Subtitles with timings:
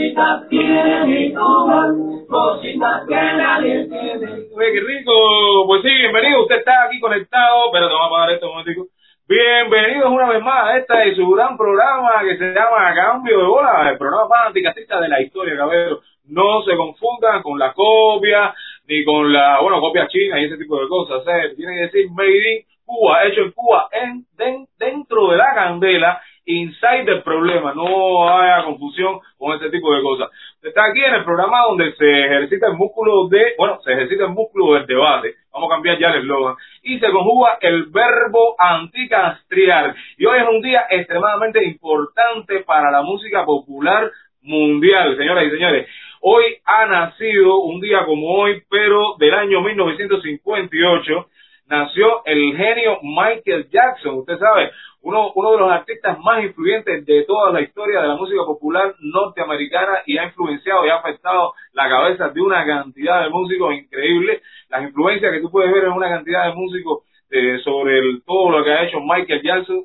[0.00, 1.88] cositas tiene mi Cuba,
[2.28, 4.26] cositas que nadie tiene.
[4.56, 5.66] Oye, qué rico.
[5.66, 6.40] Pues sí, bienvenido.
[6.42, 7.70] Usted está aquí conectado.
[7.70, 8.86] Pero te vamos a pagar esto un momentico.
[9.28, 13.44] Bienvenidos una vez más a esta y su gran programa que se llama Cambio de
[13.44, 16.00] Bola, el programa más anticastista de la historia, caballero.
[16.24, 18.54] No se confundan con la copia,
[18.88, 21.22] ni con la, bueno, copia china y ese tipo de cosas.
[21.28, 21.52] ¿eh?
[21.56, 26.20] Tiene que decir Made in Cuba, hecho en Cuba, en, den- dentro de la candela,
[26.58, 27.74] inside del problema.
[27.74, 30.30] No haya confusión con ese tipo de cosas.
[30.62, 34.30] Está aquí en el programa donde se ejercita el músculo de, bueno, se ejercita el
[34.30, 35.34] músculo del debate.
[35.52, 36.56] Vamos a cambiar ya el eslogan.
[36.82, 39.94] Y se conjuga el verbo anticastriar.
[40.18, 44.10] Y hoy es un día extremadamente importante para la música popular
[44.42, 45.88] mundial, señoras y señores.
[46.20, 51.28] Hoy ha nacido un día como hoy, pero del año 1958,
[51.70, 54.18] nació el genio Michael Jackson.
[54.18, 54.70] Usted sabe,
[55.02, 58.94] uno, uno de los artistas más influyentes de toda la historia de la música popular
[59.00, 64.42] norteamericana y ha influenciado y ha afectado la cabeza de una cantidad de músicos increíbles.
[64.68, 68.64] Las influencias que tú puedes ver en una cantidad de músicos eh, sobre todo lo
[68.64, 69.84] que ha hecho Michael Jackson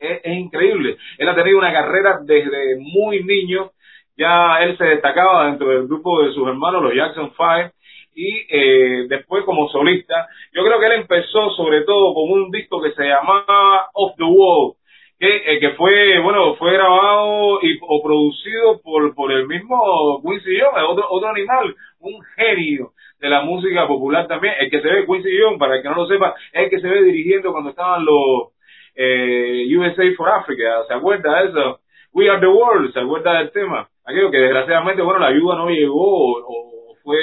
[0.00, 0.96] es increíble.
[1.18, 3.70] Él ha tenido una carrera desde muy niño.
[4.16, 7.72] Ya él se destacaba dentro del grupo de sus hermanos, los Jackson Five,
[8.14, 10.28] y eh, después como solista.
[10.52, 14.24] Yo creo que él empezó sobre todo con un disco que se llamaba Off the
[14.24, 14.74] Wall,
[15.18, 20.58] que, eh, que fue, bueno, fue grabado y, o producido por, por el mismo Quincy
[20.60, 24.54] Jones, otro, otro animal, un genio de la música popular también.
[24.58, 26.80] El que se ve Quincy Jones, para el que no lo sepa, es el que
[26.80, 28.54] se ve dirigiendo cuando estaban los
[28.94, 31.80] eh, USA for Africa, ¿se acuerda de eso?
[32.12, 33.88] We are the world, ¿se acuerda del tema?
[34.04, 37.18] Aquello que desgraciadamente, bueno, la ayuda no llegó o, o fue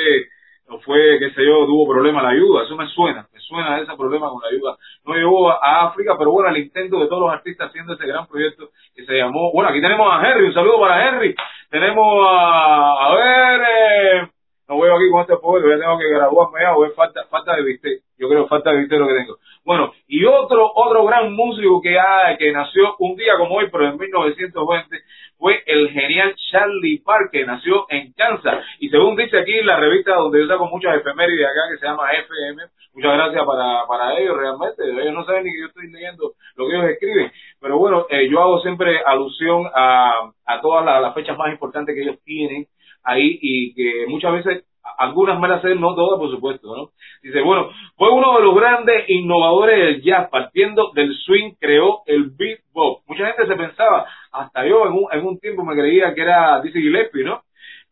[0.68, 3.96] no fue, qué sé yo, tuvo problemas la ayuda, eso me suena, me suena ese
[3.96, 4.78] problema con la ayuda.
[5.06, 8.06] No llegó a, a África, pero bueno, el intento de todos los artistas haciendo ese
[8.06, 11.36] gran proyecto que se llamó, bueno, aquí tenemos a Henry, un saludo para Henry,
[11.70, 14.28] tenemos a, a ver, eh,
[14.68, 17.64] no veo aquí con este pobre, ya tengo que graduarme ya, o falta, falta de
[17.64, 19.38] viste, yo creo falta de viste lo que tengo.
[19.64, 23.88] Bueno, y otro, otro gran músico que, ha, que nació un día como hoy, pero
[23.88, 24.98] en 1920,
[25.38, 28.66] fue el genial Charlie Parker, nació en Kansas.
[28.80, 32.11] Y según dice aquí la revista donde yo saco muchas efemérides acá, que se llama
[32.11, 32.64] FM,
[32.94, 34.83] muchas gracias para, para ellos realmente.
[34.83, 37.32] Ellos no saben ni que yo estoy leyendo lo que ellos escriben.
[37.61, 42.02] Pero bueno, eh, yo hago siempre alusión a, a todas las fechas más importantes que
[42.02, 42.67] ellos tienen
[43.08, 44.66] ahí y que muchas veces
[44.98, 46.90] algunas me las sé, no todas, por supuesto, ¿no?
[47.22, 52.32] Dice, bueno, fue uno de los grandes innovadores del jazz, partiendo del swing, creó el
[52.32, 53.08] beatbox.
[53.08, 56.62] Mucha gente se pensaba, hasta yo en un, en un tiempo me creía que era
[56.62, 57.42] Dizzy Gillespie, ¿no?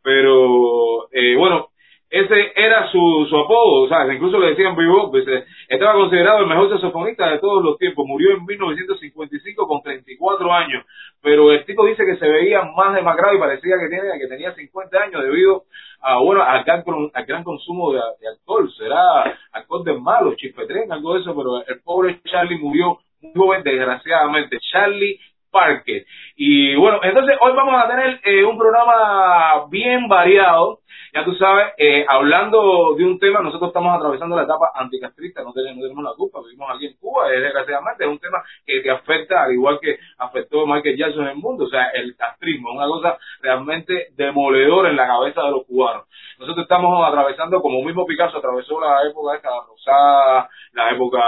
[0.02, 1.70] Pero, eh, bueno,
[2.10, 4.16] ese era su, su apodo, ¿sabes?
[4.16, 8.06] Incluso le decían bebop, pues, eh, estaba considerado el mejor saxofonista de todos los tiempos,
[8.08, 10.86] murió en 1955 con 34 años,
[11.26, 14.54] pero el tipo dice que se veía más demacrado y parecía que, tiene, que tenía
[14.54, 15.64] 50 años debido
[16.00, 18.00] a, bueno, al gran, al gran consumo de,
[18.30, 23.34] alcohol, será alcohol de malo, chifetren, algo de eso, pero el pobre Charlie murió muy
[23.34, 25.20] joven, desgraciadamente, Charlie
[25.50, 26.06] Parker.
[26.36, 30.82] Y bueno, entonces hoy vamos a tener eh, un programa bien variado,
[31.16, 35.54] ya tú sabes, eh, hablando de un tema, nosotros estamos atravesando la etapa anticastrista, no
[35.54, 38.82] tenemos, no tenemos la culpa, vivimos aquí en Cuba, es desgraciadamente es un tema que
[38.82, 42.74] te afecta, al igual que afectó Michael Jackson en el mundo, o sea, el castrismo,
[42.74, 46.04] una cosa realmente demoledora en la cabeza de los cubanos.
[46.38, 51.22] Nosotros estamos atravesando, como mismo Picasso atravesó la época esta rosada, la época,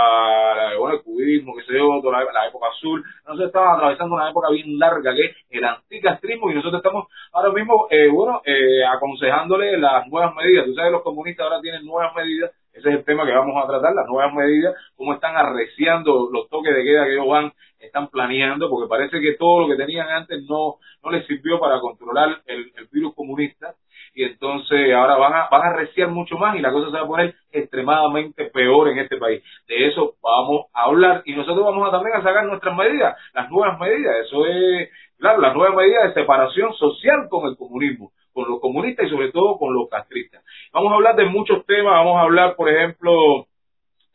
[0.78, 4.50] bueno, el cubismo, que se yo, la, la época azul, nosotros estamos atravesando una época
[4.50, 9.77] bien larga que es el anticastrismo y nosotros estamos ahora mismo, eh, bueno, eh, aconsejándole
[9.80, 10.66] las nuevas medidas.
[10.66, 13.68] Tú sabes, los comunistas ahora tienen nuevas medidas, ese es el tema que vamos a
[13.68, 18.08] tratar, las nuevas medidas, cómo están arreciando los toques de queda que ellos van, están
[18.10, 22.42] planeando, porque parece que todo lo que tenían antes no, no les sirvió para controlar
[22.46, 23.76] el, el virus comunista
[24.18, 27.04] y entonces ahora van a, van a arreciar mucho más y la cosa se va
[27.04, 29.44] a poner extremadamente peor en este país.
[29.68, 33.48] De eso vamos a hablar y nosotros vamos a también a sacar nuestras medidas, las
[33.52, 34.90] nuevas medidas, eso es,
[35.20, 39.32] claro, las nuevas medidas de separación social con el comunismo, con los comunistas y sobre
[39.32, 40.44] todo con los castristas.
[40.74, 43.46] Vamos a hablar de muchos temas, vamos a hablar, por ejemplo,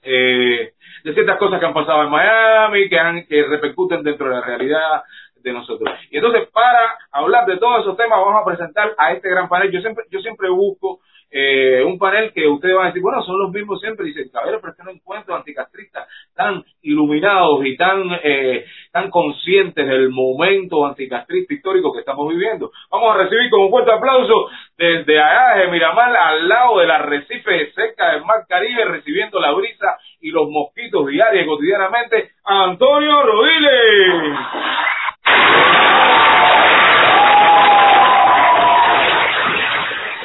[0.02, 0.72] eh,
[1.04, 4.40] de ciertas cosas que han pasado en Miami, que, han, que repercuten dentro de la
[4.40, 5.04] realidad
[5.42, 5.88] de nosotros.
[6.10, 9.70] Y entonces, para hablar de todos esos temas, vamos a presentar a este gran panel.
[9.70, 11.00] Yo siempre, yo siempre busco
[11.34, 14.04] eh, un panel que ustedes van a decir, bueno, son los mismos siempre.
[14.04, 19.86] Dicen, cabrón, pero es que no encuentro anticastristas tan iluminados y tan, eh, tan conscientes
[19.86, 22.70] del momento anticastrista histórico que estamos viviendo.
[22.90, 27.72] Vamos a recibir con un fuerte aplauso desde allá de Miramar, al lado del arrecife
[27.72, 34.38] cerca del Mar Caribe, recibiendo la brisa y los mosquitos diarios y cotidianamente, Antonio Rodiles.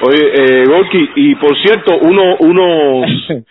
[0.07, 0.31] Oye,
[0.61, 3.05] eh, Gorky, y por cierto, uno, unos,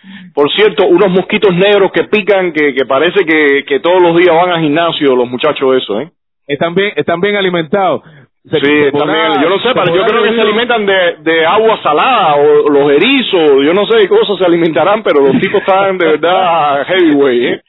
[0.33, 4.35] por cierto, unos mosquitos negros que pican, que, que parece que, que todos los días
[4.35, 6.09] van al gimnasio los muchachos eso, ¿eh?
[6.47, 8.01] Están bien, están bien alimentados.
[8.49, 11.77] Se- Sí, también, yo no sé, pero yo creo que se alimentan de, de agua
[11.83, 15.59] salada o los erizos, yo no sé de qué cosas se alimentarán, pero los tipos
[15.59, 17.61] están de verdad heavyweight, ¿eh?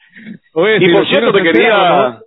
[0.53, 2.19] Oye, Y si por cierto, te quería...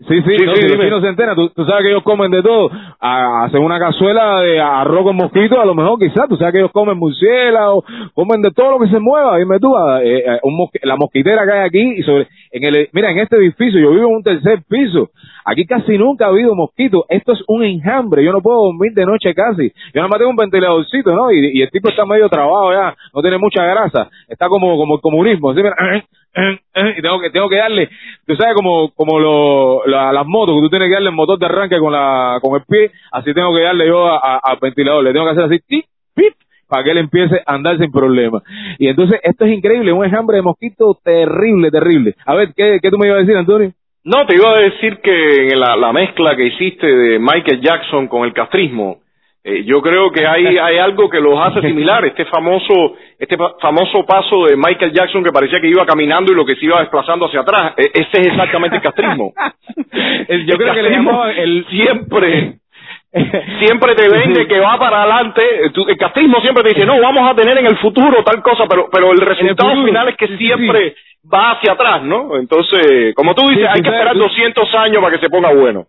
[0.00, 1.08] Sí, sí, Sí, no, sí, si dime.
[1.08, 2.70] enteran, tú, tú sabes que ellos comen de todo.
[3.00, 6.70] Hacen una cazuela de arroz con mosquito, a lo mejor quizás, tú sabes que ellos
[6.72, 7.84] comen murciélagos,
[8.14, 11.44] comen de todo lo que se mueva, dime tú, ah, eh, eh, un la mosquitera
[11.44, 14.22] que hay aquí, y sobre, en el, mira, en este edificio, yo vivo en un
[14.22, 15.10] tercer piso,
[15.44, 19.04] aquí casi nunca ha habido mosquitos, esto es un enjambre, yo no puedo dormir de
[19.04, 21.32] noche casi, yo nada más tengo un ventiladorcito, ¿no?
[21.32, 24.94] Y, y el tipo está medio trabado ya, no tiene mucha grasa, está como, como
[24.96, 25.76] el comunismo, así, mira,
[26.96, 27.88] y tengo que tengo que darle
[28.26, 31.38] tú sabes como como lo, la- las motos que tú tienes que darle el motor
[31.38, 35.02] de arranque con la con el pie así tengo que darle yo a- al ventilador.
[35.04, 35.84] Le tengo que hacer así tip
[36.14, 36.34] pip
[36.68, 38.42] para que él empiece a andar sin problema.
[38.78, 42.14] Y entonces esto es increíble un enjambre de mosquito terrible terrible.
[42.26, 43.72] A ver qué, qué tú me ibas a decir Antonio
[44.04, 48.24] No, te iba a decir que la, la mezcla que hiciste de Michael Jackson con
[48.24, 48.98] el castrismo,
[49.50, 52.04] eh, yo creo que hay, hay algo que los hace similar.
[52.04, 56.44] Este famoso, este famoso paso de Michael Jackson que parecía que iba caminando y lo
[56.44, 57.72] que se iba desplazando hacia atrás.
[57.76, 59.32] E- ese es exactamente el castrismo.
[60.28, 62.54] El- yo El creo que le el siempre.
[63.66, 65.42] Siempre te vende que va para adelante,
[65.72, 68.64] Tú- el castrismo siempre te dice, no, vamos a tener en el futuro tal cosa,
[68.68, 70.94] pero, pero el resultado final es que sí, siempre
[71.32, 72.36] va hacia atrás, ¿no?
[72.36, 75.52] Entonces, como tú dices, Sí, hay que esperar tú- 200 años para que se ponga
[75.54, 75.86] bueno.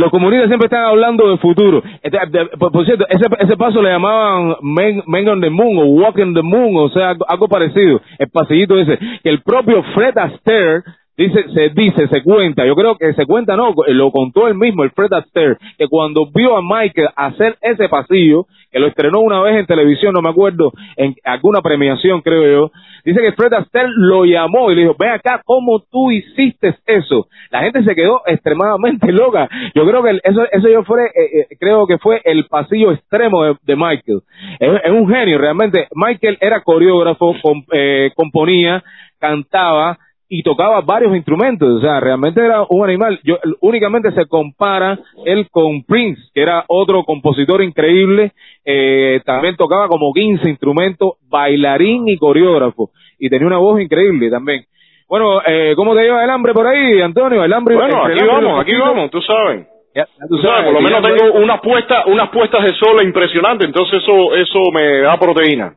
[0.00, 1.82] Los comunistas siempre están hablando de futuro.
[2.02, 2.18] Este,
[2.58, 6.34] por cierto, ese, ese paso le llamaban Men, Men on the Moon o Walk on
[6.34, 8.00] the Moon, o sea, algo, algo parecido.
[8.18, 8.98] El pasillito ese.
[9.22, 10.82] Que el propio Fred Astaire
[11.20, 14.84] dice, se dice, se cuenta, yo creo que se cuenta, no, lo contó él mismo,
[14.84, 19.42] el Fred Astaire, que cuando vio a Michael hacer ese pasillo, que lo estrenó una
[19.42, 22.72] vez en televisión, no me acuerdo, en alguna premiación, creo yo,
[23.04, 27.26] dice que Fred Astaire lo llamó y le dijo, ven acá, ¿cómo tú hiciste eso?
[27.50, 29.48] La gente se quedó extremadamente loca.
[29.74, 33.44] Yo creo que eso, eso yo fue, eh, eh, creo que fue el pasillo extremo
[33.44, 34.20] de, de Michael.
[34.58, 35.88] Es, un genio, realmente.
[35.94, 37.34] Michael era coreógrafo,
[37.72, 38.82] eh, componía,
[39.18, 39.98] cantaba,
[40.32, 43.18] y tocaba varios instrumentos, o sea, realmente era un animal.
[43.24, 44.96] Yo únicamente se compara
[45.26, 48.30] él con Prince, que era otro compositor increíble,
[48.64, 54.64] eh, también tocaba como 15 instrumentos, bailarín y coreógrafo, y tenía una voz increíble también.
[55.08, 57.42] Bueno, eh, ¿cómo te lleva el hambre por ahí, Antonio?
[57.42, 57.74] El hambre.
[57.74, 59.66] Bueno, aquí hambre vamos, aquí vamos, tú sabes.
[59.96, 63.66] Ya, ya Tú sabes, por lo menos tengo unas puestas, unas puestas de sol impresionantes,
[63.66, 65.74] entonces eso, eso me da proteína.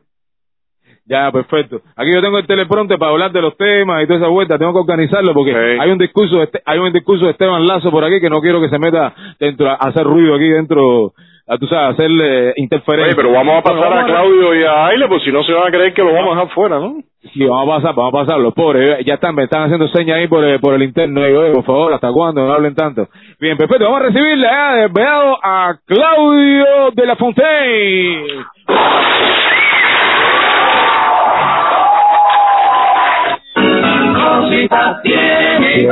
[1.06, 1.80] Ya, perfecto.
[1.96, 4.58] Aquí yo tengo el teleprompter para hablar de los temas y toda esa vuelta.
[4.58, 5.78] Tengo que organizarlo porque Sí.
[5.80, 8.40] hay un discurso, de este- hay un discurso de Esteban Lazo por aquí que no
[8.40, 11.12] quiero que se meta dentro, a hacer ruido aquí dentro,
[11.46, 13.08] a, tú sabes, hacerle interferencia.
[13.08, 15.52] Oye, pero vamos a pasar Bueno, a Claudio y a Aile, pues si no se
[15.52, 16.94] van a creer que lo vamos a dejar fuera, ¿no?
[17.34, 19.86] Sí, vamos a pasar, vamos a pasar, los pobres, eh, ya están, me están haciendo
[19.88, 22.46] señas ahí por, el- por el interno, "Oye, por favor, ¿hasta cuándo?
[22.46, 23.08] No hablen tanto.
[23.38, 24.48] Bien, perfecto, vamos a recibirle
[24.80, 26.64] desviado a Claudio
[26.94, 28.26] de la Fontaine.
[34.40, 35.88] Cositas tiene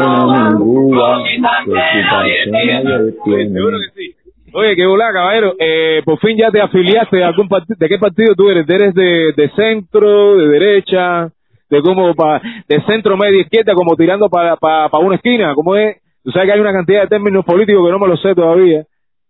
[0.56, 3.52] Cuba, cositas que nadie tiene.
[3.52, 4.14] Seguro que sí.
[4.54, 5.54] Oye, qué hola, caballero.
[5.58, 7.76] Eh, por fin ya te afiliaste a algún partido.
[7.78, 8.68] ¿De qué partido tú eres?
[8.68, 11.30] ¿Eres de, de centro, de derecha,
[11.70, 15.54] de como pa, de centro, media, izquierda, como tirando para pa, pa una esquina?
[15.54, 15.96] ¿Cómo es?
[16.22, 18.84] Tú sabes que hay una cantidad de términos políticos que no me lo sé todavía.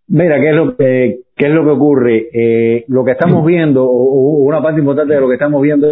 [0.09, 2.28] Mira, ¿qué es lo que, qué es lo que ocurre?
[2.33, 5.88] Eh, lo que estamos viendo, o, o una parte importante de lo que estamos viendo,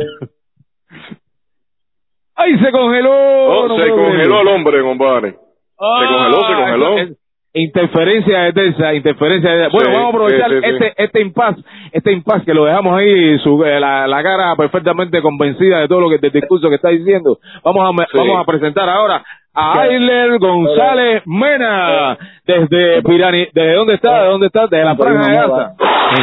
[2.43, 3.11] ¡Ay, se congeló!
[3.13, 5.35] Oh, No se congeló el hombre, compadre.
[5.79, 6.99] Ah, congeló, se congeló.
[6.99, 7.17] es-
[7.53, 10.69] interferencia de Telsa, interferencia de Bueno, Sí, vamos a aprovechar sí, sí, sí.
[10.73, 15.21] este este impasse, este impasse que lo dejamos ahí, su, eh, la, la cara perfectamente
[15.21, 17.39] convencida de todo lo que del discurso que está diciendo.
[17.65, 22.17] Vamos a vamos a presentar ahora a Ayler González Mena
[22.47, 24.23] desde Pirani, ¿desde dónde está?
[24.23, 24.69] ¿De dónde está?
[24.69, 25.73] De la franja de Gaza.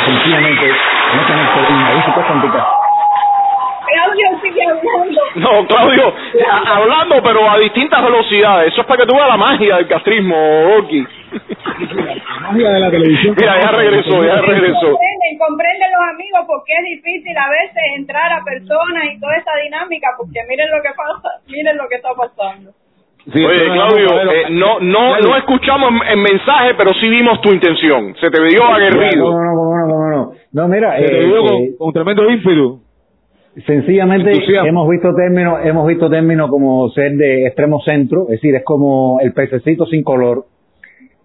[0.08, 2.87] sencillamente, no tenemos problema, ahí se.
[3.88, 5.22] Claudio sigue hablando.
[5.36, 6.14] No, Claudio,
[6.52, 8.72] a- hablando, pero a distintas velocidades.
[8.74, 10.36] Eso es para que tú veas la magia del castrismo,
[10.78, 11.06] Orki.
[12.42, 13.36] Magia de la televisión.
[13.40, 14.80] Mira, ya regresó, ya regresó.
[14.92, 19.52] Comprenden, comprenden los amigos porque es difícil a veces entrar a personas y toda esa
[19.64, 22.72] dinámica porque miren lo que pasa, miren lo que está pasando.
[23.34, 25.30] Sí, Oye, pero Claudio, eh, no, no, Claudio.
[25.30, 28.16] no escuchamos el mensaje, pero sí vimos tu intención.
[28.22, 29.32] Se te vio No, aguerrido.
[29.32, 30.32] no, no, no, no.
[30.54, 32.80] No, mira, Se te eh, vio eh, con, con tremendo ímpetu.
[33.66, 34.70] Sencillamente entusiasmo.
[34.70, 39.20] hemos visto términos, hemos visto términos como ser de extremo centro, es decir, es como
[39.22, 40.46] el pececito sin color.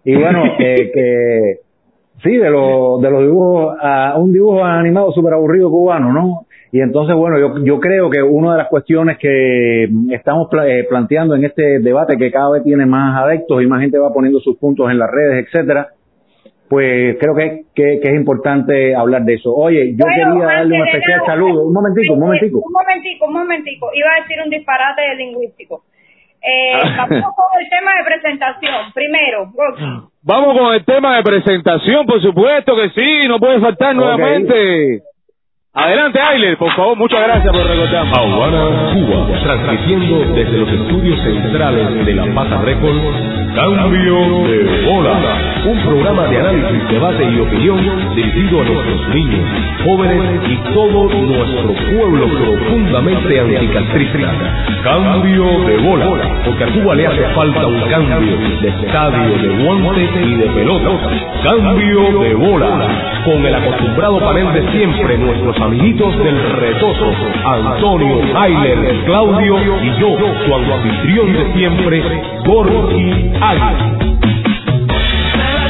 [0.05, 1.73] Y bueno, eh, que
[2.23, 6.47] Sí, de, los de los dibujos, a un dibujo animado súper aburrido cubano, ¿no?
[6.71, 11.35] Y entonces, bueno, yo, yo creo que una de las cuestiones que estamos eh, planteando
[11.35, 14.57] en este debate, que cada vez tiene más adeptos y más gente va poniendo sus
[14.57, 15.89] puntos en las redes, etcétera,
[16.73, 19.52] pues creo que, que, es importante hablar de eso.
[19.55, 21.67] Oye, yo quería darle un especial saludo.
[21.67, 22.62] Un momentico, un momentico.
[22.64, 23.91] Un momentico, un momentico.
[23.93, 25.83] Iba a decir un disparate lingüístico.
[26.41, 28.91] Eh, vamos con el tema de presentación.
[28.95, 29.52] Primero,
[30.23, 35.02] Vamos con el tema de presentación, por supuesto que sí, no puede faltar nuevamente.
[35.75, 38.07] Adelante, Ailer, por favor, muchas gracias por recordar.
[38.12, 43.00] Aguana, Cuba, transmitiendo desde los estudios centrales de La Pata Record,
[43.55, 45.17] Cambio de Bola,
[45.64, 49.49] un programa de análisis, debate y opinión dirigido a nuestros niños,
[49.83, 54.31] jóvenes y todo nuestro pueblo profundamente anticastrista.
[54.83, 56.07] Cambio de Bola,
[56.45, 60.91] porque a Cuba le hace falta un cambio de estadio, de guantes y de pelota.
[61.45, 67.12] Cambio de Bola, con el acostumbrado panel de siempre, nuestros amiguitos del retoso,
[67.45, 72.02] Antonio, Ailer, Claudio y yo, su anfitrión de siempre,
[72.45, 73.99] Gorky Águila.
[75.37, 75.62] Me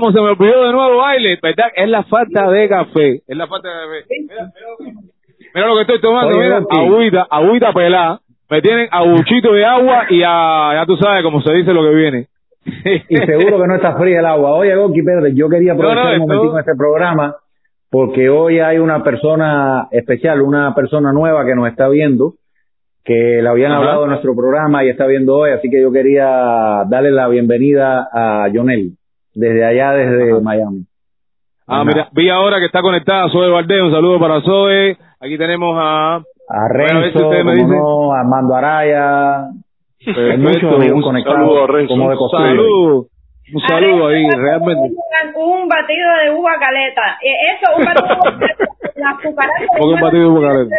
[0.00, 1.66] como se me olvidó de nuevo baile, ¿verdad?
[1.74, 3.22] Es la falta de café.
[3.26, 4.14] Es la falta de café.
[4.20, 5.00] Mira, mira,
[5.54, 8.20] mira lo que estoy tomando, Oye, mira, agüita, agüita pelada.
[8.48, 11.82] Me tienen a buchito de agua y a, ya tú sabes cómo se dice lo
[11.82, 12.26] que viene.
[13.08, 14.52] Y seguro que no está fría el agua.
[14.54, 17.36] Oye, Goki Pérez, yo quería aprovechar No, no, un momentico esto- en este programa
[17.90, 22.34] porque hoy hay una persona especial, una persona nueva que nos está viendo,
[23.04, 23.80] que le habían Ajá.
[23.80, 26.26] hablado de nuestro programa y está viendo hoy, así que yo quería
[26.88, 28.92] darle la bienvenida a Jonel,
[29.36, 30.80] desde allá, desde Miami.
[31.68, 31.84] Ah, Ajá.
[31.84, 34.96] mira, vi ahora que está conectada Zoe Valdés, un saludo para Zoe.
[35.20, 36.16] Aquí tenemos a...
[36.16, 36.22] A
[36.72, 37.78] Bueno, a ver si Renzo, ustedes me como dicen.
[37.82, 40.38] no, a Armando Araya, hay Perfecto,
[40.68, 41.88] muchos amigos un saludo a Renzo.
[41.88, 43.06] como de Un saludo,
[43.52, 44.94] un saludo ahí, realmente.
[45.34, 47.18] Un, batido de uva caleta.
[47.20, 48.64] Eh, Eso, un batido de uva caleta.
[48.94, 49.68] Las cucarachas.
[49.76, 50.76] ¿Por qué un batido de uva caleta?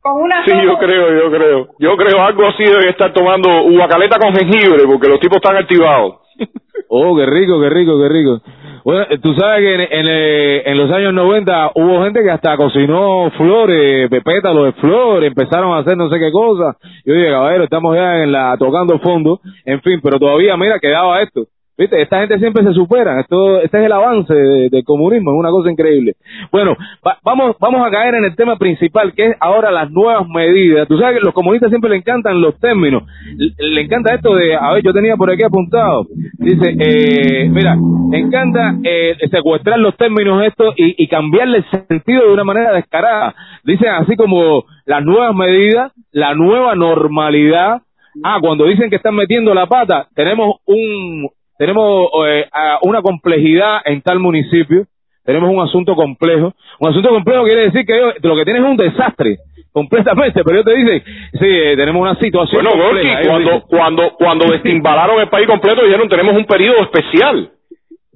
[0.00, 0.62] Con una Sí, sopa.
[0.64, 1.68] yo creo, yo creo.
[1.78, 6.16] Yo creo algo así deben estar tomando uvacaleta con jengibre, porque los tipos están activados.
[6.88, 8.40] Oh, qué rico, qué rico, qué rico.
[8.84, 12.56] Bueno, tú sabes que en, en, eh, en los años 90 hubo gente que hasta
[12.56, 16.78] cocinó flores, pétalos de flores, empezaron a hacer no sé qué cosa.
[17.04, 21.20] Yo dije, caballero, estamos ya en la tocando fondo, en fin, pero todavía, mira, quedaba
[21.20, 21.44] esto.
[21.78, 23.20] Viste, esta gente siempre se supera.
[23.20, 26.14] Esto, este es el avance de- del comunismo, es una cosa increíble.
[26.50, 30.26] Bueno, va- vamos, vamos a caer en el tema principal, que es ahora las nuevas
[30.28, 30.88] medidas.
[30.88, 33.04] Tú sabes que los comunistas siempre le encantan los términos.
[33.36, 36.06] Le, le encanta esto de, a ver, yo tenía por aquí apuntado.
[36.38, 37.76] Dice, eh, mira,
[38.10, 42.72] me encanta eh, secuestrar los términos estos y, y cambiarle el sentido de una manera
[42.72, 43.34] descarada.
[43.62, 47.82] Dicen así como las nuevas medidas, la nueva normalidad.
[48.24, 51.28] Ah, cuando dicen que están metiendo la pata, tenemos un
[51.58, 54.84] tenemos eh, a- una complejidad en tal municipio,
[55.24, 56.54] tenemos un asunto complejo.
[56.80, 59.36] Un asunto complejo quiere decir que ellos- lo que tienen es un desastre,
[59.72, 63.20] completamente, pero ellos te dicen, sí, eh, tenemos una situación Bueno, compleja.
[63.26, 67.50] Cuando, dicen, cuando, cuando destimbalaron el país completo dijeron tenemos un periodo especial.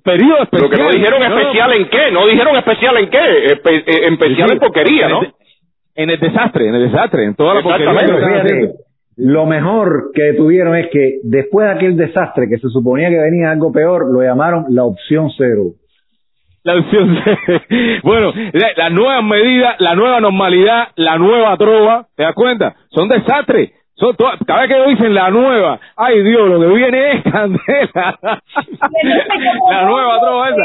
[0.03, 0.71] periodo Lo especial.
[0.71, 3.19] que no dijeron No, especial en qué, no dijeron especial en qué,
[3.55, 5.21] Espe- eh, especial Sí, en porquería, ¿no?
[5.23, 5.33] En el,
[5.95, 7.91] en el desastre, en el desastre, en toda la porquería
[8.45, 8.71] que
[9.17, 13.51] Lo mejor que tuvieron es que después de aquel desastre que se suponía que venía
[13.51, 15.73] algo peor, lo llamaron la opción cero.
[16.65, 17.39] La opción C.
[18.05, 22.75] Bueno, la- las nuevas medidas, la nueva normalidad, la nueva trova, ¿te das cuenta?
[22.91, 23.73] Son desastres.
[23.95, 28.41] Son todas- cada vez que dicen la nueva, ay Dios, lo que viene es candela.
[29.71, 30.63] la nueva trova esa.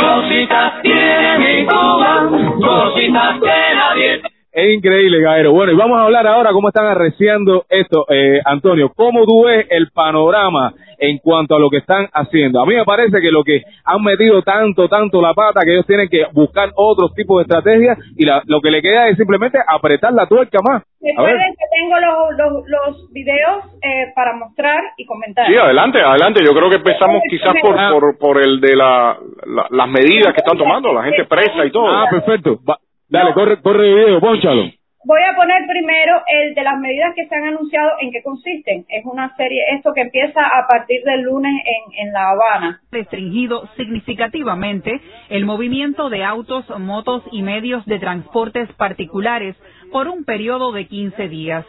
[0.00, 2.28] Cositas tiene mi Cuba,
[2.60, 4.20] cositas que nadie
[4.52, 5.52] Es increíble, Gaero.
[5.52, 8.90] Bueno, y vamos a hablar ahora cómo están arreciando esto, eh, Antonio.
[8.96, 12.60] ¿Cómo tú ves el panorama en cuanto a lo que están haciendo?
[12.60, 15.86] A mí me parece que lo que han metido tanto, tanto la pata, que ellos
[15.86, 19.56] tienen que buscar otros tipos de estrategias y la- lo que le queda es simplemente
[19.66, 20.82] apretar la tuerca más.
[21.00, 25.46] Recuerden que tengo los, los, los videos eh, para mostrar y comentar.
[25.46, 26.42] Sí, adelante, adelante.
[26.44, 29.16] Yo creo que empezamos quizás por, por, por el de la,
[29.46, 31.86] la- las medidas que están tomando, la gente presa y todo.
[31.88, 32.58] Ah, perfecto.
[32.68, 32.78] Va-
[33.10, 34.70] dale, corre, corre el video, ponchalo.
[35.02, 38.84] Voy a poner primero el de las medidas que se han anunciado, en qué consisten.
[38.90, 42.82] Es una serie, esto que empieza a partir del lunes en, en La Habana.
[42.92, 45.00] restringido significativamente
[45.30, 49.56] el movimiento de autos, motos y medios de transportes particulares
[49.90, 51.64] por un periodo de 15 días.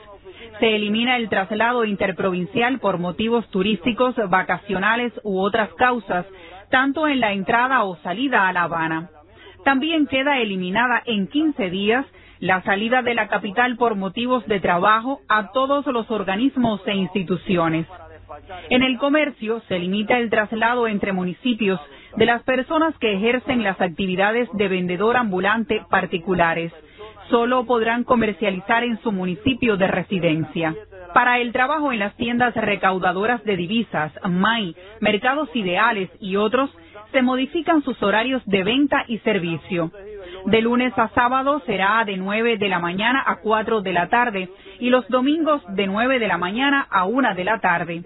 [0.59, 6.25] Se elimina el traslado interprovincial por motivos turísticos, vacacionales u otras causas,
[6.69, 9.09] tanto en la entrada o salida a La Habana.
[9.63, 12.05] También queda eliminada en 15 días
[12.39, 17.85] la salida de la capital por motivos de trabajo a todos los organismos e instituciones.
[18.69, 21.79] En el comercio se limita el traslado entre municipios
[22.15, 26.73] de las personas que ejercen las actividades de vendedor ambulante particulares.
[27.29, 30.75] Solo podrán comercializar en su municipio de residencia.
[31.13, 36.69] Para el trabajo en las tiendas recaudadoras de divisas, MAI, Mercados Ideales y otros,
[37.11, 39.91] se modifican sus horarios de venta y servicio.
[40.45, 44.49] De lunes a sábado será de 9 de la mañana a 4 de la tarde
[44.79, 48.03] y los domingos de 9 de la mañana a 1 de la tarde.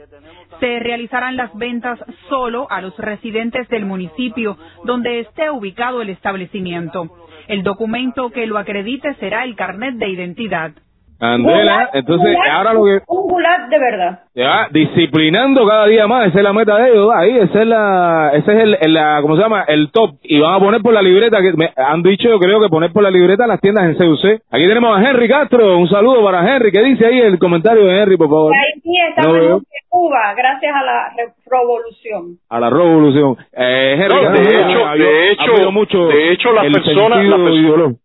[0.59, 7.09] Se realizarán las ventas solo a los residentes del municipio donde esté ubicado el establecimiento.
[7.47, 10.71] El documento que lo acredite será el carnet de identidad.
[11.19, 14.19] Andela, entonces ahora lo que Un gulag de verdad.
[14.36, 18.31] ya disciplinando cada día más, esa es la meta de ellos, ahí esa es la
[18.34, 19.63] ese es el, el- la ¿cómo se llama?
[19.67, 22.60] el top y van a poner por la libreta que me han dicho yo creo
[22.60, 24.41] que poner por la libreta las tiendas en CUC.
[24.51, 27.98] Aquí tenemos a Henry Castro, un saludo para Henry, ¿qué dice ahí el comentario de
[28.01, 28.53] Henry, por favor?
[28.53, 29.60] Haití está No mejor veo.
[29.60, 32.38] que Cuba gracias a la re- revolución.
[32.50, 33.38] A la revolución.
[33.53, 36.63] Eh, Henry No, de Castro, hecho- ha- de ha hecho- habido mucho de hecho, las
[36.65, 37.95] personas- sentido las personas-.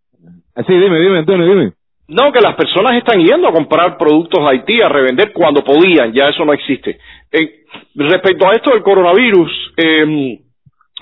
[0.66, 1.72] Sí, dime, dime, Antonio, dime.
[2.10, 6.12] No, que las personas están yendo a comprar productos a Haití, a revender cuando podían,
[6.12, 6.98] ya eso no existe.
[7.30, 7.60] Eh,
[7.94, 10.38] respecto a esto del coronavirus, eh,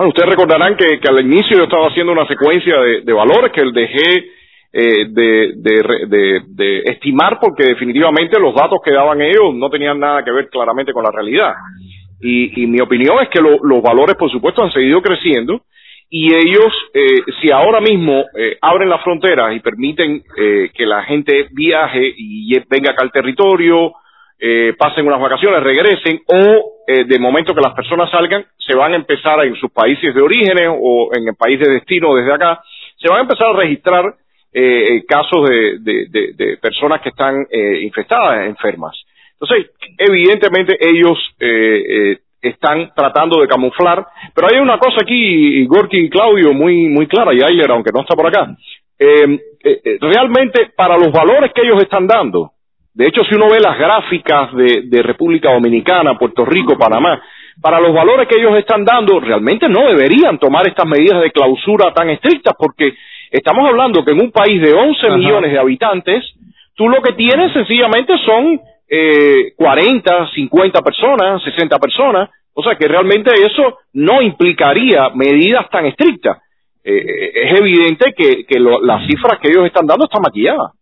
[0.07, 4.31] ustedes recordarán que, al inicio yo estaba haciendo una secuencia de, de valores que dejé
[4.71, 9.99] eh, de, de, de- de estimar porque definitivamente los datos que daban ellos no tenían
[9.99, 11.55] nada que ver claramente con la realidad.
[12.21, 15.63] Y, y mi opinión es que lo- los valores, por supuesto, han seguido creciendo
[16.11, 21.03] y ellos, eh, si ahora mismo eh, abren las fronteras y permiten eh, que la
[21.05, 23.93] gente viaje y venga acá al territorio,
[24.41, 28.93] eh, pasen unas vacaciones, regresen, o eh, de momento que las personas salgan, se van
[28.93, 32.63] a empezar en sus países de origen o en el país de destino desde acá,
[32.97, 34.05] se van a empezar a registrar
[35.07, 37.47] casos de, de- de- de personas que están
[37.83, 38.97] infectadas, enfermas.
[39.41, 41.17] Entonces, evidentemente ellos
[42.41, 47.33] están tratando de camuflar, pero hay una cosa aquí, Gorky y Claudio, muy muy clara,
[47.35, 48.57] y Ayler, aunque no está por acá.
[48.99, 52.53] Eh, eh, eh, realmente, para los valores que ellos están dando,
[52.95, 57.23] de hecho, si uno ve las gráficas de, de República Dominicana, Puerto Rico, Panamá,
[57.61, 61.93] para los valores que ellos están dando, realmente no deberían tomar estas medidas de clausura
[61.93, 62.95] tan estrictas, porque
[63.31, 65.17] estamos hablando que en un país de 11 Ajá.
[65.17, 66.25] millones de habitantes,
[66.75, 72.89] tú lo que tienes sencillamente son eh, 40, 50 personas, 60 personas, o sea que
[72.89, 76.39] realmente eso no implicaría medidas tan estrictas.
[76.85, 80.73] Eh, eh, es evidente que, que lo- las cifras que ellos están dando están maquilladas.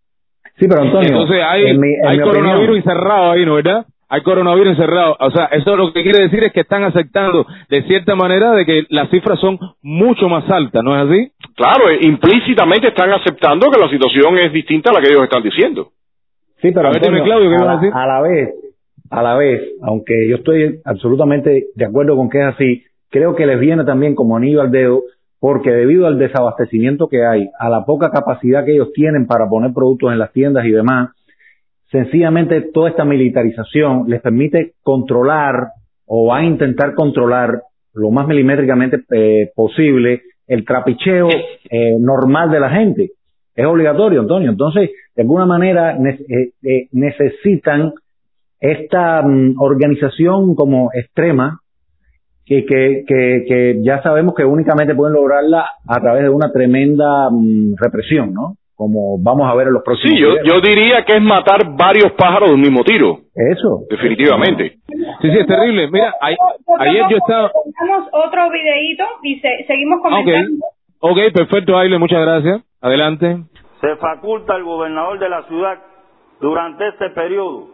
[0.59, 3.55] Sí, pero Antonio, Entonces hay, en mi, en hay mi coronavirus opinión, encerrado ahí, ¿no
[3.55, 3.85] verdad?
[4.09, 5.17] Hay coronavirus encerrado.
[5.19, 8.65] O sea, eso lo que quiere decir es que están aceptando de cierta manera de
[8.65, 11.33] que las cifras son mucho más altas, ¿no es así?
[11.57, 15.43] Claro, eh, implícitamente están aceptando que la situación es distinta a la que ellos están
[15.43, 15.89] diciendo.
[16.61, 17.93] Sí, pero A ver, dime, Antonio, Claudio, ¿qué a, ibas a la, decir?
[17.95, 18.55] a la vez,
[19.11, 23.47] a la vez, aunque yo estoy absolutamente de acuerdo con que es así, creo que
[23.47, 25.03] les viene también como anillo al dedo,
[25.39, 29.73] porque debido al desabastecimiento que hay, a la poca capacidad que ellos tienen para poner
[29.73, 31.11] productos en las tiendas y demás,
[31.91, 35.69] sencillamente toda esta militarización les permite controlar
[36.07, 37.63] o va a intentar controlar
[37.95, 43.11] lo más milimétricamente eh, posible el trapicheo eh, normal de la gente.
[43.57, 44.51] Es obligatorio, Antonio.
[44.51, 47.93] Entonces, de alguna manera ne- eh, eh, necesitan
[48.61, 51.61] esta mm, organización como extrema
[52.45, 57.29] que, que, que, que ya sabemos que únicamente pueden lograrla a través de una tremenda
[57.31, 58.55] mm, represión, ¿no?
[58.77, 62.51] Como vamos a ver en los próximos Sí, yo, diría que es matar varios pájaros
[62.51, 63.85] de un mismo tiro, Eso.
[63.89, 64.77] definitivamente.
[65.23, 65.89] Sí, sí, es terrible.
[65.91, 66.37] Mira, ay-
[66.81, 67.51] ayer yo estaba...
[67.53, 70.67] Pongamos otro videíto y se- seguimos Ok, comentando.
[71.01, 72.63] ok, perfecto, Aile, muchas gracias.
[72.87, 73.43] Adelante.
[73.81, 75.77] se faculta al gobernador de la ciudad
[76.41, 77.67] durante este periodo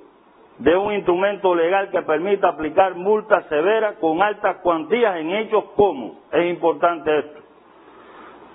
[0.56, 6.20] de un instrumento legal que permita aplicar multas severas con altas cuantías en hechos como,
[6.32, 7.40] es importante esto,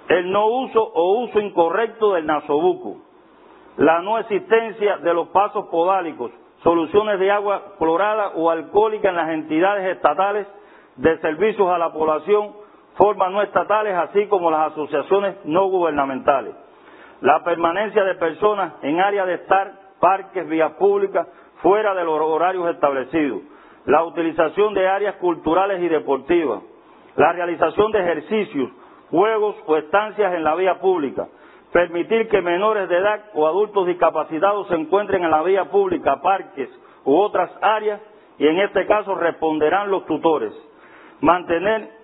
[0.09, 3.03] el no uso o uso incorrecto del nasobuco,
[3.77, 6.31] la no existencia de los pasos podálicos,
[6.63, 10.47] soluciones de agua clorada o alcohólica en las entidades estatales
[10.95, 12.53] de servicios a la población,
[12.97, 16.55] formas no estatales, así como las asociaciones no gubernamentales.
[17.21, 21.27] La permanencia de personas en áreas de estar, parques, vías públicas,
[21.61, 23.41] fuera de los horarios establecidos.
[23.85, 26.61] La utilización de áreas culturales y deportivas.
[27.15, 28.69] La realización de ejercicios,
[29.09, 31.27] juegos o estancias en la vía pública.
[31.71, 36.69] permitir que menores de edad o adultos discapacitados se encuentren en la vía pública, parques
[37.03, 38.01] u otras áreas
[38.37, 40.53] y en este caso responderán los tutores.
[41.19, 41.96] Mantener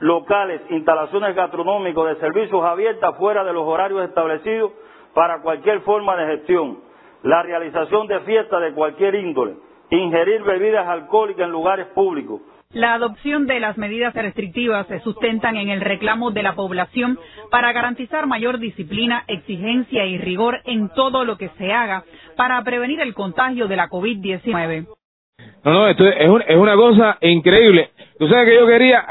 [0.00, 4.72] locales, instalaciones gastronómicas de servicios abiertas fuera de los horarios establecidos
[5.14, 6.78] para cualquier forma de gestión.
[7.22, 9.54] La realización de fiestas de cualquier índole.
[9.90, 12.40] Ingerir bebidas alcohólicas en lugares públicos.
[12.72, 17.18] La adopción de las medidas restrictivas se sustentan en el reclamo de la población
[17.50, 22.04] para garantizar mayor disciplina, exigencia y rigor en todo lo que se haga
[22.36, 24.88] para prevenir el contagio de la COVID-19.
[25.64, 26.16] No, no, esto es,
[26.48, 27.90] es una cosa increíble.
[28.18, 29.04] Tú sabes que yo quería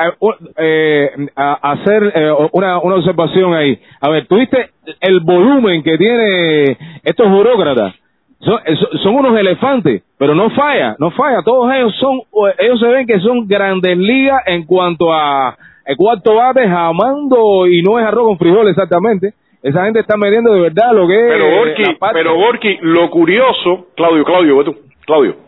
[0.57, 3.79] eh, eh hacer eh, una, una observación ahí.
[4.01, 7.93] A ver, ¿tuviste el volumen que tiene estos burócratas?
[8.39, 8.59] Son,
[9.03, 11.41] son unos elefantes, pero no falla, no falla.
[11.43, 12.21] Todos ellos son,
[12.57, 17.83] ellos se ven que son grandes ligas en cuanto a el cuarto bate, jamando y
[17.83, 19.33] no es arroz con frijoles exactamente.
[19.61, 21.97] Esa gente está midiendo de verdad lo que pero es.
[22.13, 25.44] pero Borky, lo curioso, Claudio, Claudio, tú, Claudio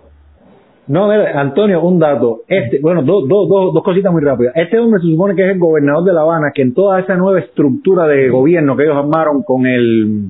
[0.88, 2.43] no, Antonio, un dato.
[2.47, 4.54] Este, bueno, dos, dos, dos, dos cositas muy rápidas.
[4.56, 7.15] Este hombre se supone que es el gobernador de La Habana, que en toda esa
[7.15, 10.28] nueva estructura de gobierno que ellos armaron con el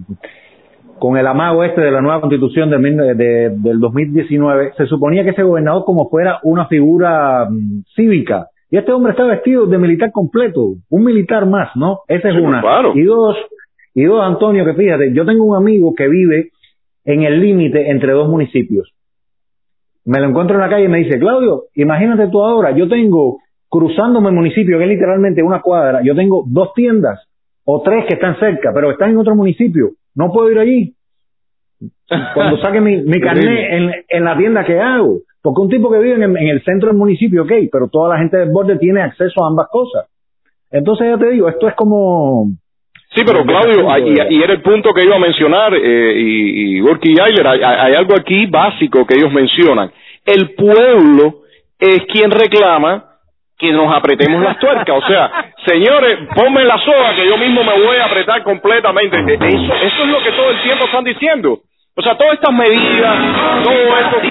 [0.98, 2.78] con el amago este de la nueva constitución de,
[3.14, 8.48] de, del 2019, se suponía que ese gobernador como fuera una figura mm, cívica.
[8.72, 12.00] Y este hombre está vestido de militar completo, un militar más, ¿no?
[12.08, 12.64] Esa es una.
[12.96, 13.38] Y dos,
[13.94, 16.50] y dos, Antonio, que fíjate, yo tengo un amigo que vive
[17.06, 18.97] en el límite entre dos municipios
[20.08, 23.40] me lo encuentro en la calle y me dice, Claudio, imagínate tú ahora, yo tengo,
[23.70, 27.28] cruzándome el municipio, que es literalmente una cuadra, yo tengo dos tiendas
[27.66, 30.94] o tres que están cerca, pero están en otro municipio, no puedo ir allí.
[32.34, 36.00] Cuando saque mi, mi carnet en, en, la tienda que hago, porque un tipo que
[36.00, 39.02] vive en, en el centro del municipio, ok, pero toda la gente del borde tiene
[39.02, 40.08] acceso a ambas cosas.
[40.72, 42.48] Entonces ya te digo, esto es como,
[43.18, 47.16] Sí, pero Claudio, y, era el punto que iba a mencionar, eh, y, y Gorky
[47.20, 49.92] Ayler, hay, hay, algo aquí básico que ellos mencionan.
[50.24, 51.40] El pueblo
[51.80, 53.06] es quien reclama
[53.58, 55.04] que nos apretemos las tuercas.
[55.04, 59.18] O sea, señores, ponme la soga que yo mismo me voy a apretar completamente.
[59.18, 61.60] E, eso, eso es lo que todo el tiempo están diciendo.
[61.96, 64.22] O sea, todas estas medidas, todo esto,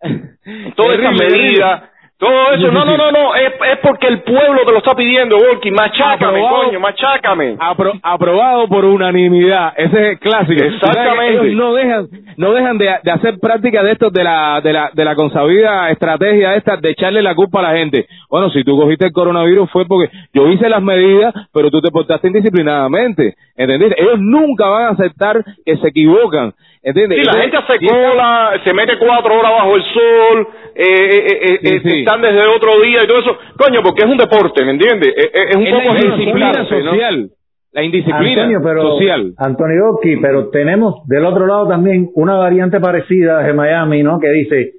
[0.74, 1.82] todas estas medidas
[2.18, 5.36] todo eso, no, no, no, no, es, es porque el pueblo te lo está pidiendo,
[5.36, 7.56] Volky, machácame, coño, machácame.
[8.02, 10.64] aprobado por unanimidad, ese es clásico.
[10.64, 11.50] Exactamente.
[11.54, 12.06] no dejan,
[12.38, 15.90] no dejan de, de hacer práctica de esto, de la, de la, de la consabida
[15.90, 18.06] estrategia esta de echarle la culpa a la gente.
[18.30, 21.90] Bueno, si tú cogiste el coronavirus fue porque yo hice las medidas, pero tú te
[21.90, 23.92] portaste indisciplinadamente, ¿entendés?
[23.98, 26.54] Ellos nunca van a aceptar que se equivocan.
[26.86, 27.26] ¿Entiendes?
[27.26, 32.22] la gente se cola, se mete cuatro horas bajo el sol, eh, eh, eh, están
[32.22, 33.36] desde otro día y todo eso.
[33.58, 35.12] Coño, porque es un deporte, ¿me entiendes?
[35.16, 37.30] Es, un poco la indisciplina social.
[37.72, 39.32] La indisciplina Antonio, pero, social.
[39.36, 44.20] Antonio Oki, pero tenemos del otro lado también una variante parecida de Miami, ¿no?
[44.20, 44.70] Que dice,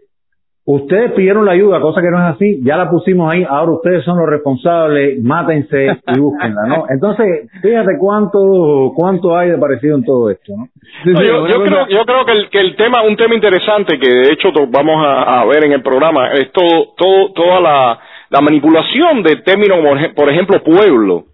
[0.69, 4.03] Ustedes pidieron la ayuda, cosa que no es así, ya la pusimos ahí, ahora ustedes
[4.03, 6.85] son los responsables, mátense y búsquenla, ¿no?
[6.89, 10.67] Entonces, fíjate cuánto cuánto hay de parecido en todo esto, ¿no?
[11.05, 14.33] yo, yo, creo, yo creo que el, que el tema, un tema interesante que de
[14.33, 17.99] hecho vamos a, ver en el programa, es todo, todo, toda la,
[18.29, 19.79] la manipulación de términos,
[20.13, 21.27] por ejemplo, pueblo.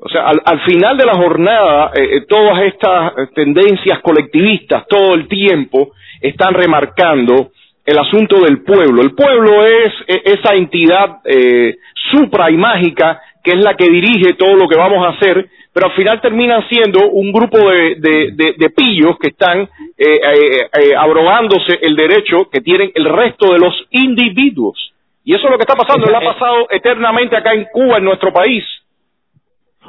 [0.00, 5.14] O sea, al, al final de la jornada, eh, eh, todas estas tendencias colectivistas todo
[5.14, 5.88] el tiempo
[6.20, 7.50] están remarcando
[7.86, 9.00] el asunto del pueblo.
[9.00, 11.76] El pueblo es e, esa entidad eh,
[12.10, 15.86] supra y mágica que es la que dirige todo lo que vamos a hacer, pero
[15.86, 17.94] al final terminan siendo un grupo de,
[18.34, 19.68] de, pillos que están eh,
[19.98, 24.92] eh, eh, abrogándose el derecho que tienen el resto de los individuos.
[25.24, 28.04] Y eso es lo que está pasando, lo ha pasado eternamente acá en Cuba, en
[28.04, 28.64] nuestro país.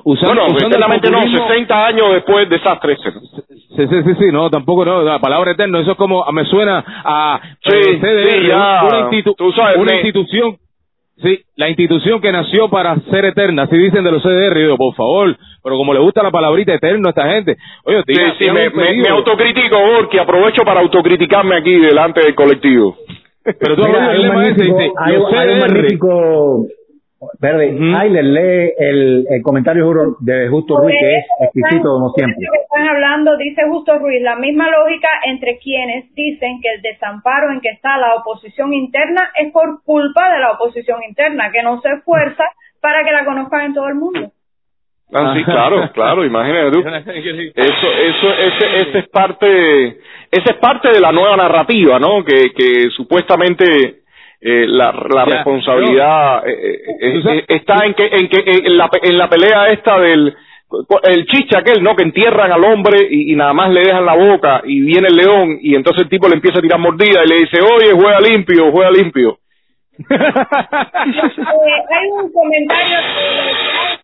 [0.10, 2.96] Usando, bueno, eternamente no, 60 años después de desastre.
[2.96, 6.82] Sí, sí, sí, sí, no, tampoco, no, la palabra eterno, eso es como, me suena
[7.04, 8.84] a sí, CDR, una,
[9.76, 10.56] una institución,
[11.17, 14.96] sí, la institución que nació para ser eterna, así dicen de los CDR, digo, por
[14.96, 18.70] favor, pero como le gusta la palabrita eterno a esta gente, oye, sí, sí, me,
[18.70, 22.96] me, autocritico, porque aprovecho para autocriticarme aquí delante del colectivo.
[23.43, 26.67] Pero tú Mira, hay, un magnífico, hay, hay un magnífico
[27.39, 32.45] Verde, uh lee el, el, comentario de Justo Ruiz, que es exquisito como siempre.
[32.62, 37.62] están hablando, dice Justo Ruiz, la misma lógica entre quienes dicen que el desamparo en
[37.62, 41.89] que está la oposición interna es por culpa de la oposición interna, que no se
[41.93, 42.43] esfuerza
[42.82, 44.32] para que la conozcan en todo el mundo.
[45.12, 46.80] Ah, sí, claro, claro, imagínate tú.
[46.80, 52.23] Eso, eso, ese, ese es parte, ese es parte de la nueva narrativa, ¿no?
[52.23, 54.03] Que, que supuestamente
[54.39, 59.30] eh, la, la responsabilidad eh, eh, está en que en que en la, en la
[59.30, 60.36] pelea esta del
[61.04, 61.95] el chiste aquel, ¿no?
[61.95, 65.15] Que entierran al hombre y, y, nada más le dejan la boca y viene el
[65.15, 68.19] león y entonces el tipo le empieza a tirar mordida y le dice, oye, juega
[68.19, 69.39] limpio, juega limpio.
[69.97, 72.97] eh, hay un comentario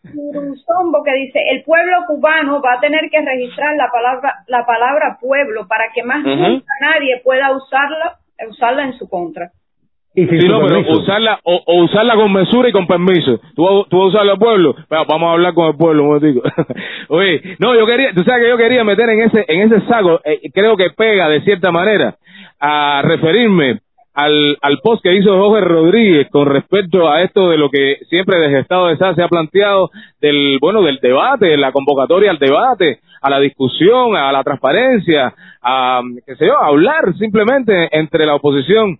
[0.04, 4.34] de un Sombo que dice el pueblo cubano va a tener que registrar la palabra
[4.48, 6.50] la palabra pueblo para que más uh -huh.
[6.50, 8.18] nunca nadie pueda usarla
[8.50, 9.52] usarla en su contra
[10.16, 13.40] y sí, no, pero usarla, o, o, usarla con mesura y con permiso.
[13.56, 16.10] Tú, tú vas a usarla al pueblo, pero vamos a hablar con el pueblo un
[16.10, 16.48] momentico.
[17.10, 20.22] Oye, no, yo quería, tú sabes que yo quería meter en ese, en ese saco,
[20.24, 22.16] eh, creo que pega de cierta manera
[22.60, 23.80] a referirme
[24.14, 28.40] al, al post que hizo Jorge Rodríguez con respecto a esto de lo que siempre
[28.40, 29.90] desde Estado de SA se ha planteado
[30.22, 36.02] del, bueno, del debate, la convocatoria al debate, a la discusión, a la transparencia, a,
[36.26, 39.00] qué sé yo, a hablar simplemente entre la oposición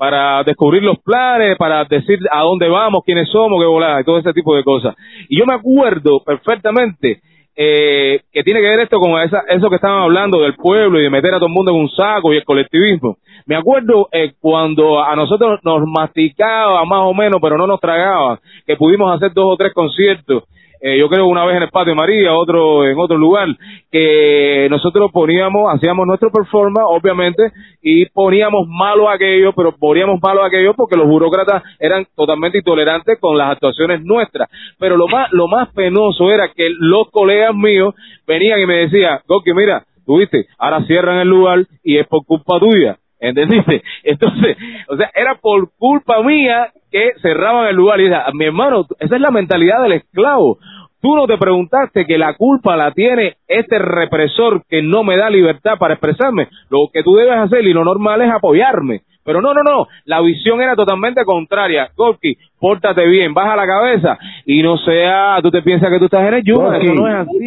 [0.00, 4.16] para descubrir los planes, para decir a dónde vamos, quiénes somos, qué volada, y todo
[4.16, 4.96] ese tipo de cosas.
[5.28, 7.20] Y yo me acuerdo perfectamente
[7.54, 11.02] eh, que tiene que ver esto con esa, eso que estaban hablando del pueblo y
[11.02, 13.18] de meter a todo el mundo en un saco y el colectivismo.
[13.44, 18.40] Me acuerdo eh, cuando a nosotros nos masticaba más o menos, pero no nos tragaba,
[18.66, 20.44] que pudimos hacer dos o tres conciertos
[20.80, 23.48] eh, yo creo una vez en el Patio María, otro en otro lugar,
[23.90, 30.74] que nosotros poníamos, hacíamos nuestro performance, obviamente, y poníamos malo aquello, pero poníamos malo aquello
[30.74, 34.48] porque los burócratas eran totalmente intolerantes con las actuaciones nuestras.
[34.78, 37.94] Pero lo más, lo más penoso era que los colegas míos
[38.26, 42.24] venían y me decían, Goki, mira, tú viste, ahora cierran el lugar y es por
[42.24, 42.96] culpa tuya.
[43.20, 43.82] ¿Entendiste?
[44.04, 44.56] Entonces,
[44.88, 49.14] o sea, era por culpa mía que cerraban el lugar y decía, mi hermano, esa
[49.14, 50.58] es la mentalidad del esclavo.
[51.02, 55.30] Tú no te preguntaste que la culpa la tiene este represor que no me da
[55.30, 56.48] libertad para expresarme.
[56.68, 59.00] Lo que tú debes hacer y lo normal es apoyarme.
[59.24, 59.86] Pero no, no, no.
[60.04, 61.90] La visión era totalmente contraria.
[61.96, 66.26] Gorky, pórtate bien, baja la cabeza y no sea, tú te piensas que tú estás
[66.26, 66.72] en el yugo.
[66.72, 67.38] Eso no es así.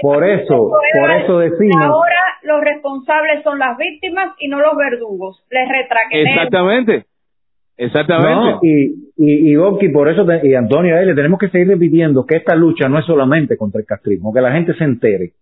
[0.00, 1.84] por eso, por eso decimos.
[1.84, 5.44] Ahora los responsables son las víctimas y no los verdugos.
[5.50, 6.36] Les retraquenemos.
[6.36, 7.04] Exactamente.
[7.76, 8.34] Exactamente.
[8.34, 11.48] No, y, y, y Goki, por eso, te, y Antonio, a él le tenemos que
[11.48, 14.84] seguir repitiendo que esta lucha no es solamente contra el castrismo, que la gente se
[14.84, 15.32] entere.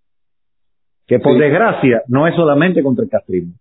[1.07, 1.41] Que por sí.
[1.41, 3.55] desgracia no es solamente contra el castrismo.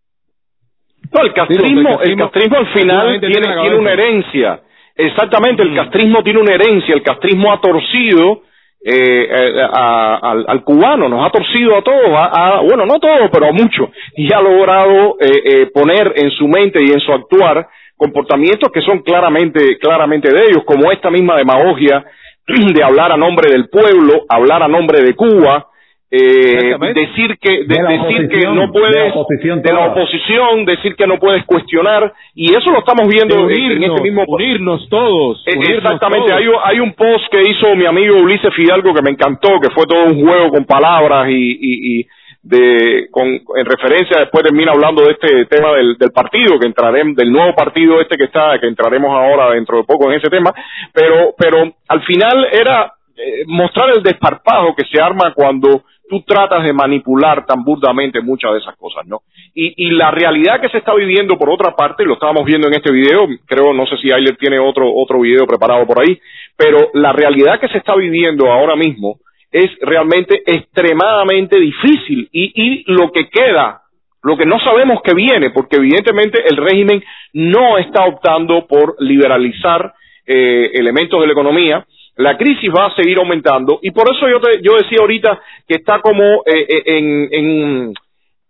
[1.11, 4.59] No, el castrismo, el castrismo, al final tiene, una herencia.
[4.95, 6.93] Exactamente, el castrismo tiene una herencia.
[6.93, 8.43] El castrismo ha torcido
[8.83, 9.27] eh,
[9.61, 12.99] a, a, al, al, cubano, nos ha torcido a todos, a, a, bueno, no a
[12.99, 16.99] todos, pero a muchos, y ha logrado eh, eh, poner en su mente y en
[16.99, 22.05] su actuar comportamientos que son claramente, claramente de ellos, como esta misma demagogia
[22.47, 25.68] de hablar a nombre del pueblo, hablar a nombre de Cuba,
[26.11, 30.65] eh, decir que de, de decir que no puedes de la, oposición, de la oposición
[30.65, 34.89] decir que no puedes cuestionar y eso lo estamos viendo unirnos, en este mismo unirnos
[34.89, 36.41] todos eh, unirnos exactamente todos.
[36.41, 39.85] hay hay un post que hizo mi amigo Ulises Fidalgo que me encantó que fue
[39.85, 42.07] todo un juego con palabras y, y, y
[42.41, 47.15] de con en referencia después termina hablando de este tema del, del partido que entraremos
[47.17, 50.51] del nuevo partido este que está que entraremos ahora dentro de poco en ese tema
[50.91, 56.63] pero pero al final era eh, mostrar el desparpajo que se arma cuando tú tratas
[56.63, 59.21] de manipular tan burdamente muchas de esas cosas, ¿no?
[59.53, 62.73] Y, y la realidad que se está viviendo por otra parte, lo estábamos viendo en
[62.73, 66.19] este video, creo, no sé si Ayler tiene otro, otro video preparado por ahí,
[66.57, 69.19] pero la realidad que se está viviendo ahora mismo
[69.51, 73.81] es realmente extremadamente difícil y, y lo que queda,
[74.23, 79.93] lo que no sabemos que viene, porque evidentemente el régimen no está optando por liberalizar
[80.25, 81.85] eh, elementos de la economía,
[82.19, 83.79] la crisis va a seguir aumentando.
[83.81, 87.93] Y por eso yo te, yo decía ahorita que está como eh, en, en,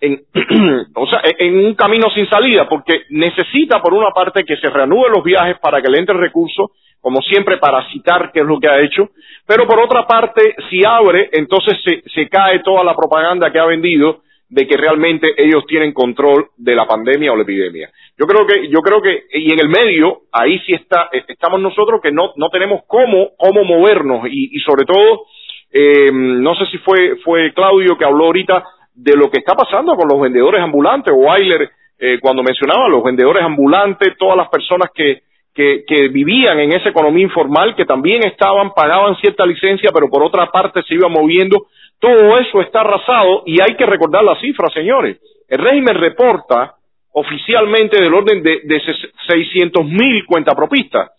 [0.02, 0.22] en
[0.96, 5.12] o sea, en un camino sin salida porque necesita por una parte que se reanuden
[5.12, 8.68] los viajes para que le entre recursos como siempre para citar qué es lo que
[8.68, 9.12] ha hecho.
[9.46, 13.66] Pero por otra parte si abre entonces se, se cae toda la propaganda que ha
[13.66, 17.90] vendido de que realmente ellos tienen control de la pandemia o la epidemia.
[18.18, 22.02] Yo creo que, yo creo que, y en el medio, ahí sí está, estamos nosotros
[22.02, 25.26] que no, no tenemos cómo, cómo movernos y, y sobre todo,
[25.72, 28.64] eh, no sé si fue, fue Claudio que habló ahorita
[28.96, 33.04] de lo que está pasando con los vendedores ambulantes o Weiler, eh, cuando mencionaba los
[33.04, 35.22] vendedores ambulantes, todas las personas que,
[35.54, 40.24] que, que vivían en esa economía informal, que también estaban, pagaban cierta licencia, pero por
[40.24, 41.68] otra parte se iban moviendo
[42.00, 45.18] todo eso está arrasado y hay que recordar las cifras, señores.
[45.48, 46.76] El régimen reporta
[47.12, 48.82] oficialmente del orden de, de
[49.28, 51.12] 600 mil cuentapropistas,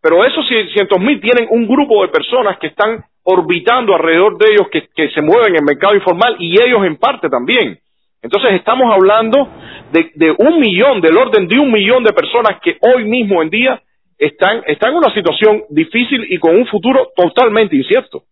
[0.00, 4.68] pero esos 600 mil tienen un grupo de personas que están orbitando alrededor de ellos,
[4.70, 7.78] que, se mueven en el mercado informal y ellos en parte también.
[8.22, 9.48] Entonces estamos hablando
[9.92, 13.82] de, un millón, del orden de un millón de personas que hoy mismo en día
[14.18, 18.24] están en una situación difícil y con un futuro totalmente incierto.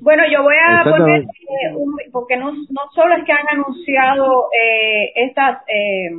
[0.00, 4.48] Bueno, yo voy a poner, eh, un- porque no, no solo es que han anunciado
[4.58, 6.10] eh, estas, eh,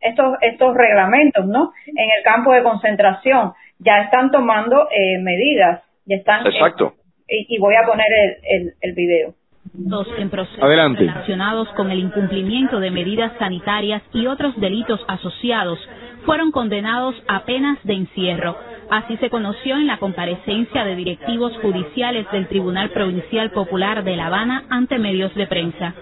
[0.00, 1.72] estos, estos reglamentos, ¿no?
[1.86, 6.46] En el campo de concentración, ya están tomando eh, medidas, ya están.
[6.46, 6.94] eh, Exacto.
[7.28, 9.34] y, y voy a poner el, el, el video.
[9.72, 11.00] Dos en procesos Adelante.
[11.00, 15.78] relacionados con el incumplimiento de medidas sanitarias y otros delitos asociados
[16.24, 18.56] fueron condenados a penas de encierro.
[18.90, 24.26] Así se conoció en la comparecencia de directivos judiciales del Tribunal Provincial Popular de La
[24.26, 25.94] Habana ante medios de prensa.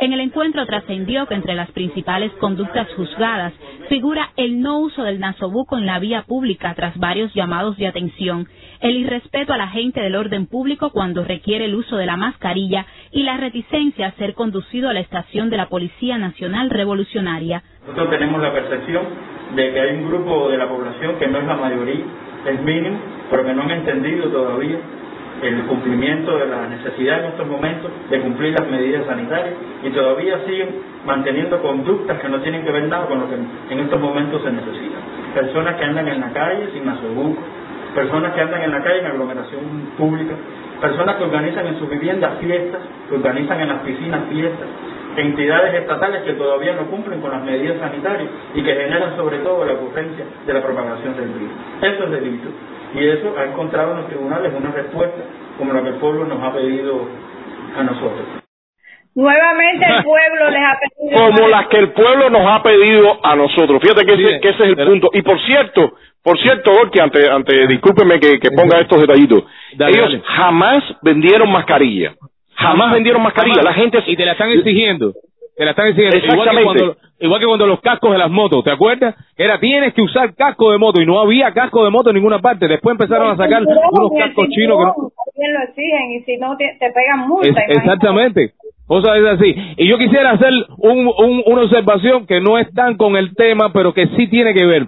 [0.00, 3.52] En el encuentro trascendió que entre las principales conductas juzgadas
[3.88, 8.48] figura el no uso del nasobuco en la vía pública tras varios llamados de atención,
[8.80, 12.86] el irrespeto a la gente del orden público cuando requiere el uso de la mascarilla
[13.12, 17.62] y la reticencia a ser conducido a la estación de la Policía Nacional Revolucionaria.
[17.86, 19.04] Nosotros tenemos la percepción
[19.54, 22.04] de que hay un grupo de la población que no es la mayoría,
[22.46, 22.98] es mínimo,
[23.30, 24.78] pero que no han entendido todavía
[25.42, 30.38] el cumplimiento de la necesidad en estos momentos de cumplir las medidas sanitarias y todavía
[30.46, 30.68] siguen
[31.04, 34.52] manteniendo conductas que no tienen que ver nada con lo que en estos momentos se
[34.52, 34.98] necesita.
[35.34, 37.42] Personas que andan en la calle sin nasobuco,
[37.94, 39.60] personas que andan en la calle en aglomeración
[39.98, 40.34] pública,
[40.80, 44.68] personas que organizan en sus viviendas fiestas, que organizan en las piscinas fiestas,
[45.16, 49.64] entidades estatales que todavía no cumplen con las medidas sanitarias y que generan sobre todo
[49.64, 51.50] la ocurrencia de la propagación del virus.
[51.82, 52.48] Eso es delito.
[52.94, 55.22] Y eso ha encontrado en los tribunales una respuesta
[55.58, 57.06] como la que el pueblo nos ha pedido
[57.78, 58.26] a nosotros.
[59.14, 61.26] Nuevamente el pueblo les ha pedido.
[61.26, 63.80] como las que el pueblo nos ha pedido a nosotros.
[63.82, 65.10] Fíjate que, ese, que ese es el punto.
[65.12, 69.44] Y por cierto, por cierto, Orki, ante, ante, discúlpeme que, que ponga estos detallitos.
[69.76, 70.22] Dale, Ellos dale.
[70.24, 72.14] jamás vendieron mascarilla.
[72.62, 73.56] Jamás vendieron mascarilla.
[73.56, 73.76] Jamás.
[73.76, 75.12] La gente y te la están exigiendo.
[75.56, 76.16] Te la están exigiendo.
[76.16, 76.64] Igual que, Exactamente.
[76.64, 79.14] cuando, igual que cuando los cascos de las motos, ¿te acuerdas?
[79.36, 82.38] Era tienes que usar casco de moto y no había casco de moto en ninguna
[82.40, 82.66] parte.
[82.68, 84.94] Después empezaron a sacar unos cascos chinos que no.
[84.94, 87.48] También lo exigen y si no te, te pegan multa.
[87.68, 87.82] Es-
[88.98, 89.02] exactamente.
[89.02, 89.74] Cosas es así.
[89.78, 93.72] Y yo quisiera hacer un, un- una observación que no es tan con el tema,
[93.72, 94.86] pero que sí tiene que ver.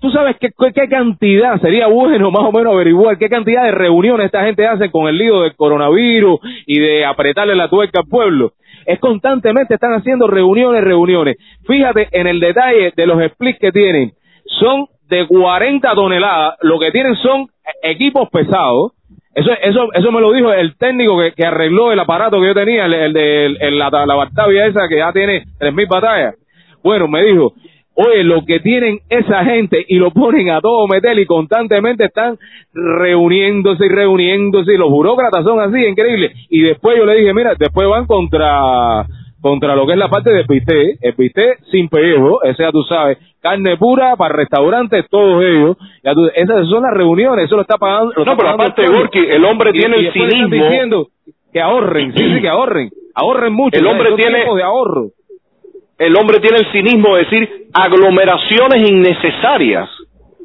[0.00, 4.26] Tú, sabes qué, qué cantidad, sería bueno más o menos averiguar qué cantidad de reuniones
[4.26, 8.52] esta gente hace con el lío del coronavirus y de apretarle la tuerca al pueblo.
[8.86, 11.36] Es constantemente están haciendo reuniones, reuniones.
[11.66, 14.12] Fíjate en el detalle de los splits que tienen.
[14.58, 17.46] Son de 40 toneladas, lo que tienen son
[17.82, 18.92] equipos pesados.
[19.34, 22.86] Eso, eso, eso me lo dijo el técnico que, arregló el aparato que yo tenía,
[22.86, 26.34] el, el de el- la, la Batavia esa que ya tiene 3.000 batallas.
[26.82, 27.52] Bueno, me dijo,
[27.94, 32.38] oye, lo que tienen esa gente y lo ponen a todo meter y constantemente están
[32.72, 36.32] reuniéndose y reuniéndose y los burócratas son así, increíble.
[36.48, 39.04] Y después yo le dije, mira, después van contra
[39.40, 42.82] contra lo que es la parte del bistec, el bistec sin pellejo, ese ya tú
[42.84, 47.62] sabes, carne pura para restaurantes, todos ellos, ya tú- esas son las reuniones, eso lo
[47.62, 48.12] está pagando.
[48.16, 48.86] lo No, está pero aparte.
[48.86, 50.48] Gorky, el hombre Y- tiene y el cinismo.
[50.66, 51.06] diciendo
[51.52, 53.78] que ahorren, sí, sí, que ahorren, ahorren mucho.
[53.78, 55.06] El hombre tiene- de ahorro.
[55.98, 59.88] El hombre tiene el cinismo de decir aglomeraciones innecesarias.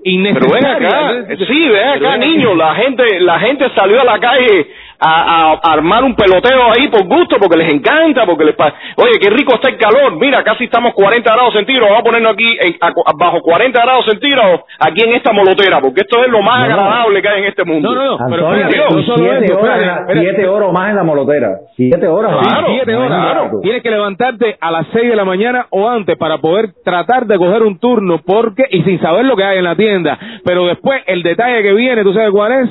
[0.03, 4.67] Pero ven acá, sí, ven acá, niño, la gente, la gente salió a la calle
[5.07, 9.19] a, a armar un peloteo ahí por gusto, porque les encanta, porque les pa- oye,
[9.21, 12.57] qué rico está el calor, mira, casi estamos 40 grados centígrados, vamos a ponernos aquí
[12.59, 16.41] en- a- a- bajo 40 grados centígrados, aquí en esta molotera, porque esto es lo
[16.41, 16.73] más No.
[16.75, 17.93] agradable que hay en este mundo.
[17.93, 20.95] No, no, no, pero Antonio, espérate, no solo siete, eso, horas, siete horas más en
[20.95, 21.49] la molotera.
[21.75, 22.63] Siete horas más.
[22.67, 23.51] siete horas.
[23.61, 27.37] Tienes que levantarte a las seis de la mañana o antes para poder tratar de
[27.37, 30.17] coger un turno, porque, y sin saber lo que hay en la tienda.
[30.43, 32.69] Pero después, el detalle que viene, ¿tú sabes cuál es?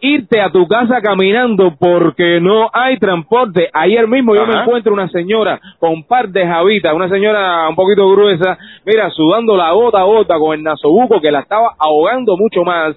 [0.00, 3.68] Irte a tu casa caminando porque no hay transporte.
[3.72, 7.74] Ayer mismo yo me encuentro una señora con un par de jabitas, una señora un
[7.74, 8.56] poquito gruesa,
[8.86, 12.96] mira, sudando la gota a gota con el nasobuco que la estaba ahogando mucho más.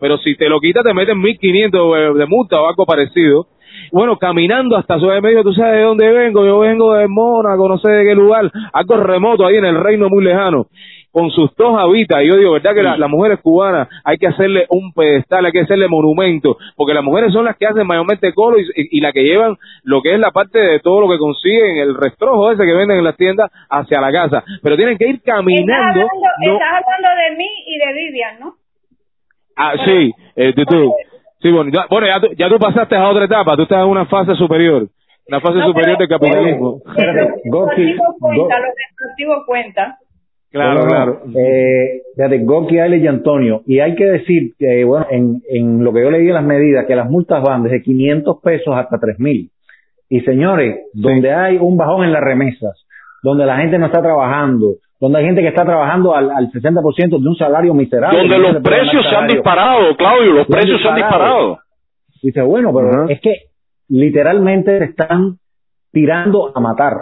[0.00, 3.46] Pero si te lo quitas te meten 1500 de, de multa o algo parecido.
[3.92, 7.68] Bueno, caminando hasta Ciudad de Medio, tú sabes de dónde vengo, yo vengo de Mónaco,
[7.68, 10.66] no sé de qué lugar, algo remoto ahí en el reino muy lejano,
[11.12, 12.22] con sus dos habitas.
[12.22, 15.52] Y yo digo, ¿verdad que la- las mujeres cubanas hay que hacerle un pedestal, hay
[15.52, 16.56] que hacerle monumento?
[16.76, 19.56] Porque las mujeres son las que hacen mayormente colo y, y, y las que llevan
[19.82, 22.98] lo que es la parte de todo lo que consiguen, el restrojo ese que venden
[22.98, 24.44] en las tiendas hacia la casa.
[24.62, 26.00] Pero tienen que ir Estás caminando.
[26.00, 26.08] hablando,
[26.46, 28.54] no- estás hablando de mí y de Vivian, ¿no?
[29.56, 30.94] Ah, sí, eh, tú, tú-
[31.42, 33.88] sí, bueno, ya, bueno, ya, tú, ya tú pasaste a otra etapa, tú estás en
[33.90, 34.86] una fase superior,
[35.28, 36.80] una fase No, superior pero- del capitalismo.
[37.50, 38.54] Gorky, retroactivo cuenta,
[39.46, 39.98] cuenta.
[40.50, 41.22] Claro, claro.
[41.32, 43.62] Eh, fíjate, Gorky, Alex y Antonio.
[43.66, 46.86] Y hay que decir que, bueno, en, en lo que yo leí en las medidas,
[46.86, 49.48] que las multas van desde 500 pesos hasta 3.000.
[50.08, 52.84] Y señores, donde hay un bajón en las remesas,
[53.22, 57.22] donde la gente no está trabajando, donde hay gente que está trabajando al, al 60%
[57.22, 58.18] de un salario miserable.
[58.18, 61.58] Donde no los precios se han disparado, Claudio, los precios se han disparado.
[62.22, 63.12] Dice, bueno, pero Ajá.
[63.12, 63.34] es que
[63.88, 65.38] literalmente te están
[65.92, 66.92] tirando a matar.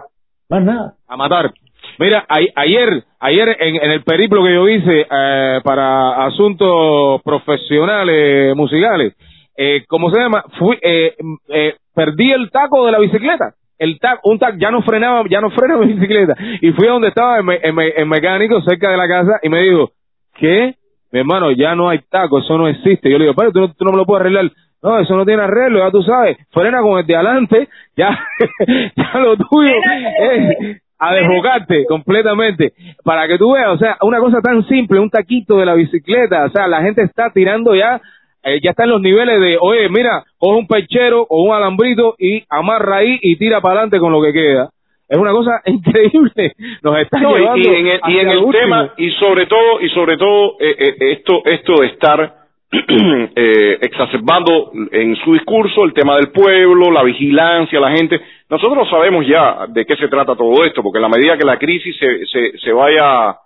[0.50, 0.94] Más nada.
[1.08, 1.50] A matar.
[1.98, 9.14] Mira, ayer, ayer en, el periplo que yo hice eh, para asuntos profesionales musicales,
[9.56, 10.44] eh, ¿cómo se llama?
[10.60, 11.16] Fui, eh,
[11.48, 13.54] eh, perdí el taco de la bicicleta.
[13.76, 16.36] El taco, un taco, ya no frenaba, ya no frena mi bicicleta.
[16.60, 19.90] Y fui a donde estaba en, mecánico, cerca de la casa, y me dijo,
[20.36, 20.76] ¿qué?
[21.10, 23.10] Mi hermano, ya no hay taco, eso no existe.
[23.10, 24.52] Yo le digo, pero tú no, tú no me lo puedes arreglar.
[24.80, 26.36] No, eso no tiene arreglo, ya tú sabes.
[26.50, 28.16] Frena con el de adelante, ya,
[28.96, 32.72] ya lo tuyo es a desbocarte completamente.
[33.04, 36.44] Para que tú veas, o sea, una cosa tan simple, un taquito de la bicicleta,
[36.44, 38.00] o sea, la gente está tirando ya
[38.44, 42.14] eh, ya está en los niveles de, oye, mira, coge un perchero o un alambrito
[42.18, 44.70] y amarra ahí y tira para adelante con lo que queda.
[45.08, 46.52] Es una cosa increíble.
[46.82, 50.16] Nos está llevando y, en el, y en el tema y sobre todo y sobre
[50.16, 52.34] todo eh, eh, esto esto de estar
[52.70, 58.20] eh, exacerbando en su discurso el tema del pueblo, la vigilancia, la gente.
[58.50, 61.58] Nosotros sabemos ya de qué se trata todo esto, porque en la medida que la
[61.58, 63.36] crisis se, se, se vaya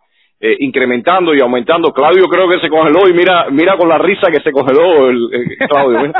[0.44, 1.92] eh, incrementando y aumentando.
[1.92, 5.56] Claudio creo que se congeló y mira mira con la risa que se congeló el,
[5.68, 6.00] Claudio.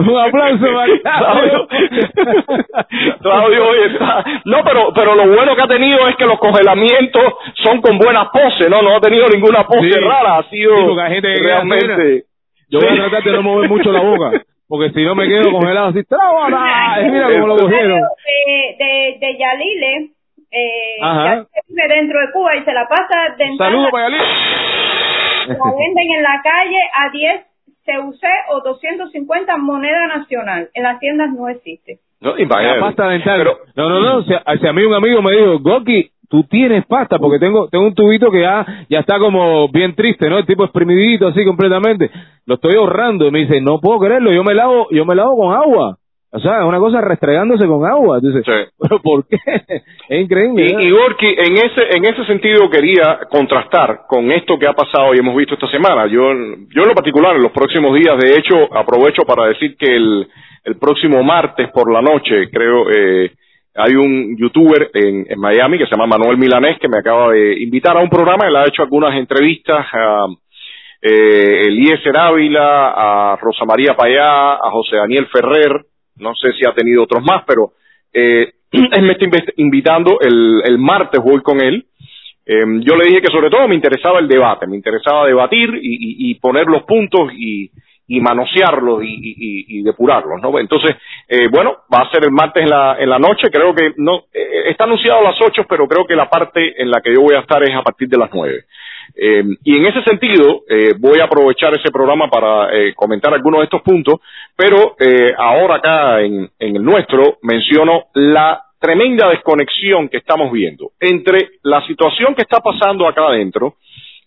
[0.00, 0.66] Un aplauso
[1.00, 1.68] Claudio.
[3.22, 4.24] Claudio hoy está.
[4.44, 8.26] No, pero pero lo bueno que ha tenido es que los congelamientos son con buenas
[8.30, 12.24] poses, no no ha tenido ninguna pose rara, ha sido realmente.
[12.70, 14.32] Yo voy a tratar de no mover mucho la boca.
[14.66, 18.00] Porque si no me quedo congelado así, Mira cómo lo cogieron.
[18.00, 20.10] De, de, de Yalile,
[20.50, 26.42] eh, vive dentro de Cuba y se la pasa dentro Saludos La venden en la
[26.42, 27.50] calle a 10
[27.84, 28.22] CUC
[28.52, 30.68] o 250 moneda nacional.
[30.74, 32.00] En las tiendas no existe.
[32.20, 33.38] No, y la pasta dental.
[33.38, 34.22] Pero, no, no, no.
[34.22, 37.86] Si, si a mí un amigo me dijo, Goki, tú tienes pasta, porque tengo tengo
[37.86, 40.38] un tubito que ya, ya está como bien triste, ¿no?
[40.38, 42.10] El tipo exprimidito así completamente.
[42.46, 45.36] Lo estoy ahorrando y me dice, no puedo creerlo, yo me lavo, yo me lavo
[45.36, 45.96] con agua.
[46.32, 48.20] O sea, es una cosa restregándose con agua.
[48.20, 48.44] Dices,
[48.78, 49.36] ¿pero por qué?
[50.08, 50.66] Es increíble.
[50.66, 55.18] Y, y en ese, en ese sentido quería contrastar con esto que ha pasado y
[55.18, 56.06] hemos visto esta semana.
[56.06, 56.32] Yo,
[56.68, 60.26] yo en lo particular, en los próximos días, de hecho, aprovecho para decir que el,
[60.64, 63.30] el próximo martes por la noche, creo, eh,
[63.74, 67.60] hay un youtuber en, en, Miami que se llama Manuel Milanés que me acaba de
[67.62, 68.46] invitar a un programa.
[68.46, 70.26] Él ha hecho algunas entrevistas a
[71.02, 75.84] eh, Eliezer Ávila, a Rosa María Payá, a José Daniel Ferrer,
[76.20, 77.72] no sé si ha tenido otros más, pero
[78.12, 79.24] eh, él me está
[79.56, 81.86] invitando el, el martes, voy con él.
[82.46, 86.34] Eh, yo le dije que sobre todo me interesaba el debate, me interesaba debatir y,
[86.36, 87.70] poner los puntos y,
[88.08, 90.58] y manosearlos y, depurarlos, ¿no?
[90.58, 90.96] Entonces,
[91.28, 94.24] eh, bueno, va a ser el martes en la, en la noche, creo que no,
[94.32, 97.20] eh, está anunciado a las ocho, pero creo que la parte en la que yo
[97.20, 98.64] voy a estar es a partir de las nueve.
[99.16, 103.60] Eh, y en ese sentido, eh, voy a aprovechar ese programa para eh, comentar algunos
[103.60, 104.20] de estos puntos,
[104.56, 110.92] pero eh, ahora acá en, en el nuestro menciono la tremenda desconexión que estamos viendo
[110.98, 113.74] entre la situación que está pasando acá adentro,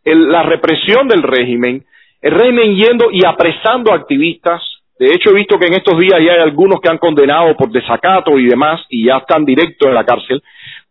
[0.06, 1.84] el, la represión del régimen,
[2.22, 4.62] el régimen yendo y apresando activistas.
[5.00, 7.72] De hecho, he visto que en estos días ya hay algunos que han condenado por
[7.72, 10.42] desacato y demás y ya están directos en la cárcel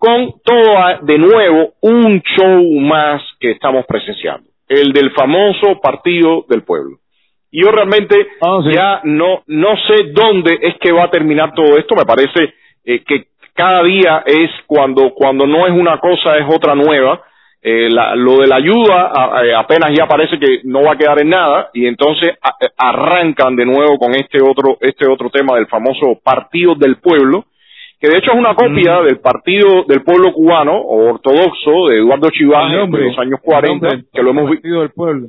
[0.03, 6.65] con todo de nuevo un show más que estamos presenciando, el del famoso Partido del
[6.65, 6.97] Pueblo.
[7.53, 11.79] Y yo realmente ah, ya no, no sé dónde es que va a terminar todo
[11.79, 12.53] esto, me parece
[12.85, 17.23] eh, que cada día es cuando, cuando no es una cosa es otra nueva,
[17.63, 19.13] eh, la, lo de la ayuda
[19.57, 21.71] apenas ya parece que no va a quedar en nada.
[21.75, 22.33] Y entonces
[22.77, 27.45] arrancan de nuevo con este otro este otro tema del famoso partido del pueblo
[28.03, 32.31] que de hecho es una copia del Partido del Pueblo Cubano o Ortodoxo de Eduardo
[32.31, 35.29] Chivas de los años 40, que lo hemos visto del pueblo.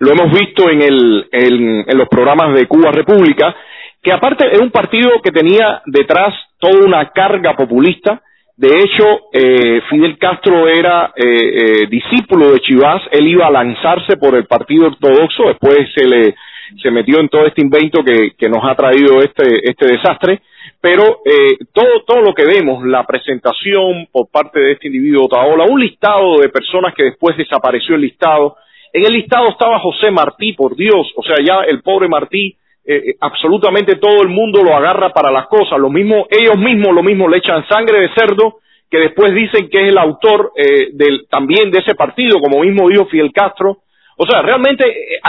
[0.00, 3.54] Lo hemos visto en el en, los programas de Cuba República,
[4.02, 8.20] que aparte era un partido que tenía detrás toda una carga populista.
[8.56, 14.16] De hecho, eh, Fidel Castro era eh, eh, discípulo de Chivas, él iba a lanzarse
[14.16, 16.34] por el Partido Ortodoxo, después se le
[16.82, 20.40] se metió en todo este invento que, que nos ha traído este este desastre
[20.82, 25.64] pero eh, todo, todo lo que vemos, la presentación por parte de este individuo Otaola,
[25.64, 28.56] un listado de personas que después desapareció el listado,
[28.92, 32.96] en el listado estaba José Martí, por Dios, o sea, ya el pobre Martí, eh,
[32.96, 37.04] eh, absolutamente todo el mundo lo agarra para las cosas, lo mismo, ellos mismos lo
[37.04, 38.56] mismo le echan sangre de cerdo,
[38.90, 42.88] que después dicen que es el autor eh, del, también de ese partido, como mismo
[42.88, 43.78] dijo Fidel Castro,
[44.16, 44.84] o sea, realmente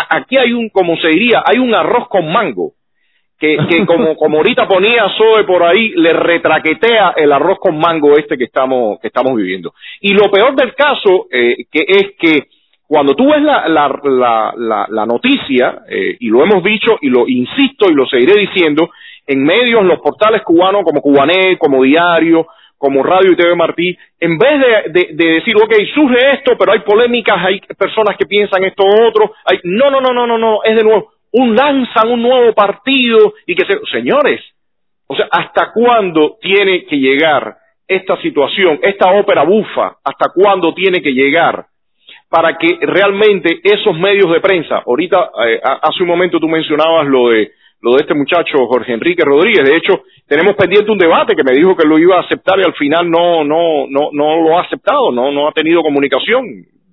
[0.10, 2.74] aquí hay un, como se diría, hay un arroz con mango,
[3.40, 8.18] que, que como, como ahorita ponía Zoe por ahí, le retraquetea el arroz con mango
[8.18, 9.74] este que estamos, que estamos viviendo.
[10.02, 12.48] Y lo peor del caso eh, que es que
[12.88, 17.28] cuando tú ves la, la, la, la, noticia, eh, y lo hemos dicho y lo
[17.28, 18.90] insisto y lo seguiré diciendo,
[19.26, 22.46] en medios, los portales cubanos como Cubanet, como Diario,
[22.78, 26.74] como Radio y TV Martí, en vez de, de, de, decir, ok, surge esto, pero
[26.74, 30.60] hay polémicas, hay personas que piensan esto otro, hay, no, no, no, no, no, no,
[30.66, 34.42] es de nuevo, un lanzan un nuevo partido y que se, señores,
[35.08, 37.58] o sea, ¿hasta cuándo tiene que llegar
[37.88, 41.66] esta situación, esta ópera bufa, hasta cuándo tiene que llegar
[42.30, 47.30] para que realmente esos medios de prensa, ahorita, eh, hace un momento tú mencionabas lo
[47.30, 51.44] de lo de este muchacho Jorge Enrique Rodríguez, de hecho, tenemos pendiente un debate que
[51.44, 54.58] me dijo que lo iba a aceptar y al final no no no no lo
[54.58, 56.46] ha aceptado, no no ha tenido comunicación.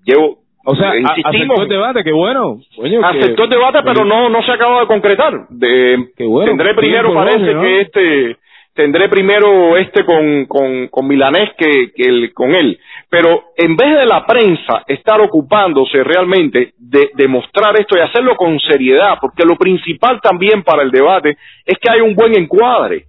[0.04, 2.60] Llevo o sea, insistimos, aceptó el debate, qué bueno.
[3.04, 5.48] aceptó el debate, pero no no se acaba de concretar.
[5.48, 8.36] De, tendré primero, parece que este
[8.74, 12.78] tendré primero este con, con, con Milanés que, que el, con él.
[13.08, 18.36] Pero en vez de la prensa estar ocupándose realmente de, de mostrar esto y hacerlo
[18.36, 23.04] con seriedad, porque lo principal también para el debate es que hay un buen encuadre,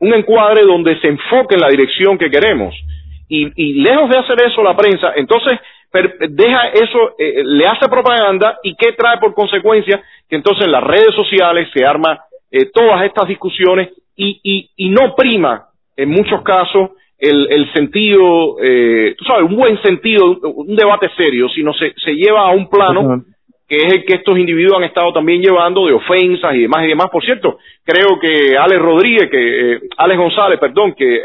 [0.00, 2.74] un encuadre donde se enfoque en la dirección que queremos.
[3.28, 5.58] Y, y lejos de hacer eso la prensa, entonces
[6.28, 10.84] deja eso, eh, le hace propaganda y qué trae por consecuencia que entonces en las
[10.84, 12.18] redes sociales se arma
[12.50, 15.66] eh, todas estas discusiones y, y, y no prima
[15.96, 21.48] en muchos casos el, el sentido, eh, tú sabes, un buen sentido, un debate serio,
[21.48, 23.24] sino se, se lleva a un plano
[23.68, 26.88] que es el que estos individuos han estado también llevando de ofensas y demás y
[26.88, 27.08] demás.
[27.10, 31.22] Por cierto, creo que Alex Rodríguez, que eh, Alex González, perdón, que eh,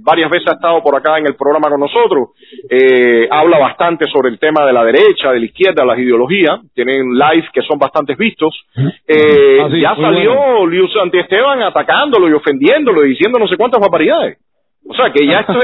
[0.00, 2.30] varias veces ha estado por acá en el programa con nosotros,
[2.68, 7.14] eh, habla bastante sobre el tema de la derecha, de la izquierda, las ideologías, tienen
[7.14, 8.66] live que son bastante vistos.
[9.06, 14.38] Eh, ah, ya salió Luis Esteban atacándolo y ofendiéndolo y diciendo no sé cuántas barbaridades.
[14.86, 15.54] O sea que ya esto,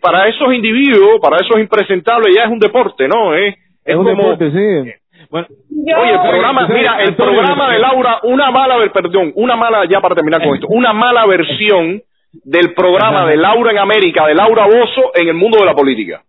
[0.00, 3.34] para esos individuos, para esos impresentables ya es un deporte, ¿no?
[3.34, 4.92] es, es un deporte, sí
[5.32, 9.98] bueno, oye, el programa, mira, el programa de Laura, una mala, perdón, una mala, ya
[10.02, 12.02] para terminar con esto, una mala versión
[12.44, 16.22] del programa de Laura en América, de Laura Bozo en el mundo de la política.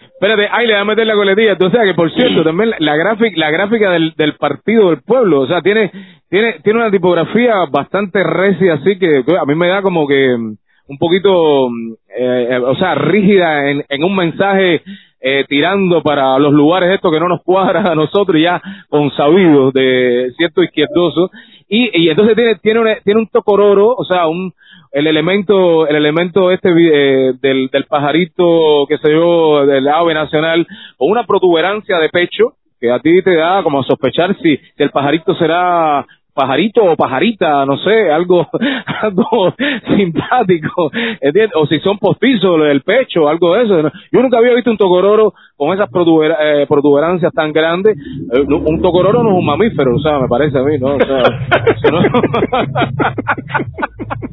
[0.00, 1.56] Espérate, ahí le voy a meter la coletilla.
[1.60, 5.42] O sea que, por cierto, también la, gráfica, la gráfica del, del partido del pueblo,
[5.42, 5.92] o sea, tiene,
[6.30, 10.56] tiene, tiene una tipografía bastante recia, así que a mí me da como que mm,
[10.88, 14.82] un poquito, mm, eh, eh, o sea, rígida en, en un mensaje
[15.20, 20.32] eh, tirando para los lugares estos que no nos cuadran a nosotros ya consabidos de
[20.36, 21.30] cierto izquierdoso.
[21.68, 24.52] Y, y entonces tiene tiene un, tiene un tocororo o sea un
[24.92, 30.66] el elemento el elemento este eh, del, del pajarito que se dio del ave nacional
[30.96, 34.82] o una protuberancia de pecho que a ti te da como a sospechar si, si
[34.82, 36.06] el pajarito será
[36.38, 38.46] pajarito o pajarita, no sé, algo,
[39.02, 39.52] algo
[39.88, 40.88] simpático,
[41.20, 41.56] ¿entiendes?
[41.56, 43.90] O si son postizos del pecho, algo de eso.
[44.12, 47.96] Yo nunca había visto un tocororo con esas eh, protuberancias tan grandes.
[47.96, 50.94] Eh, un tocororo no es un mamífero, o sea, me parece a mí, ¿no?
[50.94, 51.24] O sea,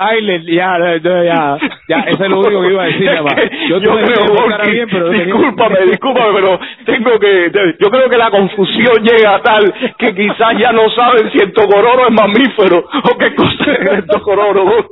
[0.00, 3.10] Ay, ya, ya, ya, eso es lo único que iba a decir,
[3.68, 9.02] Yo, yo creo, bien, pero discúlpame, discúlpame, pero tengo que, yo creo que la confusión
[9.02, 13.34] llega a tal que quizás ya no saben si el tocororo es mamífero o qué
[13.34, 14.64] cosa es el tocororo.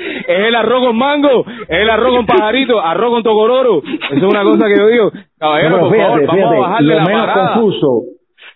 [0.00, 3.82] Es el arroz con mango, es el arroz con pajarito, arroz con tocororo.
[3.82, 7.04] Eso es una cosa que yo digo, caballero, por favor, vamos a bajarle lo la
[7.04, 8.02] menos confuso,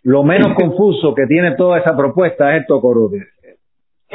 [0.04, 3.10] lo menos confuso que tiene toda esa propuesta es el tocororo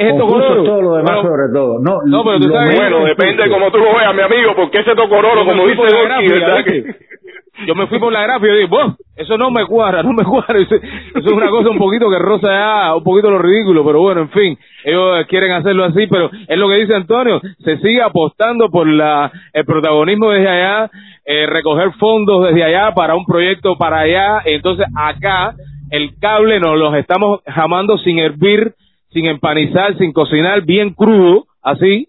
[0.00, 0.64] es tocororo.
[0.64, 1.78] todo lo demás sobre todo.
[1.80, 4.78] No, no pero tú sabes, bueno, depende de cómo tú lo veas, mi amigo, porque
[4.78, 6.64] ese tocororo, como dice ¿verdad?
[7.66, 10.24] Yo me fui por la gráfica y dije, bueno, eso no me cuadra, no me
[10.24, 10.58] cuadra.
[10.58, 14.22] Eso, es una cosa un poquito que roza ya, un poquito lo ridículo, pero bueno,
[14.22, 18.70] en fin, ellos quieren hacerlo así, pero es lo que dice Antonio, se sigue apostando
[18.70, 20.90] por la el protagonismo desde allá,
[21.26, 25.54] eh, recoger fondos desde allá para un proyecto para allá, entonces acá
[25.90, 28.72] el cable nos los estamos jamando sin hervir
[29.12, 32.08] sin empanizar, sin cocinar, bien crudo, así,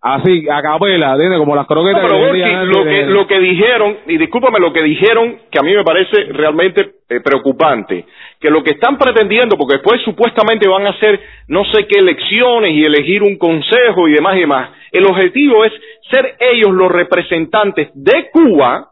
[0.00, 2.02] así, a capela, como las croquetas.
[2.02, 5.82] pero lo, que, lo que dijeron, y discúlpame, lo que dijeron, que a mí me
[5.82, 8.04] parece realmente eh, preocupante,
[8.40, 12.70] que lo que están pretendiendo, porque después supuestamente van a hacer no sé qué elecciones
[12.70, 15.72] y elegir un consejo y demás y demás, el objetivo es
[16.10, 18.90] ser ellos los representantes de Cuba,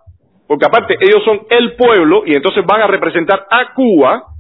[0.49, 4.34] porque aparte ellos son el pueblo y entonces van a representar a Cuba,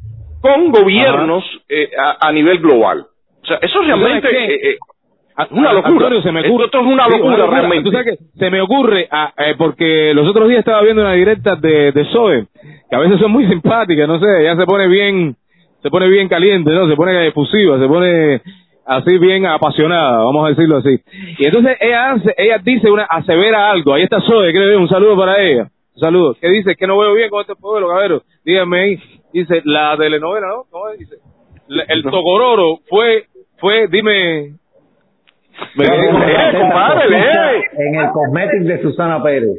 [0.44, 1.88] con gobiernos eh,
[2.20, 3.06] a, nivel global.
[3.42, 4.78] O sea, eso realmente eh, eh,
[5.52, 6.10] una locura.
[6.22, 7.84] se me ocurre, Esto es una locura, realmente.
[7.84, 11.14] ¿Tú sabes que se me ocurre, ah, eh, porque los otros días estaba viendo una
[11.14, 12.46] directa de, de Zoe,
[12.90, 15.34] que a veces son muy simpáticas, no sé, ya se pone bien,
[15.82, 16.90] se pone bien caliente, ¿no?
[16.90, 18.42] Se pone efusiva, se pone
[18.84, 21.00] así bien apasionada, vamos a decirlo así.
[21.38, 25.16] Y entonces ella hace, ella dice una, asevera algo, ahí está Zoe, creo, un saludo
[25.16, 25.70] para ella.
[25.94, 26.36] Un saludo.
[26.40, 26.74] ¿Qué dice?
[26.74, 28.22] Que no veo bien con este pueblo, cabrero.
[28.44, 29.00] Dígame ahí.
[29.34, 30.64] Dice, la telenovela, ¿no?
[30.70, 31.16] ¿Cómo Dice,
[31.68, 33.24] l- el Tocororo fue,
[33.58, 34.54] fue, dime.
[35.74, 37.62] Me- Eh, compadre, lee.
[37.76, 39.58] En el cosmetic de Susana Pérez.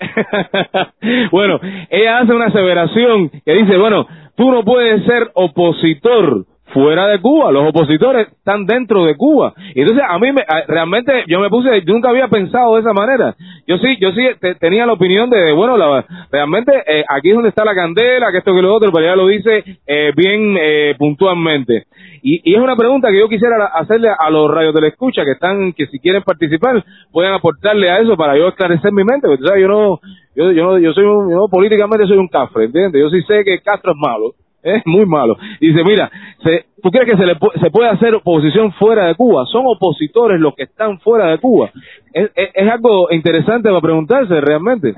[1.30, 7.20] bueno, ella hace una aseveración que dice, bueno, tú no puedes ser opositor fuera de
[7.20, 9.52] Cuba, los opositores están dentro de Cuba.
[9.74, 12.92] Y entonces a mí me, realmente yo me puse, yo nunca había pensado de esa
[12.92, 13.34] manera.
[13.66, 17.34] Yo sí, yo sí te- tenía la opinión de, bueno, la, realmente eh, aquí es
[17.34, 20.56] donde está la candela, que esto que lo otro, pero ella lo dice eh, bien
[20.60, 21.84] eh, puntualmente.
[22.22, 25.24] Y, y es una pregunta que yo quisiera hacerle a los radios de la escucha
[25.24, 29.26] que están, que si quieren participar, pueden aportarle a eso para yo esclarecer mi mente,
[29.26, 30.00] porque tú sabes, yo no,
[30.36, 33.00] yo, yo no, yo soy un, yo políticamente soy un cafre, ¿entiendes?
[33.02, 34.32] Yo sí sé que Castro es malo,
[34.62, 35.36] es muy malo.
[35.60, 36.10] Dice, mira,
[36.42, 39.44] se, ¿tú crees que se, le, se puede hacer oposición fuera de Cuba?
[39.46, 41.70] Son opositores los que están fuera de Cuba.
[42.12, 44.94] Es, es, es algo interesante para preguntarse realmente.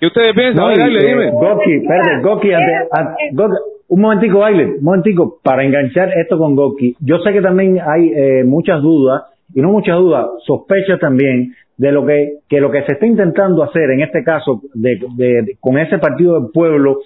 [0.00, 0.64] ¿Qué ustedes piensan?
[0.64, 1.30] No, y, Aile, eh, dime.
[1.30, 3.54] Goki, espérate, Goki, ante- an- Goki,
[3.88, 6.96] un momentico, Ailer, un momentico, para enganchar esto con Goki.
[7.00, 9.22] Yo sé que también hay eh, muchas dudas,
[9.54, 13.62] y no muchas dudas, sospechas también de lo que, que lo que se está intentando
[13.62, 16.98] hacer en este caso de, de- de- con ese partido del pueblo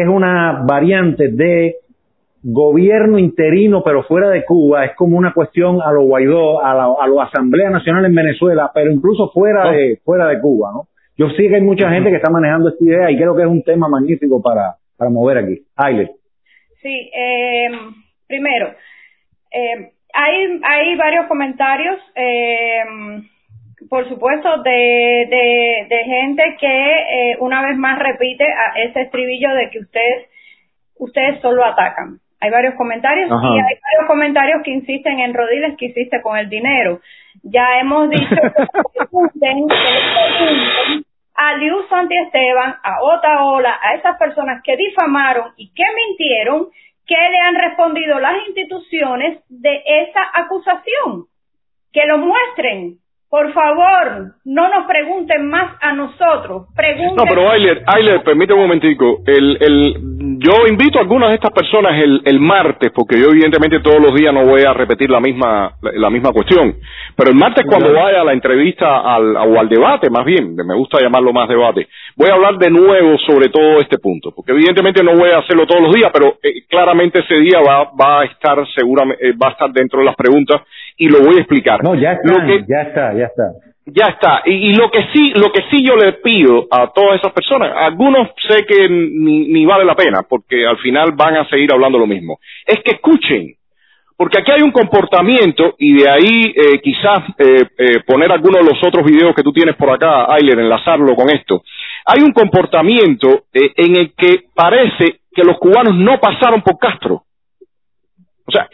[0.00, 1.76] es una variante de
[2.42, 6.84] gobierno interino pero fuera de Cuba, es como una cuestión a lo Guaidó, a la,
[7.00, 10.88] a la Asamblea Nacional en Venezuela, pero incluso fuera de, fuera de Cuba, ¿no?
[11.16, 13.48] Yo sé que hay mucha gente que está manejando esta idea y creo que es
[13.48, 15.62] un tema magnífico para, para mover aquí.
[15.76, 16.10] Ailer.
[16.80, 17.68] Sí, eh,
[18.26, 18.68] primero,
[19.52, 22.82] eh, hay, hay varios comentarios, eh,
[23.88, 29.54] por supuesto, de, de, de gente que eh, una vez más repite a ese estribillo
[29.54, 30.28] de que ustedes,
[30.98, 32.18] ustedes solo atacan.
[32.40, 33.46] Hay varios comentarios Ajá.
[33.46, 37.00] y hay varios comentarios que insisten en Rodiles que hiciste con el dinero.
[37.44, 39.66] Ya hemos dicho que pregunten,
[41.34, 46.66] a Liu Santi Esteban, a Otaola, a esas personas que difamaron y que mintieron,
[47.06, 51.26] que le han respondido las instituciones de esa acusación.
[51.92, 53.01] Que lo muestren.
[53.32, 56.66] Por favor, no nos pregunten más a nosotros.
[56.76, 59.22] Pregunten No, pero Ailer, Ailer, permíteme un momentico.
[59.26, 59.94] El, el,
[60.38, 64.12] yo invito a algunas de estas personas el, el martes, porque yo evidentemente todos los
[64.12, 66.74] días no voy a repetir la misma, la, la misma cuestión.
[67.16, 70.74] Pero el martes cuando vaya a la entrevista al, o al debate, más bien, me
[70.74, 74.32] gusta llamarlo más debate, voy a hablar de nuevo sobre todo este punto.
[74.36, 77.92] Porque evidentemente no voy a hacerlo todos los días, pero eh, claramente ese día va,
[77.98, 80.60] va a estar seguramente, eh, va a estar dentro de las preguntas
[80.96, 81.82] y lo voy a explicar.
[81.82, 83.42] No, ya Lo está, que- ya está, ya está.
[83.86, 84.42] ya está.
[84.46, 87.72] Y, y lo que sí, lo que sí yo le pido a todas esas personas,
[87.76, 91.98] algunos sé que ni, ni vale la pena, porque al final van a seguir hablando
[91.98, 93.54] lo mismo, es que escuchen.
[94.14, 98.70] Porque aquí hay un comportamiento y de ahí eh, quizás eh, eh, poner algunos de
[98.72, 101.62] los otros videos que tú tienes por acá, Ailer, enlazarlo con esto.
[102.06, 107.22] Hay un comportamiento eh, en el que parece que los cubanos no pasaron por Castro.
[108.52, 108.68] O sea,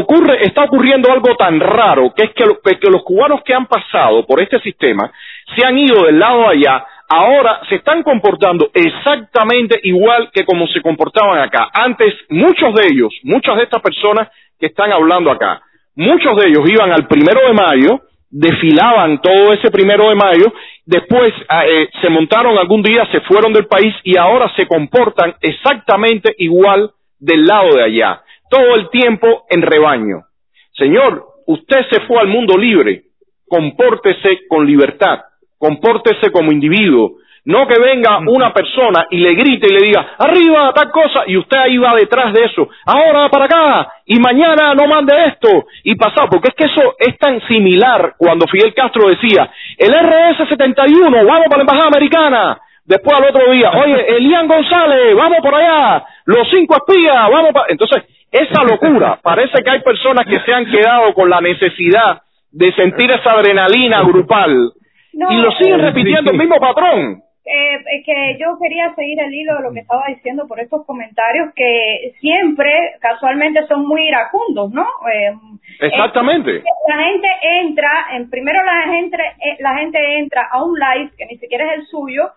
[0.00, 4.42] ocurre, está ocurriendo algo tan raro que es que los cubanos que han pasado por
[4.42, 5.12] este sistema
[5.56, 10.66] se han ido del lado de allá, ahora se están comportando exactamente igual que como
[10.66, 11.68] se comportaban acá.
[11.72, 14.28] Antes, muchos de ellos, muchas de estas personas
[14.58, 15.62] que están hablando acá,
[15.94, 18.00] muchos de ellos iban al primero de mayo,
[18.30, 20.52] desfilaban todo ese primero de mayo,
[20.86, 25.34] después ah, eh, se montaron algún día, se fueron del país y ahora se comportan
[25.40, 30.24] exactamente igual del lado de allá, todo el tiempo en rebaño.
[30.72, 33.04] Señor, usted se fue al mundo libre,
[33.48, 35.20] compórtese con libertad,
[35.58, 40.72] compórtese como individuo, no que venga una persona y le grite y le diga, arriba,
[40.74, 44.86] tal cosa, y usted ahí va detrás de eso, ahora para acá, y mañana no
[44.86, 49.50] mande esto, y pasado, porque es que eso es tan similar cuando Fidel Castro decía,
[49.78, 55.38] el RS-71, vamos para la Embajada Americana, después al otro día, oye, Elian González, vamos
[55.42, 57.66] por allá, los cinco espías, vamos para...
[57.68, 62.72] Entonces, esa locura, parece que hay personas que se han quedado con la necesidad de
[62.74, 64.72] sentir esa adrenalina grupal
[65.12, 67.22] No, y lo siguen eh, repitiendo el mismo patrón.
[67.44, 70.84] Eh, es que yo quería seguir el hilo de lo que estaba diciendo por estos
[70.86, 74.86] comentarios que siempre, casualmente, son muy iracundos, ¿no?
[75.12, 75.34] Eh,
[75.80, 76.56] Exactamente.
[76.56, 77.28] eh, la gente
[77.62, 81.72] entra, en primero la gente, eh, la gente entra a un live que ni siquiera
[81.72, 82.30] es el suyo,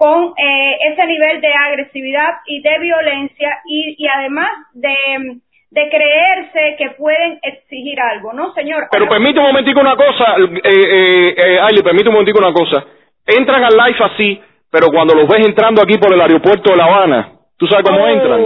[0.00, 4.96] con eh, ese nivel de agresividad y de violencia y, y además de,
[5.70, 8.84] de creerse que pueden exigir algo, ¿no, señor?
[8.90, 12.82] Pero permite un momentico una cosa, eh, eh, eh, Aile, permite un momentico una cosa.
[13.26, 14.40] Entran al live así,
[14.70, 18.06] pero cuando los ves entrando aquí por el aeropuerto de La Habana, ¿tú sabes cómo
[18.08, 18.40] entran?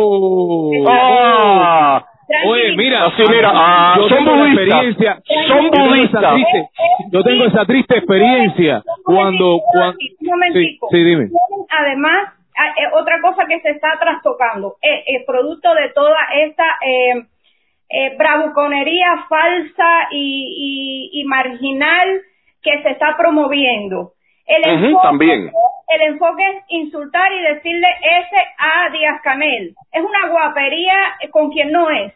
[0.89, 2.05] ¡Ah!
[2.47, 4.65] Oye, mira, Así, mira, ah, yo son tengo la budistas.
[4.65, 6.35] experiencia, Son yo tengo esa budistas.
[6.35, 6.69] triste-
[7.13, 10.89] Yo tengo esa triste experiencia cuando, cuando Un momentico.
[10.91, 11.29] Sí, sí, dime.
[11.71, 16.65] Además ah, eh, otra cosa que se está trastocando, eh, eh, producto de toda esta
[16.87, 17.25] eh,
[17.91, 22.21] eh, bravuconería falsa y, y, y marginal
[22.63, 24.13] que se está promoviendo.
[24.47, 25.51] El enfoque, también.
[25.89, 29.75] el enfoque es insultar y decirle ese a Díaz Canel.
[29.93, 30.95] Es una guapería
[31.31, 32.13] con quien no es.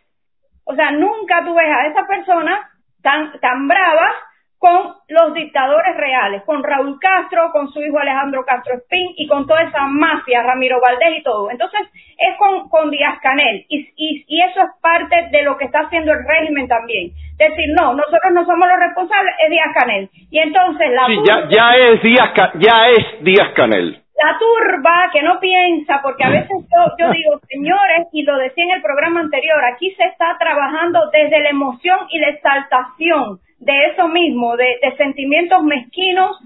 [0.64, 2.70] O sea, nunca tú ves a esa persona
[3.02, 4.12] tan, tan brava
[4.58, 9.46] con los dictadores reales, con Raúl Castro, con su hijo Alejandro Castro Espín y con
[9.46, 11.50] toda esa mafia, Ramiro Valdés y todo.
[11.50, 11.80] Entonces,
[12.18, 15.80] es con, con Díaz Canel y, y, y eso es parte de lo que está
[15.80, 17.12] haciendo el régimen también.
[17.38, 20.10] Decir, no, nosotros no somos los responsables, es Díaz Canel.
[20.30, 24.02] Y entonces la Sí, ya, ya es Díaz, ya es Díaz Canel.
[24.22, 28.64] La turba que no piensa, porque a veces yo, yo digo, señores, y lo decía
[28.64, 33.86] en el programa anterior, aquí se está trabajando desde la emoción y la exaltación de
[33.86, 36.36] eso mismo, de, de sentimientos mezquinos,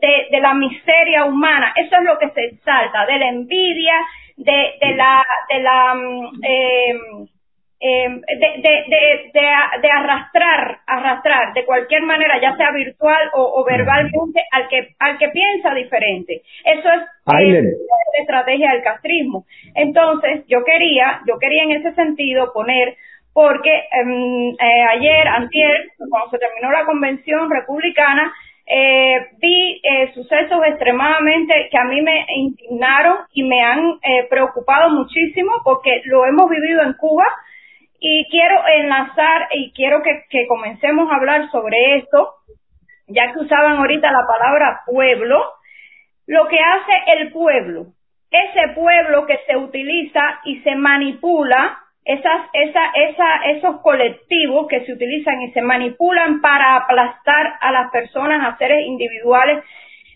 [0.00, 1.72] de, de la miseria humana.
[1.76, 3.94] Eso es lo que se exalta, de la envidia,
[4.36, 6.94] de, de la, de la, mm, eh,
[7.80, 9.50] eh, de, de, de, de,
[9.82, 15.18] de arrastrar, arrastrar de cualquier manera, ya sea virtual o, o verbalmente, al que, al
[15.18, 16.42] que piensa diferente.
[16.64, 17.02] Eso es
[17.38, 19.44] eh, la estrategia del castrismo.
[19.74, 22.96] Entonces, yo quería, yo quería en ese sentido poner,
[23.32, 28.32] porque em, eh, ayer, antier, cuando se terminó la convención republicana,
[28.70, 34.90] eh, vi eh, sucesos extremadamente que a mí me indignaron y me han eh, preocupado
[34.90, 37.24] muchísimo porque lo hemos vivido en Cuba
[38.00, 42.34] y quiero enlazar y quiero que, que comencemos a hablar sobre esto,
[43.08, 45.44] ya que usaban ahorita la palabra pueblo,
[46.26, 47.86] lo que hace el pueblo,
[48.30, 54.92] ese pueblo que se utiliza y se manipula, esas, esa, esa, esos colectivos que se
[54.92, 59.62] utilizan y se manipulan para aplastar a las personas, a seres individuales,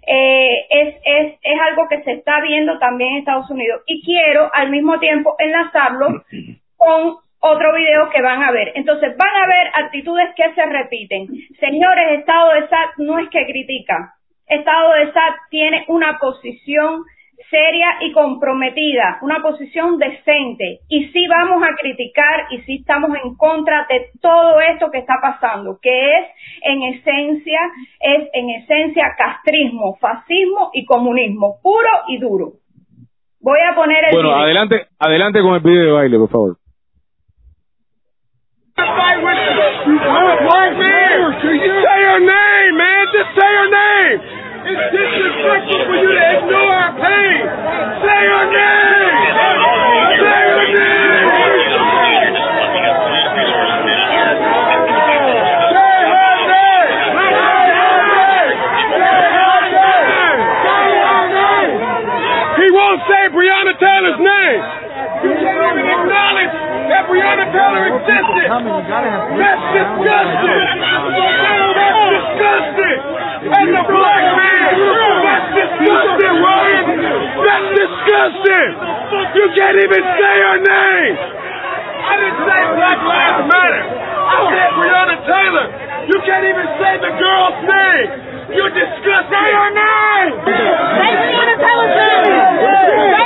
[0.07, 3.83] eh, es, es, es algo que se está viendo también en Estados Unidos.
[3.87, 6.24] Y quiero al mismo tiempo enlazarlo
[6.76, 8.72] con otro video que van a ver.
[8.76, 11.26] Entonces van a ver actitudes que se repiten.
[11.59, 14.14] Señores, Estado de SAT no es que critica.
[14.47, 17.03] Estado de SAT tiene una posición
[17.51, 20.78] seria y comprometida, una posición decente.
[20.88, 25.14] Y sí vamos a criticar y sí estamos en contra de todo esto que está
[25.20, 26.26] pasando, que es
[26.62, 27.61] en esencia,
[28.01, 32.53] es en esencia castrismo, fascismo y comunismo, puro y duro.
[33.40, 34.43] Voy a poner el Bueno, video.
[34.43, 36.57] adelante, adelante con el video de baile, por favor.
[38.77, 38.89] Say
[42.01, 43.05] your name, man.
[43.12, 44.16] Just say your name.
[44.64, 47.43] It's disrespectful for you to ignore our pain.
[48.01, 49.12] Say your name.
[49.37, 49.53] Say
[50.49, 52.33] your name.
[54.73, 56.89] Say her name.
[57.12, 58.57] Say her name.
[58.89, 60.41] Say her name.
[60.64, 61.77] Say her name.
[62.57, 64.61] He won't say Breonna Taylor's name.
[65.23, 66.53] You can't even acknowledge
[66.89, 67.05] that
[67.73, 68.47] Taylor existed.
[68.53, 70.61] That's disgusting.
[71.73, 72.99] That's disgusting.
[73.43, 74.70] As a black man,
[75.25, 76.85] that's disgusting, Ryan.
[77.43, 78.68] That's disgusting.
[79.33, 81.16] You can't even say her name.
[82.03, 83.83] I didn't say Black Lives Matter.
[83.89, 85.66] I said Breonna Taylor.
[86.12, 88.09] You can't even say the girl's name.
[88.53, 89.33] You're disgusting.
[89.33, 90.33] Say her name.
[90.45, 91.57] Say Breonna
[91.97, 93.22] Taylor's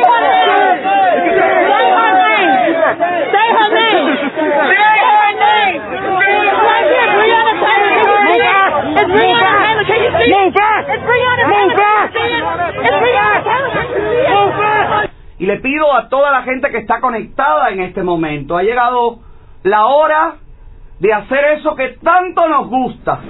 [15.39, 19.19] Y le pido a toda la gente que está conectada en este momento, ha llegado
[19.63, 20.37] la hora
[21.01, 23.21] de hacer eso que tanto nos gusta.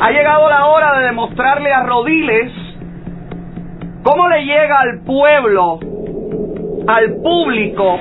[0.00, 2.52] Ha llegado la hora de demostrarle a Rodiles
[4.02, 5.80] cómo le llega al pueblo,
[6.86, 7.98] al público,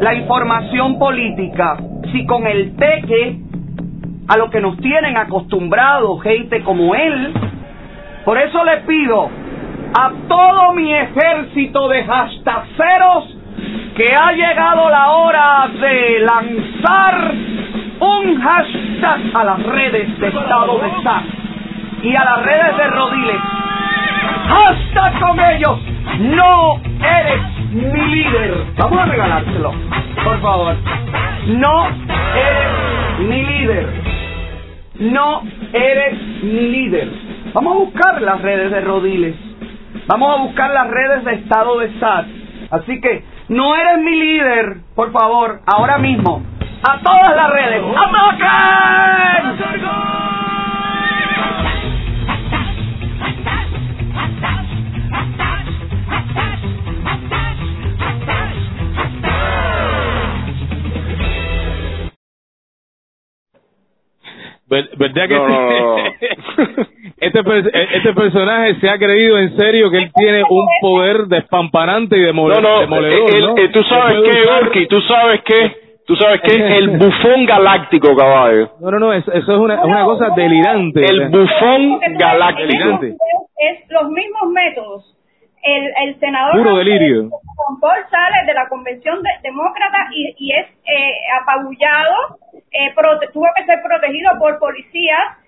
[0.00, 1.76] la información política.
[2.12, 3.43] Si con el teque,
[4.28, 7.32] a lo que nos tienen acostumbrados gente como él,
[8.24, 9.28] por eso le pido
[9.96, 13.36] a todo mi ejército de hashtaceros
[13.96, 17.32] que ha llegado la hora de lanzar
[18.00, 21.24] un hashtag a las redes de Estado de SAT
[22.02, 23.40] y a las redes de Rodiles.
[24.48, 25.78] Hashtag con ellos.
[26.18, 28.64] No eres mi líder.
[28.76, 29.72] Vamos a regalárselo,
[30.22, 30.76] por favor.
[31.46, 34.03] No eres mi líder.
[34.98, 35.42] No
[35.72, 37.08] eres mi líder.
[37.52, 39.34] Vamos a buscar las redes de Rodiles.
[40.06, 42.26] Vamos a buscar las redes de Estado de SAT.
[42.70, 46.42] Así que, no eres mi líder, por favor, ahora mismo.
[46.88, 47.82] A todas las redes.
[47.96, 49.54] ¡Ataquen!
[65.14, 66.04] Verdad que No, no, no, no.
[67.20, 72.20] este, este personaje se ha creído en serio que él tiene un poder despampanante y
[72.20, 76.40] demole- No, no, demoledor, eh, tú sabes Que usar- Orki, tú sabes qué, tú sabes
[76.42, 78.70] qué, el bufón galáctico, caballo.
[78.80, 81.04] No, no, no, eso, eso es una, es una cosa delirante.
[81.04, 83.00] El bufón galáctico.
[83.56, 85.16] Es los mismos métodos.
[85.64, 87.30] El, el senador Puro delirio.
[87.30, 92.38] Juan Paul sale de la convención de- demócrata y, y es eh, apabullado,
[92.70, 95.38] eh, prote- tuvo que ser protegido por policías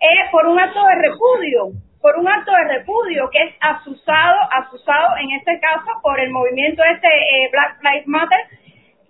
[0.00, 1.68] eh, por un acto de repudio,
[2.00, 6.82] por un acto de repudio que es asusado, asusado en este caso por el movimiento
[6.84, 8.40] este eh, Black Lives Matter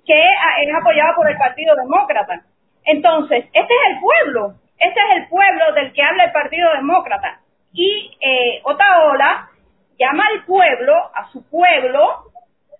[0.06, 2.40] que es apoyado por el Partido Demócrata.
[2.84, 7.40] Entonces, este es el pueblo, este es el pueblo del que habla el Partido Demócrata.
[7.74, 9.47] Y eh, Otaola
[9.98, 12.00] llama al pueblo, a su pueblo,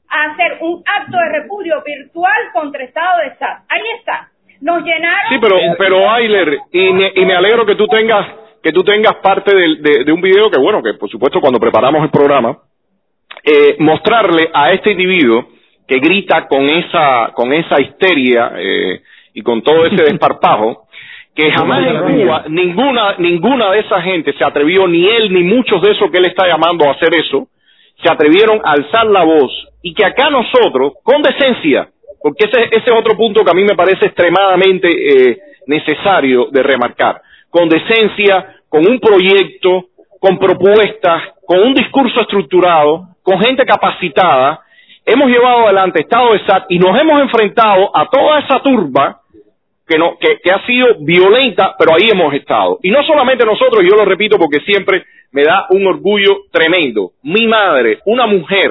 [0.08, 3.64] a hacer un acto de repudio virtual contra Estado de SAT.
[3.68, 4.30] Ahí está.
[4.60, 5.30] Nos llenaron...
[5.30, 8.26] Sí, pero, pero Ayler, y me, y me alegro que tú tengas,
[8.62, 12.10] que tú tengas parte de un video que, bueno, que por supuesto cuando preparamos el
[12.10, 12.58] programa,
[13.44, 15.48] eh, mostrarle a este individuo
[15.86, 19.00] que grita con esa, con esa histeria eh,
[19.32, 20.87] y con todo ese desparpajo,
[21.38, 25.80] que jamás en Cuba ninguna, ninguna de esa gente se atrevió, ni él ni muchos
[25.82, 27.46] de esos que él está llamando a hacer eso,
[28.02, 29.52] se atrevieron a alzar la voz.
[29.80, 33.62] Y que acá nosotros, con decencia, porque ese, ese es otro punto que a mí
[33.62, 37.20] me parece extremadamente eh, necesario de remarcar,
[37.50, 39.84] con decencia, con un proyecto,
[40.18, 44.60] con propuestas, con un discurso estructurado, con gente capacitada,
[45.06, 49.20] hemos llevado adelante Estado de SAT y nos hemos enfrentado a toda esa turba
[49.88, 52.78] que, no, que, que ha sido violenta, pero ahí hemos estado.
[52.82, 57.12] Y no solamente nosotros, yo lo repito porque siempre me da un orgullo tremendo.
[57.22, 58.70] Mi madre, una mujer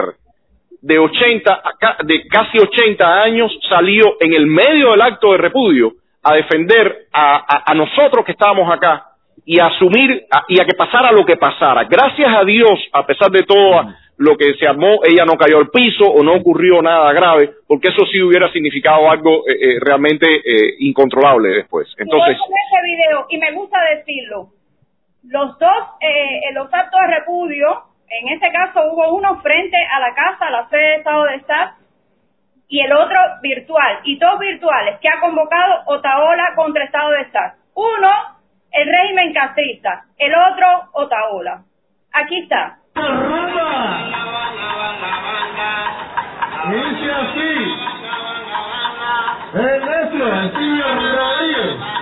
[0.82, 5.38] de 80, a ca- de casi 80 años, salió en el medio del acto de
[5.40, 5.94] repudio
[6.24, 9.04] a defender a, a- nosotros que estábamos acá
[9.46, 11.86] y a asumir y a que pasara lo que pasara.
[11.86, 13.86] Gracias a Dios, a pesar de todo
[14.18, 17.90] lo que se armó, ella no cayó al piso o no ocurrió nada grave, porque
[17.90, 21.88] eso sí hubiera significado algo eh, eh, realmente eh, incontrolable después.
[21.98, 24.50] Entonces, Y ese video, y me gusta decirlo,
[25.30, 30.16] los dos, eh, los actos de repudio, en este caso hubo uno frente a la
[30.16, 31.72] casa, a la sede de Estado de SAT,
[32.70, 37.56] y el otro virtual, y dos virtuales que ha convocado Otaola contra Estado de SAT.
[37.76, 38.12] Uno,
[38.72, 41.64] el régimen castrista, el otro, Otaola.
[42.14, 42.80] Aquí está.
[46.70, 47.54] Dice así.
[49.54, 49.82] El
[50.34, 51.97] Antonio Rodríguez.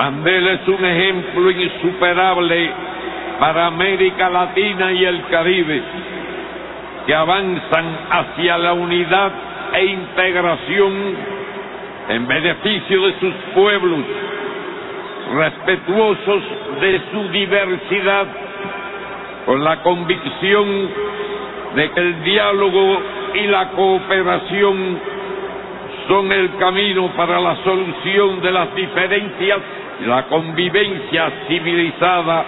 [0.00, 2.70] Mandela es un ejemplo insuperable
[3.38, 5.82] para América Latina y el Caribe,
[7.06, 9.30] que avanzan hacia la unidad
[9.74, 10.92] e integración
[12.08, 14.00] en beneficio de sus pueblos,
[15.34, 16.42] respetuosos
[16.80, 18.26] de su diversidad,
[19.44, 20.88] con la convicción
[21.74, 23.02] de que el diálogo
[23.34, 24.98] y la cooperación
[26.08, 29.58] son el camino para la solución de las diferencias
[30.06, 32.44] la convivencia civilizada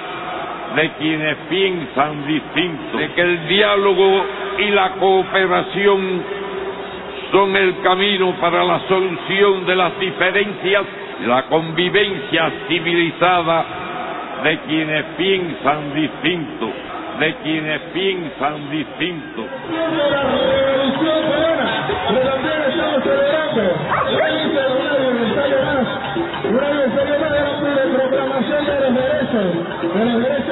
[0.76, 4.24] de quienes piensan distinto, de que el diálogo
[4.58, 6.22] y la cooperación
[7.30, 10.84] son el camino para la solución de las diferencias
[11.26, 13.64] la convivencia civilizada
[14.42, 16.68] de quienes piensan distinto,
[17.20, 19.46] de quienes piensan distinto.
[29.38, 30.51] De los derechos, de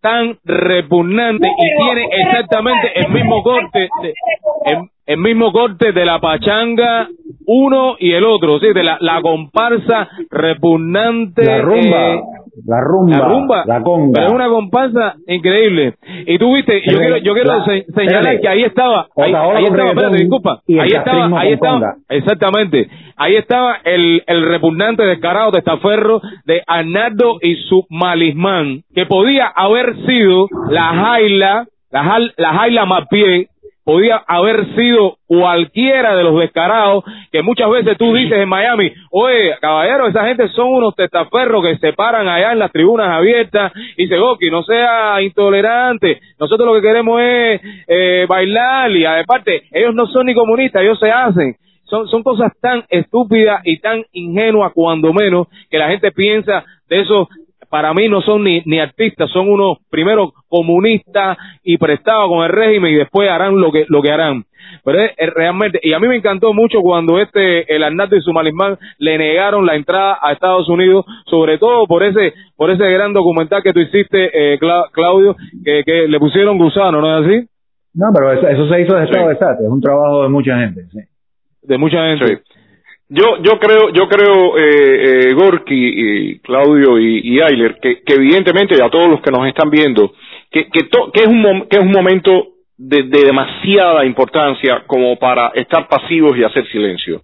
[0.00, 4.14] tan repugnante y tiene exactamente el mismo corte, de,
[4.66, 7.08] el, el mismo corte de la pachanga
[7.46, 11.44] uno y el otro, sí, de la, la comparsa repugnante.
[11.44, 12.14] La rumba.
[12.14, 12.20] eh,
[12.66, 14.12] La rumba, la rumba, la conga.
[14.14, 15.94] pero es una comparsa increíble.
[16.26, 19.64] Y tú viste, yo quiero, yo quiero la- se- señalar que ahí estaba, ahí, ahí
[19.64, 21.94] estaba, espérate, disculpa, ahí estaba, ahí estaba, conga.
[22.08, 29.04] exactamente, ahí estaba el, el repugnante descarado de Estaferro de Arnaldo y su malismán, que
[29.06, 33.48] podía haber sido la Jaila, la, la Jaila Mapié,
[33.84, 39.54] podía haber sido cualquiera de los descarados que muchas veces tú dices en Miami, oye,
[39.60, 44.04] caballero, esa gente son unos testaferros que se paran allá en las tribunas abiertas y
[44.04, 49.94] dice, Goki, no sea intolerante, nosotros lo que queremos es eh, bailar y aparte, ellos
[49.94, 51.56] no son ni comunistas, ellos se hacen.
[51.84, 57.00] Son, son cosas tan estúpidas y tan ingenuas cuando menos que la gente piensa de
[57.00, 57.28] esos
[57.74, 62.50] para mí no son ni, ni artistas, son unos primero comunistas y prestados con el
[62.52, 64.44] régimen y después harán lo que lo que harán.
[64.84, 68.20] Pero es, es realmente, y a mí me encantó mucho cuando este, el Arnaldo y
[68.22, 72.88] su Malismán le negaron la entrada a Estados Unidos, sobre todo por ese, por ese
[72.92, 77.26] gran documental que tú hiciste, eh, Cla- Claudio, que, que le pusieron gusano, ¿no es
[77.26, 77.48] así?
[77.94, 79.30] No, pero eso, eso se hizo de estado Sí.
[79.30, 80.82] de SAT, es un trabajo de mucha gente.
[80.92, 80.98] sí.
[81.62, 82.26] De mucha gente.
[82.36, 82.53] Sí.
[83.08, 88.14] Yo, yo creo, yo creo, eh, eh, Gorky, y Claudio y, y Ayler, que, que
[88.14, 90.12] evidentemente a todos los que nos están viendo,
[90.50, 92.48] que, que, to- que es un mom- que es un momento
[92.78, 97.22] de, de demasiada importancia como para estar pasivos y hacer silencio.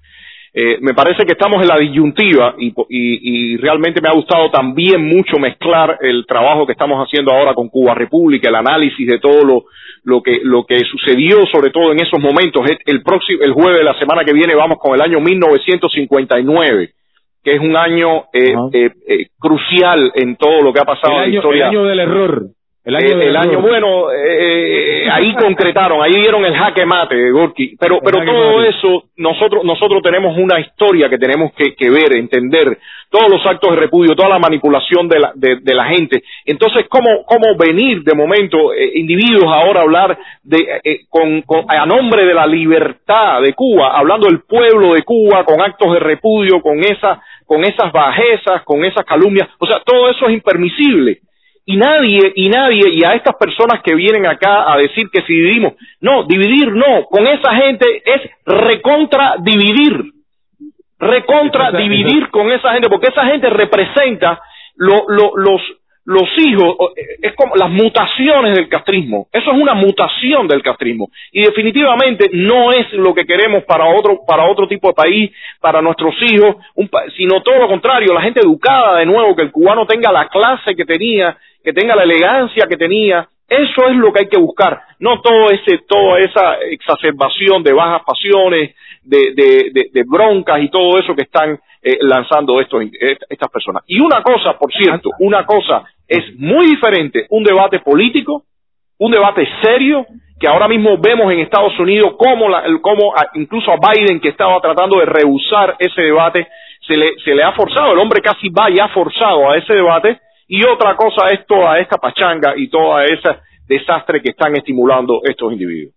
[0.53, 4.13] Eh, me parece que estamos en la disyuntiva y, po- y, y realmente me ha
[4.15, 9.07] gustado también mucho mezclar el trabajo que estamos haciendo ahora con Cuba República, el análisis
[9.07, 9.65] de todo lo,
[10.03, 12.63] lo que lo que sucedió sobre todo en esos momentos.
[12.85, 16.91] El, próximo el jueves de la semana que viene vamos con el año 1959
[17.43, 21.25] que es un año eh, eh, eh, crucial en todo lo que ha pasado El
[21.25, 22.43] en la historia el año del error.
[22.83, 27.77] El año, eh, el año bueno eh, ahí concretaron ahí dieron el jaque mate Gorky.
[27.79, 28.69] Pero El pero todo mate.
[28.71, 32.79] eso nosotros nosotros tenemos una historia que tenemos que, que ver entender.
[33.11, 36.23] Todos los actos de repudio toda la manipulación de la de, de la gente.
[36.47, 41.67] Entonces cómo cómo venir de momento eh, individuos ahora a hablar de eh, con, con-
[41.69, 45.99] a nombre de la libertad de Cuba hablando del pueblo de Cuba con actos de
[46.01, 51.19] repudio con esa con esas bajezas con esas calumnias o sea todo eso es impermisible
[51.73, 55.33] y nadie, y nadie, y a estas personas que vienen acá a decir que si
[55.35, 60.05] dividimos, no, dividir no, con esa gente es recontra dividir,
[60.99, 64.41] recontra dividir con esa gente, porque esa gente representa
[64.77, 65.61] lo- lo- los,
[66.07, 71.09] los hijos, eh, es como las mutaciones del castrismo, eso es una mutación del castrismo,
[71.33, 75.81] y definitivamente no es lo que queremos para otro, para otro tipo de país, para
[75.83, 79.87] nuestros hijos, un sino todo lo contrario, la gente educada de nuevo, que el cubano
[79.87, 84.21] tenga la clase que tenía, que tenga la elegancia que tenía, eso es lo que
[84.21, 89.91] hay que buscar, no todo ese, toda esa exacerbación de bajas pasiones, de, de, de,
[89.93, 93.83] de broncas y todo eso que están eh, lanzando estos, eh, estas personas.
[93.87, 98.45] Y una cosa, por cierto, una cosa es muy diferente, un debate político,
[98.99, 100.07] un debate serio,
[100.39, 104.21] que ahora mismo vemos en Estados Unidos cómo, la, el- cómo a- incluso a Biden,
[104.21, 106.47] que estaba tratando de rehusar ese debate,
[106.87, 110.19] se le, se le ha forzado, el hombre casi va ya forzado a ese debate,
[110.53, 115.53] y otra cosa es toda esta pachanga y toda esa desastre que están estimulando estos
[115.53, 115.95] individuos.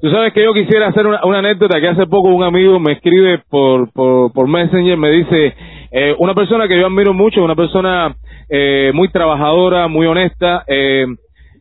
[0.00, 3.42] Tú sabes que yo quisiera hacer una, anécdota que hace poco un amigo me escribe
[3.50, 5.54] por, por, por Messenger, me dice,
[5.90, 8.16] eh, una persona que yo admiro mucho, una persona
[8.48, 11.04] eh, muy trabajadora, muy honesta, eh,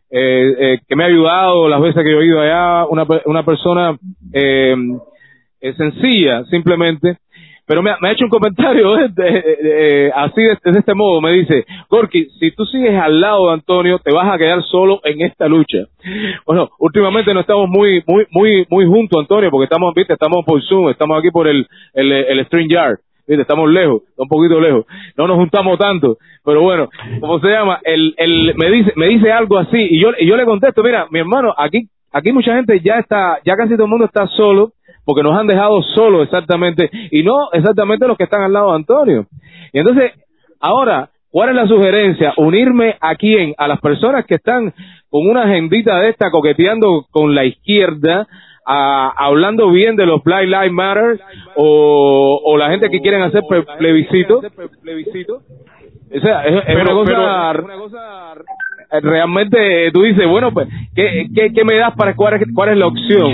[0.09, 3.43] eh, eh, que me ha ayudado las veces que yo he ido allá, una, una
[3.43, 3.97] persona
[5.77, 7.17] sencilla, simplemente,
[7.67, 10.79] pero me ha, me ha hecho un comentario eh, de- de- de- así de, de
[10.79, 14.37] este modo, me dice, Gorky, si tú sigues al lado de Antonio, te vas a
[14.37, 15.79] quedar solo en esta lucha.
[16.45, 20.61] Bueno, últimamente no estamos muy, muy, muy, muy juntos, Antonio, porque estamos, viste, estamos por
[20.63, 22.97] Zoom, estamos aquí por el, el, el String Yard.
[23.27, 24.85] Viste, estamos lejos, un poquito lejos.
[25.17, 26.89] No nos juntamos tanto, pero bueno,
[27.19, 27.79] ¿cómo se llama?
[27.83, 31.07] El, el, me dice, me dice algo así y yo, y yo le contesto, mira,
[31.09, 34.73] mi hermano, aquí, aquí mucha gente ya está, ya casi todo el mundo está solo,
[35.05, 38.75] porque nos han dejado solos exactamente, y no exactamente los que están al lado de
[38.77, 39.25] Antonio.
[39.71, 40.11] Y entonces,
[40.59, 42.33] ahora, ¿cuál es la sugerencia?
[42.37, 43.53] Unirme a quién?
[43.57, 44.73] A las personas que están
[45.09, 48.27] con una agendita de esta coqueteando con la izquierda,
[48.65, 51.19] a- hablando bien de los Black Lives Matter,
[51.55, 54.41] o, o la gente que quieren hacer ple- plebiscito.
[56.15, 57.53] O sea, es, es Pero- una cosa,
[59.01, 62.77] realmente tú dices, bueno, pues, ¿qué, qué, qué me das para cuál es, cuál es
[62.77, 63.33] la opción?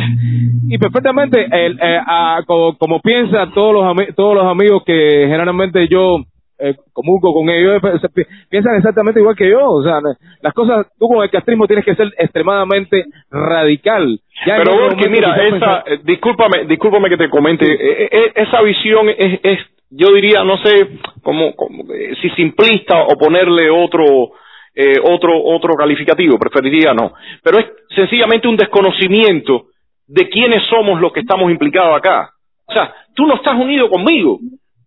[0.69, 1.99] Y perfectamente, el, eh,
[2.45, 6.23] como, como piensa todos los, todos los amigos que generalmente yo
[6.61, 9.67] eh, comulgo con ellos, eh, piensan exactamente igual que yo.
[9.67, 9.99] O sea,
[10.41, 14.19] las cosas, tú con el castrismo tienes que ser extremadamente radical.
[14.45, 18.61] Ya Pero otro porque momento mira, esa, eh, discúlpame, discúlpame que te comente, eh, esa
[18.61, 21.83] visión es, es, yo diría, no sé, como, como,
[22.21, 24.31] si simplista o ponerle otro,
[24.73, 27.13] eh, otro, otro calificativo, preferiría no.
[27.43, 27.65] Pero es
[27.95, 29.67] sencillamente un desconocimiento
[30.07, 32.31] de quiénes somos los que estamos implicados acá.
[32.65, 34.39] O sea, tú no estás unido conmigo.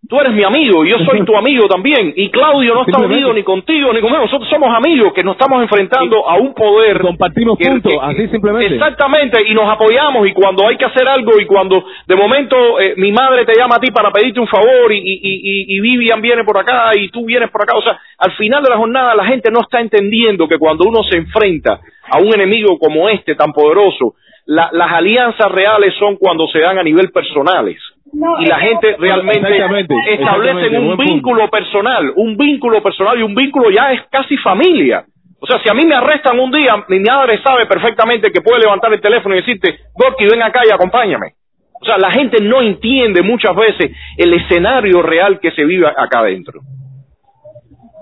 [0.08, 2.12] Tú eres mi amigo y yo soy tu amigo también.
[2.16, 4.22] Y Claudio no está unido ni contigo ni conmigo.
[4.22, 7.00] Nosotros somos amigos que nos estamos enfrentando a un poder.
[7.00, 8.74] compartimos que- puntos, que- así simplemente.
[8.74, 10.26] Exactamente, y nos apoyamos.
[10.28, 13.76] Y cuando hay que hacer algo, y cuando de momento eh, mi madre te llama
[13.76, 17.08] a ti para pedirte un favor, y, y, y, y Vivian viene por acá, y
[17.08, 17.76] tú vienes por acá.
[17.78, 21.02] O sea, al final de la jornada, la gente no está entendiendo que cuando uno
[21.04, 21.80] se enfrenta
[22.10, 24.14] a un enemigo como este, tan poderoso,
[24.46, 27.78] la- las alianzas reales son cuando se dan a nivel personales.
[28.12, 31.02] No, y la gente realmente Exactamente, exactamente, un punto.
[31.12, 35.04] vínculo personal, un vínculo personal y un vínculo ya es casi familia.
[35.40, 38.60] O sea, si a mí me arrestan un día, mi madre sabe perfectamente que puede
[38.60, 41.32] levantar el teléfono y decirte, Gorky, ven acá y acompáñame.
[41.80, 46.20] O sea, la gente no entiende muchas veces el escenario real que se vive acá
[46.20, 46.60] adentro.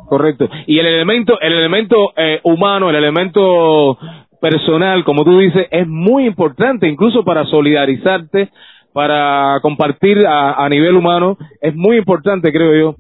[0.09, 0.49] Correcto.
[0.67, 3.99] Y el elemento, el elemento eh, humano, el elemento
[4.43, 8.49] personal, como tú dices, es muy importante, incluso para solidarizarte,
[8.93, 12.97] para compartir a, a nivel humano, es muy importante, creo yo.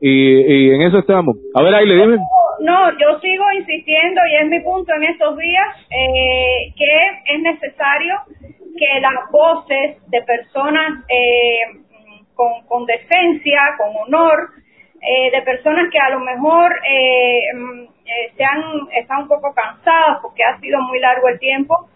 [0.00, 1.36] Y, y en eso estamos.
[1.54, 2.18] A ver, ahí le dime.
[2.60, 8.14] No, yo sigo insistiendo y es mi punto en estos días eh, que es necesario
[8.78, 11.80] que las voces de personas eh,
[12.34, 14.50] con, con decencia, con honor,
[15.02, 17.40] eh, de personas que a lo mejor eh,
[18.06, 18.62] eh, se han,
[19.00, 21.88] están un poco cansadas porque ha sido muy largo el tiempo,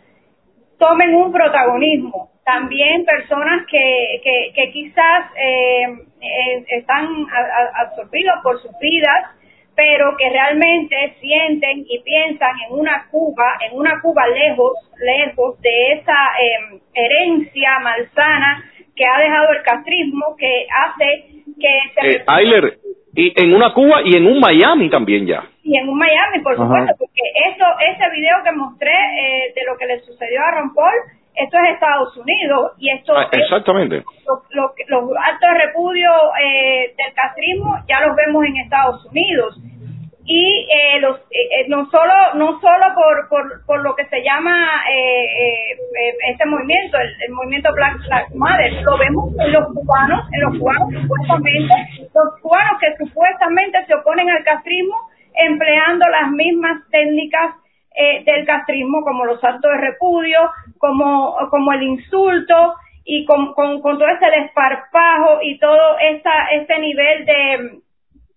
[0.79, 2.31] tomen un protagonismo.
[2.45, 5.85] También personas que, que, que quizás eh,
[6.21, 9.37] eh, están a- a- absorbidos por sus vidas,
[9.77, 15.93] pero que realmente sienten y piensan en una Cuba, en una Cuba lejos, lejos de
[15.93, 16.13] esa
[16.43, 18.65] eh, herencia malsana
[18.97, 21.25] que ha dejado el castrismo, que hace
[21.61, 22.79] que se Eh, Ayler,
[23.15, 25.45] y en una Cuba y en un Miami también ya.
[25.71, 26.63] Y en un Miami, por Ajá.
[26.65, 30.75] supuesto, porque eso, ese video que mostré eh, de lo que le sucedió a Ron
[30.75, 30.95] Paul,
[31.37, 34.03] esto es Estados Unidos y esto Ah, es- exactamente.
[34.27, 36.11] lo- lo- los actos de repudio
[36.43, 39.57] eh, del castrismo ya los vemos en Estados Unidos
[40.25, 44.23] y eh, los eh, eh, no solo no solo por, por, por lo que se
[44.23, 45.25] llama eh,
[45.73, 50.41] eh, este movimiento el, el movimiento Black Lives Matter lo vemos en los cubanos en
[50.43, 51.75] los cubanos supuestamente
[52.15, 54.95] los cubanos que supuestamente se oponen al castrismo
[55.47, 57.55] empleando las mismas técnicas
[57.95, 60.39] eh, del castrismo como los actos de repudio
[60.79, 66.79] como como el insulto y con, con, con todo ese desparpajo y todo esa, ese
[66.79, 67.71] nivel de,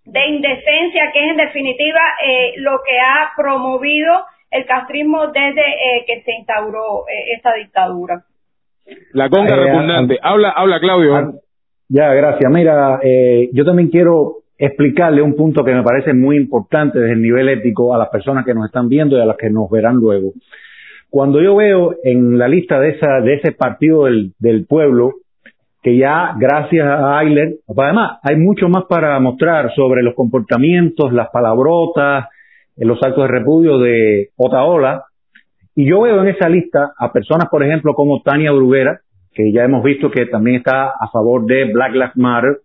[0.05, 6.05] de indecencia que es en definitiva eh, lo que ha promovido el castrismo desde eh,
[6.07, 8.23] que se instauró eh, esa dictadura.
[9.13, 10.19] La conga Eh, repugnante.
[10.21, 11.33] Habla, habla, Claudio.
[11.89, 12.51] Ya, gracias.
[12.51, 17.21] Mira, eh, yo también quiero explicarle un punto que me parece muy importante desde el
[17.21, 19.95] nivel ético a las personas que nos están viendo y a las que nos verán
[19.95, 20.33] luego.
[21.09, 25.13] Cuando yo veo en la lista de esa de ese partido del, pueblo
[25.81, 31.29] que ya gracias a Ayler, además hay mucho más para mostrar sobre los comportamientos, las
[31.29, 32.29] palabrotas,
[32.77, 35.03] los actos de repudio de Otaola,
[35.75, 39.01] y yo veo en esa lista a personas, por ejemplo, como Tania Bruguera,
[39.33, 42.57] que ya hemos visto que también está a favor de Black Lives Matter.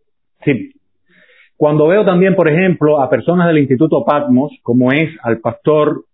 [1.59, 6.05] Cuando veo también, por ejemplo, a personas del Instituto Patmos, como es al pastor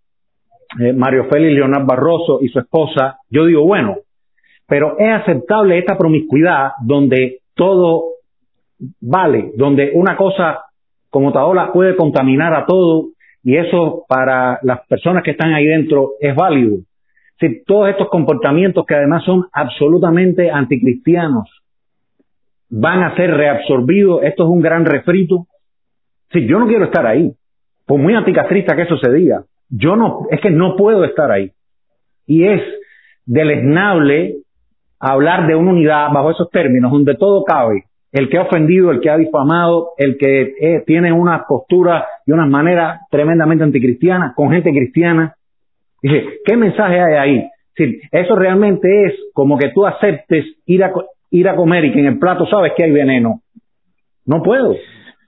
[0.81, 3.99] eh, Mario Félix Leonard Barroso y su esposa, yo digo, bueno,
[4.67, 8.05] pero es aceptable esta promiscuidad donde todo
[9.03, 10.65] vale, donde una cosa
[11.11, 13.09] como Taola puede contaminar a todo
[13.43, 16.79] y eso para las personas que están ahí dentro es válido.
[17.39, 21.51] Si todos estos comportamientos que además son absolutamente anticristianos
[22.77, 25.47] van a ser reabsorbidos, esto es un gran refrito.
[26.33, 27.33] Si yo no quiero estar ahí,
[27.87, 31.53] por muy anticastrista que eso se diga, yo no, es que no puedo estar ahí.
[32.27, 32.61] Y es
[33.27, 34.39] deleznable
[34.99, 37.85] hablar de una unidad bajo esos términos, donde todo cabe.
[38.11, 42.33] El que ha ofendido, el que ha difamado, el que eh, tiene una postura y
[42.33, 45.35] una manera tremendamente anticristiana, con gente cristiana.
[46.03, 47.51] Dice, ¿qué mensaje hay ahí?
[47.77, 50.93] Sí, eso realmente es como que tú aceptes ir a,
[51.31, 53.41] ir a comer y que en el plato sabes que hay veneno.
[54.27, 54.75] No puedo.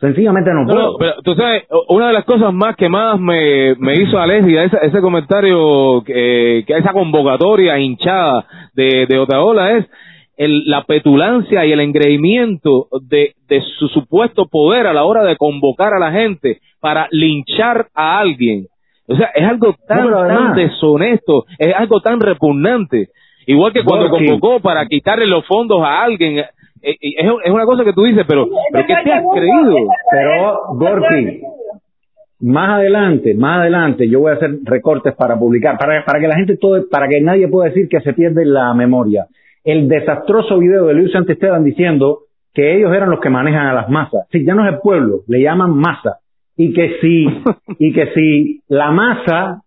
[0.01, 0.99] Sencillamente no No, puedo.
[0.99, 4.77] pero tú sabes, una de las cosas más que más me, me hizo alergia ese,
[4.83, 9.87] ese comentario, que, que esa convocatoria hinchada de, de Otaola es
[10.37, 15.37] el, la petulancia y el engreimiento de, de su supuesto poder a la hora de
[15.37, 18.67] convocar a la gente para linchar a alguien.
[19.09, 23.09] O sea, es algo tan, pero además- tan deshonesto, es algo tan repugnante.
[23.47, 26.47] Igual que cuando convocó para quitarle los fondos a alguien, eh,
[26.83, 29.77] eh, es, es una cosa que tú dices, pero, pero ¿qué te has creído?
[30.11, 31.43] Pero, Gorky,
[32.41, 36.37] más adelante, más adelante, yo voy a hacer recortes para publicar, para, para que la
[36.37, 39.27] gente todo, para que nadie pueda decir que se pierde la memoria.
[39.65, 42.21] El desastroso video de Luis Santisteban diciendo
[42.53, 44.27] que ellos eran los que manejan a las masas.
[44.33, 46.19] Sí, ya no es el pueblo, le llaman masa.
[46.57, 47.27] Y que si,
[47.79, 49.63] y que si la masa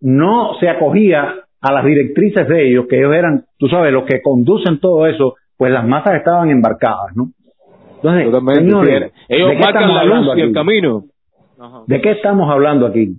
[0.00, 4.20] no se acogía a las directrices de ellos, que ellos eran, tú sabes, los que
[4.20, 7.28] conducen todo eso, pues las masas estaban embarcadas, ¿no?
[7.96, 8.26] Entonces,
[8.58, 9.12] señores.
[9.28, 10.54] Ellos ¿de qué marcan estamos la luz hablando y el aquí?
[10.54, 11.04] camino.
[11.86, 13.14] ¿De qué estamos hablando aquí?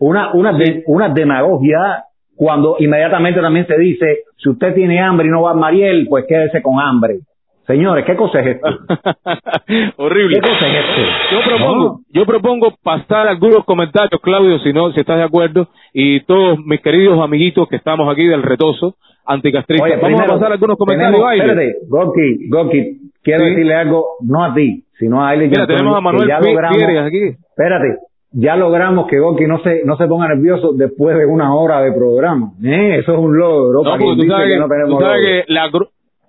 [0.00, 2.04] Una, una, de- una demagogia
[2.34, 4.06] cuando inmediatamente también se dice,
[4.38, 7.18] si usted tiene hambre y no va a Mariel, pues quédese con hambre.
[7.66, 8.68] Señores, ¿qué cosa es esto?
[9.96, 10.36] Horrible.
[10.40, 11.02] ¿Qué cosa es esto?
[11.32, 16.20] Yo propongo, yo propongo pasar algunos comentarios, Claudio, si no, si estás de acuerdo, y
[16.26, 18.94] todos mis queridos amiguitos que estamos aquí del retoso
[19.24, 19.84] anticastrista.
[19.84, 21.34] Oye, Vamos primero, a pasar algunos comentarios, tenemos-.
[21.40, 23.50] Espérate, Goki, Goki, quiero Sí.
[23.50, 27.06] decirle algo, no a ti, sino a Aile Mira, Antonio, tenemos a Manuel ya logramos-
[27.06, 27.18] aquí.
[27.48, 27.96] Espérate,
[28.32, 31.90] ya logramos que Goki no se, no se ponga nervioso después de una hora de
[31.92, 32.52] programa.
[32.62, 33.82] Eh, eso es un logro.
[33.82, 35.70] No, porque tú sabes, que que, no tenemos tú sabes que la,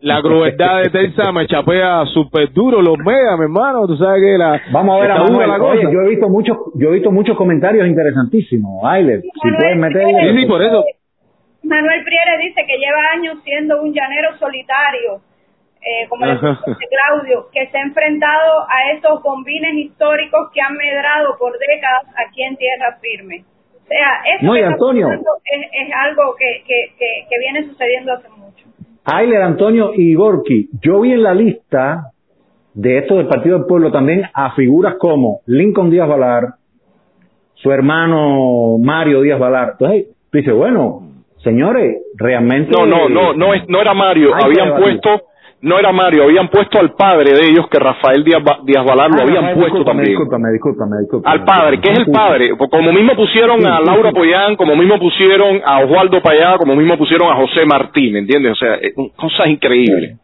[0.02, 3.88] la crueldad de Tensa me chapea súper duro los megas, mi hermano.
[3.88, 4.62] Tú sabes que la.
[4.72, 5.48] Vamos a ver a Manuel.
[5.50, 5.92] la Oye, cosa.
[5.94, 8.84] yo he visto muchos, yo he visto muchos comentarios interesantísimos.
[8.86, 10.32] Ailer, si puedes meterle.
[10.32, 10.84] Sí, sí, por eso.
[11.64, 15.20] Manuel Prieres dice que lleva años siendo un llanero solitario,
[15.82, 21.36] eh, como dice Claudio, que se ha enfrentado a esos bombines históricos que han medrado
[21.38, 23.44] por décadas aquí en tierra firme.
[23.84, 25.10] O sea, eso No, que Antonio.
[25.12, 28.47] es, es algo que, que, que, que viene sucediendo hace mucho.
[29.10, 32.12] Ailer, Antonio y Gorky, yo vi en la lista
[32.74, 36.56] de esto del Partido del Pueblo también a figuras como Lincoln Díaz Valar,
[37.54, 39.70] su hermano Mario Díaz Valar.
[39.80, 41.04] Entonces, tú dices, bueno,
[41.42, 42.70] señores, realmente...
[42.78, 45.22] No, no, no, no, no era Mario, habían puesto,
[45.62, 49.20] no era Mario, habían puesto al padre de ellos, que Rafael Díaz, Díaz Valar lo
[49.20, 50.12] Ah, habían Rafael, puesto discúlpame, también.
[50.18, 51.34] Discúlpame, discúlpame, discúlpame.
[51.34, 52.56] Al padre, ¿qué es el padre?
[52.56, 54.12] Pues Como mismo pusieron a Laura.
[54.12, 58.52] Poyán, como mismo pusieron a Osvaldo Payá, como mismo pusieron a José Martín, ¿me entiendes?
[58.52, 60.18] O sea, eh, cosas increíbles.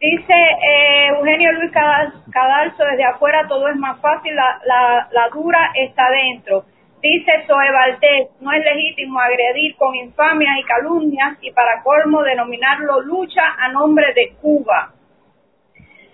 [0.00, 5.28] Dice eh, Eugenio Luis Cadal- Cadalso, desde afuera todo es más fácil, la, la, la
[5.34, 6.64] dura está dentro.
[7.08, 13.00] Dice Zoe Valdés, no es legítimo agredir con infamias y calumnias y para colmo denominarlo
[13.00, 14.92] lucha a nombre de Cuba.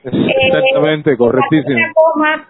[0.05, 1.79] Exactamente, Eh, correctísimo.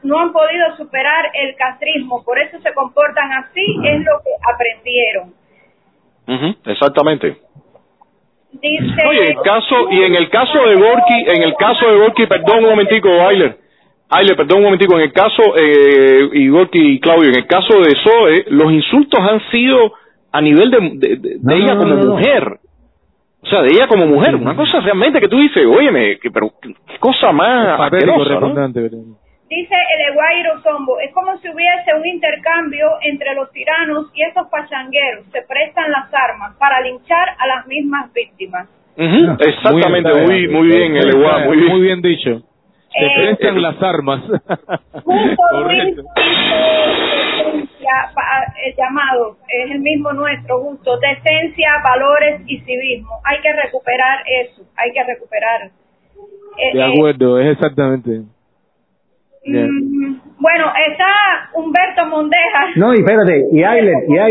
[0.02, 5.32] no han podido superar el castrismo, por eso se comportan así, es lo que aprendieron.
[6.66, 7.38] Exactamente.
[8.52, 12.26] Dice, Oye, el caso, y en el caso de Gorky, en el caso de Gorky,
[12.26, 13.08] perdón un momentico,
[14.10, 17.46] Ailer, Ailer, perdón un momentico, en el caso, eh, y Gorky y Claudio, en el
[17.46, 19.92] caso de Zoe, los insultos han sido
[20.32, 22.10] a nivel de, de, de- de No, ella no, como no, no.
[22.16, 22.58] mujer.
[23.42, 26.50] O sea, de ella como mujer, una cosa realmente que tú dices, óyeme, que, pero
[26.62, 28.54] qué cosa más asquerosa, ¿no?
[29.46, 34.48] Dice el Eguairo Sombo, es como si hubiese un intercambio entre los tiranos y esos
[34.48, 35.26] pachangueros.
[35.30, 38.66] Se prestan las armas para linchar a las mismas víctimas.
[38.96, 41.68] Ujú, Exactamente, Muy muy, muy bien, muy bien.
[41.68, 42.42] Muy bien dicho.
[42.98, 44.20] Se Eh, prestan las armas.
[45.04, 45.96] Justo Luis
[48.64, 53.20] el llamado es el mismo nuestro, justo, decencia, valores y civismo.
[53.24, 55.70] Hay que recuperar eso, hay que recuperar.
[56.56, 58.22] Eh, De eh, acuerdo, es exactamente.
[59.46, 59.68] Bien.
[59.70, 62.66] mm, bueno, está Humberto Mondeja.
[62.76, 64.26] No, y espérate, y Ailer, y esa-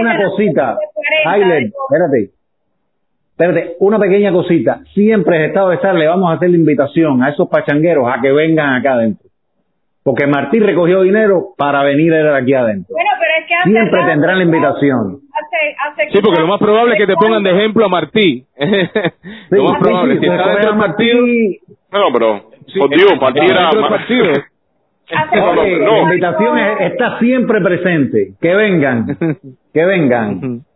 [0.00, 0.70] una esa- cosita.
[0.74, 2.37] de 40, Ailer, de- espérate.
[3.38, 4.80] Espérate, una pequeña cosita.
[4.94, 8.20] Siempre en estado de estar le vamos a hacer la invitación a esos pachangueros a
[8.20, 9.28] que vengan acá adentro.
[10.02, 12.86] Porque Martín recogió dinero para venir él aquí adentro.
[12.94, 15.20] Bueno, pero es que hace Siempre rato- tendrán la invitación.
[15.32, 18.44] Hace, hace Sí, porque lo más probable es que te pongan de ejemplo a Martí.
[19.50, 20.14] lo más probable.
[20.14, 21.18] sí, si sí, está recoger dentro a del partido.
[21.92, 24.24] No, pero, por Dios, está Martín era partido.
[25.14, 25.92] hace No, no, Oye, no.
[25.92, 28.32] La invitación es- está siempre presente.
[28.40, 29.06] Que vengan,
[29.72, 30.62] que vengan.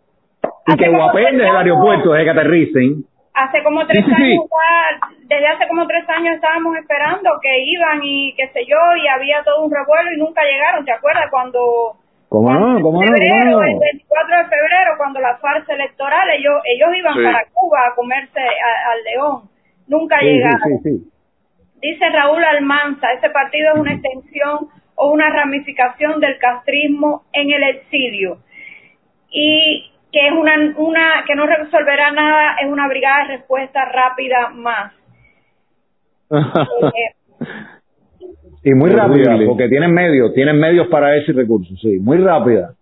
[0.67, 3.05] Y que guapen desde el aeropuerto, desde que aterricen.
[3.35, 4.23] Hace como tres Sí, sí, sí.
[4.33, 8.77] años, ya- desde hace como tres años estábamos esperando que iban y qué sé yo,
[9.03, 11.31] y había todo un revuelo y nunca llegaron, ¿te acuerdas?
[11.31, 11.97] Cuando...
[12.29, 12.81] ¿Cómo no?
[12.81, 13.07] ¿Cómo no?
[13.09, 13.63] febrero, ¿Cómo no?
[13.63, 17.25] el 24 de febrero, cuando la farsa electoral, ellos, ellos iban Sí.
[17.25, 19.43] para Cuba a comerse a- al león.
[19.89, 20.61] Nunca Sí, sí, llegaron.
[20.83, 21.11] sí, sí.
[21.81, 27.63] Dice Raúl Almanza, ese partido es una extensión o una ramificación del castrismo en el
[27.65, 28.39] exilio.
[29.31, 34.51] Y que es una, una que no resolverá nada, es una brigada de respuesta rápida
[34.51, 34.93] más.
[36.31, 37.15] Eh,
[38.65, 39.25] Y muy Horrible.
[39.25, 42.75] rápida, porque tienen medios, tienen medios para ese recurso, sí, muy rápida.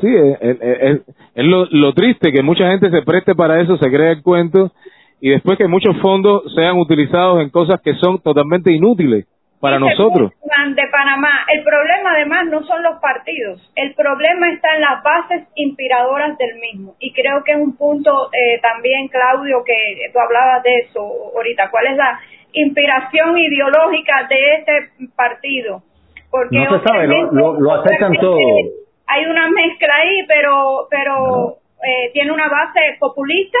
[0.00, 1.00] Sí, es, es- es-
[1.36, 4.72] es lo, lo triste que mucha gente se preste para eso, se cree el cuento
[5.20, 9.26] y después que muchos fondos sean utilizados en cosas que son totalmente inútiles
[9.60, 10.32] para nosotros.
[10.40, 15.48] De Panamá, el problema además no son los partidos, el problema está en las bases
[15.54, 16.96] inspiradoras del mismo.
[16.98, 19.74] Y creo que es un punto eh, también, Claudio, que
[20.12, 21.00] tú hablabas de eso
[21.34, 21.70] ahorita.
[21.70, 22.20] ¿Cuál es la
[22.52, 25.82] inspiración ideológica de este partido?
[26.30, 28.38] Porque No se sabe, lo, lo, lo aceptan todo.
[29.06, 33.58] hay una mezcla ahí, pero pero eh, tiene una base populista,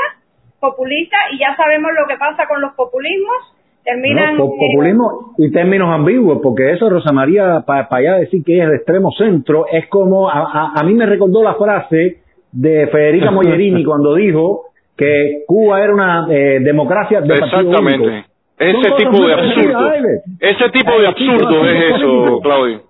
[0.60, 3.56] populista y ya sabemos lo que pasa con los populismos.
[3.84, 8.60] Terminan No, eh, populismo y términos ambiguos, porque eso Rosa María, para allá decir que
[8.62, 12.18] es de extremo centro, es como, a, a- a mí me recordó la frase
[12.52, 14.66] de Federica Mogherini cuando dijo
[14.96, 17.80] que Cuba era una eh, democracia de partido único.
[17.80, 18.30] Exactamente.
[18.58, 19.90] Ese tipo de absurdo.
[20.40, 22.40] Ese tipo de absurdo es eso.
[22.42, 22.80] Claudio.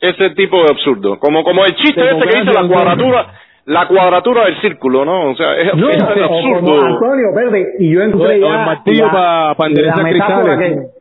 [0.00, 1.18] Ese tipo de absurdo.
[1.18, 3.26] Como como el chiste ese que dice la cuadratura,
[3.70, 5.30] la cuadratura del círculo, ¿no?
[5.30, 6.80] O sea, es, No, es como.
[6.82, 10.58] Antonio, verde, y yo encontré O el ya martillo la- pa- cristales.
[10.58, 11.00] que-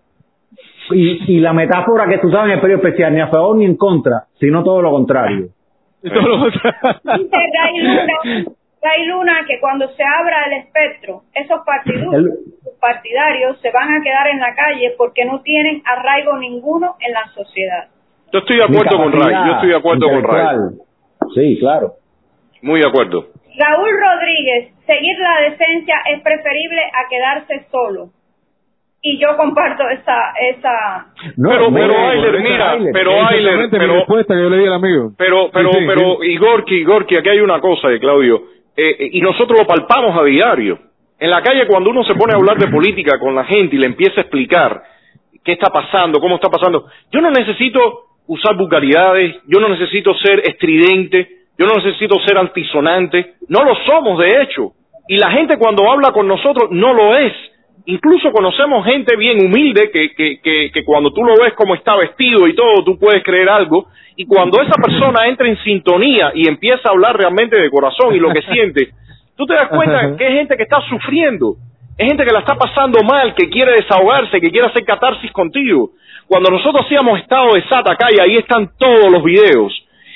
[0.95, 3.65] y, y la metáfora que tú sabes en el periodo especial, ni a favor ni
[3.65, 5.47] en contra, sino todo lo contrario.
[6.01, 8.13] Dice Ray Luna,
[8.81, 12.29] Ray Luna que cuando se abra el espectro, esos partidos El-
[12.79, 17.25] partidarios se van a quedar en la calle porque no tienen arraigo ninguno en la
[17.35, 17.87] sociedad.
[18.31, 19.35] Yo estoy de acuerdo con Ray.
[19.47, 20.57] Yo estoy de acuerdo con Ray.
[21.35, 21.93] Sí, claro.
[22.61, 23.27] Muy de acuerdo.
[23.57, 28.09] Raúl Rodríguez, seguir la decencia es preferible a quedarse solo.
[29.01, 31.07] Y yo comparto esa esa
[31.37, 32.91] No, pero, mira, pero, Ayler, mira, Ayler.
[32.93, 35.11] pero, Ayler, pero, respuesta que yo le di al amigo.
[35.17, 36.27] pero, pero, Sí, sí, pero, sí.
[36.31, 38.43] Igorki, Igorki, aquí hay una cosa, eh, Claudio,
[38.75, 40.79] eh, eh, y nosotros lo palpamos a diario.
[41.17, 43.79] En la calle, cuando uno se pone a hablar de política con la gente y
[43.79, 44.81] le empieza a explicar
[45.43, 50.41] qué está pasando, cómo está pasando, yo no necesito usar vulgaridades, yo no necesito ser
[50.41, 54.71] estridente, yo no necesito ser altisonante, no lo somos de hecho.
[55.09, 57.33] Y la gente cuando habla con nosotros no lo es.
[57.85, 61.97] Incluso conocemos gente bien humilde que, que, que, que cuando tú lo ves como está
[61.97, 63.87] vestido y todo, tú puedes creer algo.
[64.15, 68.19] Y cuando esa persona entra en sintonía y empieza a hablar realmente de corazón y
[68.19, 68.91] lo que siente,
[69.35, 71.55] tú te das cuenta que es gente que está sufriendo,
[71.97, 75.89] es gente que la está pasando mal, que quiere desahogarse, que quiere hacer catarsis contigo.
[76.25, 79.73] Cuando nosotros hacíamos estado de Sata acá, y ahí están todos los videos,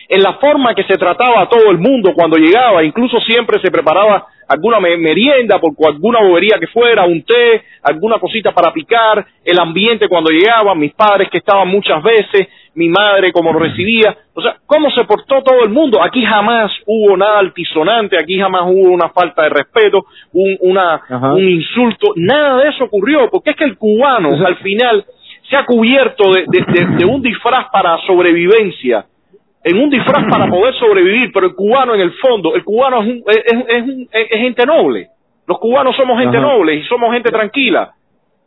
[0.09, 3.71] en la forma que se trataba a todo el mundo cuando llegaba, incluso siempre se
[3.71, 9.25] preparaba alguna me- merienda por alguna bobería que fuera, un té, alguna cosita para picar,
[9.45, 14.15] el ambiente cuando llegaba, mis padres que estaban muchas veces, mi madre como lo recibía,
[14.33, 16.01] o sea, cómo se portó todo el mundo.
[16.03, 21.33] Aquí jamás hubo nada altisonante, aquí jamás hubo una falta de respeto, un, una, Ajá.
[21.33, 25.05] un insulto, nada de eso ocurrió, porque es que el cubano al final
[25.49, 29.05] se ha cubierto de, de- de- de un disfraz para sobrevivencia,
[29.63, 33.07] en un disfraz para poder sobrevivir, pero el cubano en el fondo, el cubano es,
[33.07, 34.07] un- es, es- un-
[34.39, 35.07] gente noble.
[35.47, 36.47] Los cubanos somos gente Ajá.
[36.47, 37.91] noble y somos gente tranquila.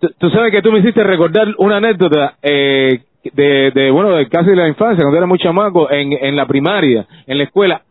[0.00, 3.00] Tú, tú sabes que tú me hiciste recordar una anécdota eh,
[3.34, 7.06] de, de, bueno, de casi la infancia, cuando era muy chamaco, en, en la primaria,
[7.26, 7.82] en la escuela.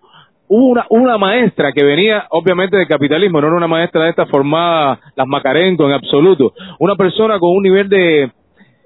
[0.48, 4.28] Hubo una, una maestra que venía, obviamente, del capitalismo, no era una maestra de esta
[4.28, 6.54] formada, las Macarenco en absoluto.
[6.80, 8.30] Una persona con un nivel de,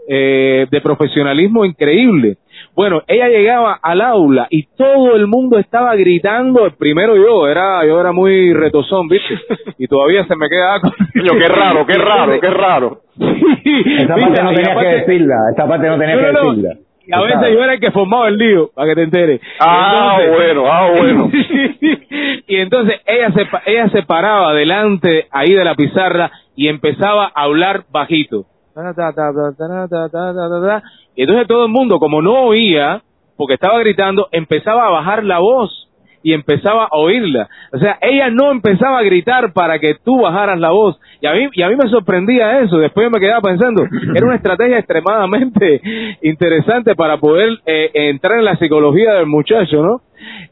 [0.08, 2.38] eh, de profesionalismo increíble.
[2.80, 7.86] Bueno, ella llegaba al aula y todo el mundo estaba gritando, el primero yo, era,
[7.86, 9.38] yo era muy retozón, ¿viste?
[9.78, 10.80] Y todavía se me queda
[11.14, 13.02] qué raro, qué raro, qué raro.
[13.20, 16.50] Esa parte no tenía que decirla, esta parte no tenía No, que no.
[16.52, 16.70] decirla.
[17.06, 19.42] Y a veces yo era el que formaba el lío, para que te enteres.
[19.60, 21.32] Ah, entonces- bueno, ah, bueno.
[22.48, 27.26] y entonces ella se, pa- ella se paraba delante ahí de la pizarra y empezaba
[27.36, 28.46] a hablar bajito.
[31.16, 33.02] Y entonces todo el mundo, como no oía,
[33.36, 35.90] porque estaba gritando, empezaba a bajar la voz
[36.22, 37.48] y empezaba a oírla.
[37.72, 41.00] O sea, ella no empezaba a gritar para que tú bajaras la voz.
[41.22, 42.78] Y a mí, y a mí me sorprendía eso.
[42.78, 43.84] Después yo me quedaba pensando,
[44.16, 45.82] era una estrategia extremadamente
[46.22, 50.02] interesante para poder eh, entrar en la psicología del muchacho, ¿no?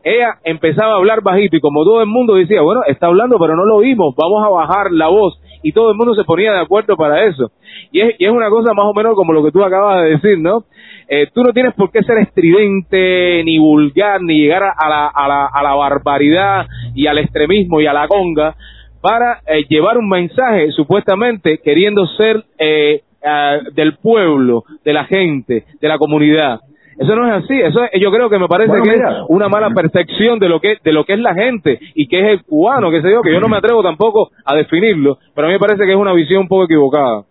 [0.04, 3.56] Ella empezaba a hablar bajito y como todo el mundo decía, bueno, está hablando pero
[3.56, 5.38] no lo oímos, vamos a bajar la voz.
[5.64, 7.52] Y todo el mundo se ponía de acuerdo para eso.
[7.92, 10.10] Y es, y es una cosa más o menos como lo que tú acabas de
[10.12, 10.66] decir, ¿no?
[11.10, 15.28] Eh, tú no tienes por qué ser estridente, ni vulgar, ni llegar a, la, a,
[15.28, 16.66] la, a la barbaridad
[16.96, 18.56] y al extremismo y a la conga
[19.02, 25.64] para eh, llevar un mensaje supuestamente queriendo ser eh, ah, del pueblo, de la gente,
[25.80, 26.60] de la comunidad.
[27.00, 27.60] Eso no es así.
[27.60, 29.12] Eso es- yo creo que me parece Bueno, que mira.
[29.12, 32.20] es una mala percepción de lo que de lo que es la gente y que
[32.20, 35.48] es el cubano, que sé yo, que yo no me atrevo tampoco a definirlo, pero
[35.48, 37.24] a mí me parece que es una visión un poco equivocada.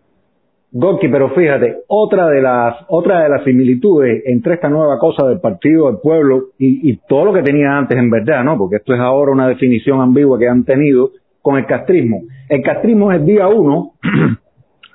[0.72, 5.40] Gorky, pero fíjate, otra de las otra de las similitudes entre esta nueva cosa del
[5.40, 8.59] Partido del Pueblo y, y todo lo que tenía antes en verdad, ¿no?
[8.59, 11.10] Porque esto es ahora una definición ambigua que han tenido
[11.40, 12.22] con el castrismo.
[12.48, 13.93] El castrismo el día uno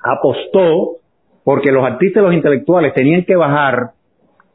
[0.04, 0.96] apostó
[1.44, 3.90] porque los artistas y los intelectuales tenían que bajar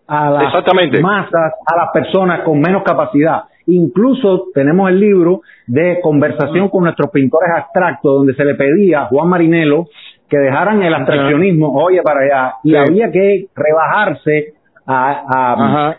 [0.08, 1.02] a las Exactamente.
[1.02, 3.44] masas, a las personas con menos capacidad.
[3.68, 9.06] Incluso tenemos el libro de conversación con nuestros pintores abstractos, donde se le pedía a
[9.08, 9.88] Juan Marinelo
[10.30, 12.76] que dejaran el abstraccionismo, oye, para allá, y Sí.
[12.78, 14.54] había que rebajarse
[14.86, 15.98] a, a, Ajá.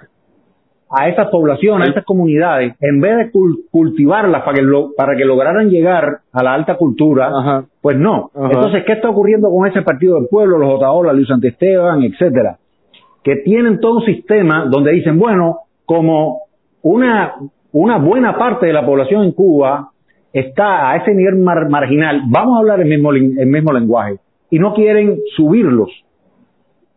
[0.90, 5.14] a esas poblaciones, a esas comunidades, en vez de cul- cultivarlas para que, lo- para
[5.16, 7.64] que lograran llegar a la alta cultura, Ajá.
[7.82, 8.30] pues no.
[8.34, 8.46] Ajá.
[8.52, 12.56] Entonces, ¿qué está ocurriendo con ese partido del pueblo, los Otaola, Luis Santisteban, etcétera?
[13.28, 16.44] Que tienen todo un sistema donde dicen, bueno, como
[16.80, 17.34] una,
[17.72, 19.90] una buena parte de la población en Cuba
[20.32, 24.16] está a ese nivel mar- marginal, vamos a hablar el mismo, el mismo lenguaje,
[24.50, 25.90] y no quieren subirlos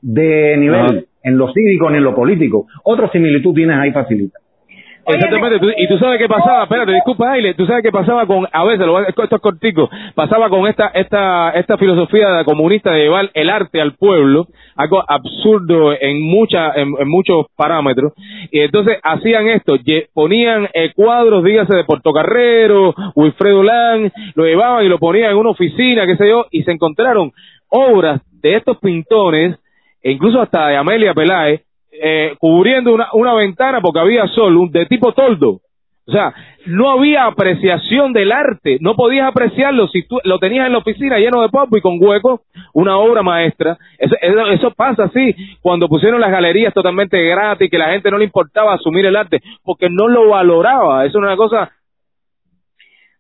[0.02, 2.66] de nivel en lo cívico ni en lo político.
[2.86, 4.40] Otra similitud tienes ahí facilita.
[5.08, 8.48] Exactamente, tú- y tú sabes qué pasaba, espérate, disculpa Aile, tú sabes qué pasaba con,
[8.52, 13.30] a veces, lo esto es cortico, pasaba con esta, esta, esta filosofía comunista de llevar
[13.34, 18.14] el arte al pueblo, algo absurdo en mucha, en, en muchos parámetros,
[18.52, 19.76] y entonces hacían esto,
[20.14, 25.50] ponían eh, cuadros, dígase, de Portocarrero, Wilfredo Lang, lo llevaban y lo ponían en una
[25.50, 27.32] oficina, qué sé yo, y se encontraron
[27.70, 29.58] obras de estos pintores,
[30.04, 31.62] e incluso hasta de Amelia Peláez,
[31.92, 35.62] eh, cubriendo una, una ventana porque había sol, de tipo toldo.
[36.08, 36.34] O sea,
[36.66, 41.20] no había apreciación del arte, no podías apreciarlo si tú lo tenías en la oficina
[41.20, 42.42] lleno de polvo y con huecos,
[42.74, 43.78] una obra maestra.
[43.98, 48.74] Eso pasa así cuando pusieron las galerías totalmente gratis, que la gente no le importaba
[48.74, 51.06] asumir el arte, porque no lo valoraba.
[51.06, 51.72] Eso es una cosa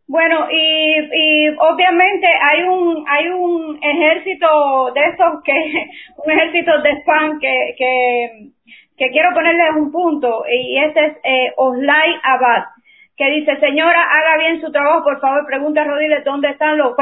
[0.07, 5.53] Bueno, y, y obviamente hay un hay un ejército de esos que
[6.25, 8.51] un ejército de spam que que,
[9.01, 12.65] que quiero ponerles un punto y ese es eh, Oslay Abad
[13.17, 16.95] que dice señora haga bien su trabajo por favor pregunte a Rodiles dónde están los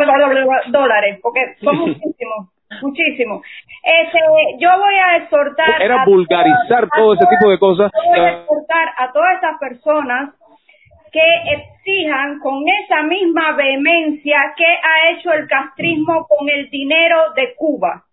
[0.71, 2.47] dólares porque son muchísimos
[2.81, 3.41] muchísimos
[3.83, 4.19] este
[4.59, 7.91] yo voy a exhortar era a vulgarizar todo ese todas- tipo de cosas.
[7.93, 10.29] yo voy a exhortar a todas esas personas
[11.11, 11.21] que
[11.51, 18.03] exijan con esa misma vehemencia que ha hecho el castrismo con el dinero de Cuba.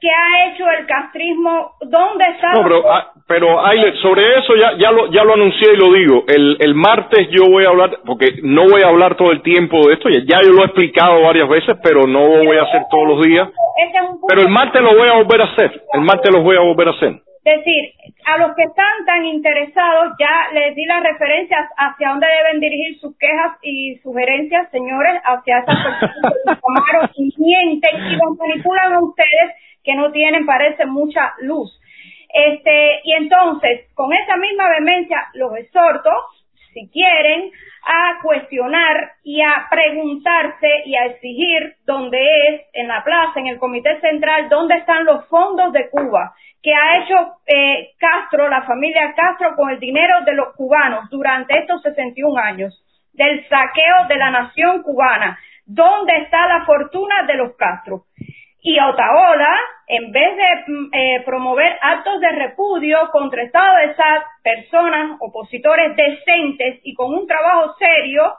[0.00, 1.72] ¿Qué ha hecho el castrismo?
[1.82, 2.52] ¿Dónde está?
[2.54, 5.92] No, pero, ah, pero Aile, sobre eso ya, ya, lo, ya lo anuncié y lo
[5.92, 6.24] digo.
[6.26, 9.76] El, el martes yo voy a hablar, porque no voy a hablar todo el tiempo
[9.86, 12.62] de esto, ya, ya yo lo he explicado varias veces, pero no lo voy a
[12.62, 13.50] hacer todos los días.
[13.76, 15.82] Ese es un Pero el martes lo voy a volver a hacer.
[15.92, 17.20] El martes lo voy a volver a hacer.
[17.44, 17.92] decir,
[18.24, 22.98] a los que están tan interesados, ya les di las referencias hacia dónde deben dirigir
[23.00, 28.94] sus quejas y sugerencias, señores, hacia esas personas que tomaron y mienten y los manipulan
[28.94, 29.60] a ustedes
[29.90, 31.80] que no tienen, parece, mucha luz.
[32.32, 36.10] Este, y entonces, con esa misma vehemencia, los exhorto,
[36.72, 37.50] si quieren,
[37.82, 42.18] a cuestionar y a preguntarse y a exigir dónde
[42.48, 46.74] es, en la plaza, en el Comité Central, dónde están los fondos de Cuba que
[46.74, 47.14] ha hecho
[47.46, 52.84] eh, Castro, la familia Castro, con el dinero de los cubanos durante estos 61 años,
[53.14, 55.38] del saqueo de la nación cubana.
[55.64, 58.04] ¿Dónde está la fortuna de los Castro?
[58.62, 59.56] Y Otaola,
[59.86, 65.96] en vez de mm, eh, promover actos de repudio contra Estado de esas personas, opositores
[65.96, 68.34] decentes y con un trabajo serio,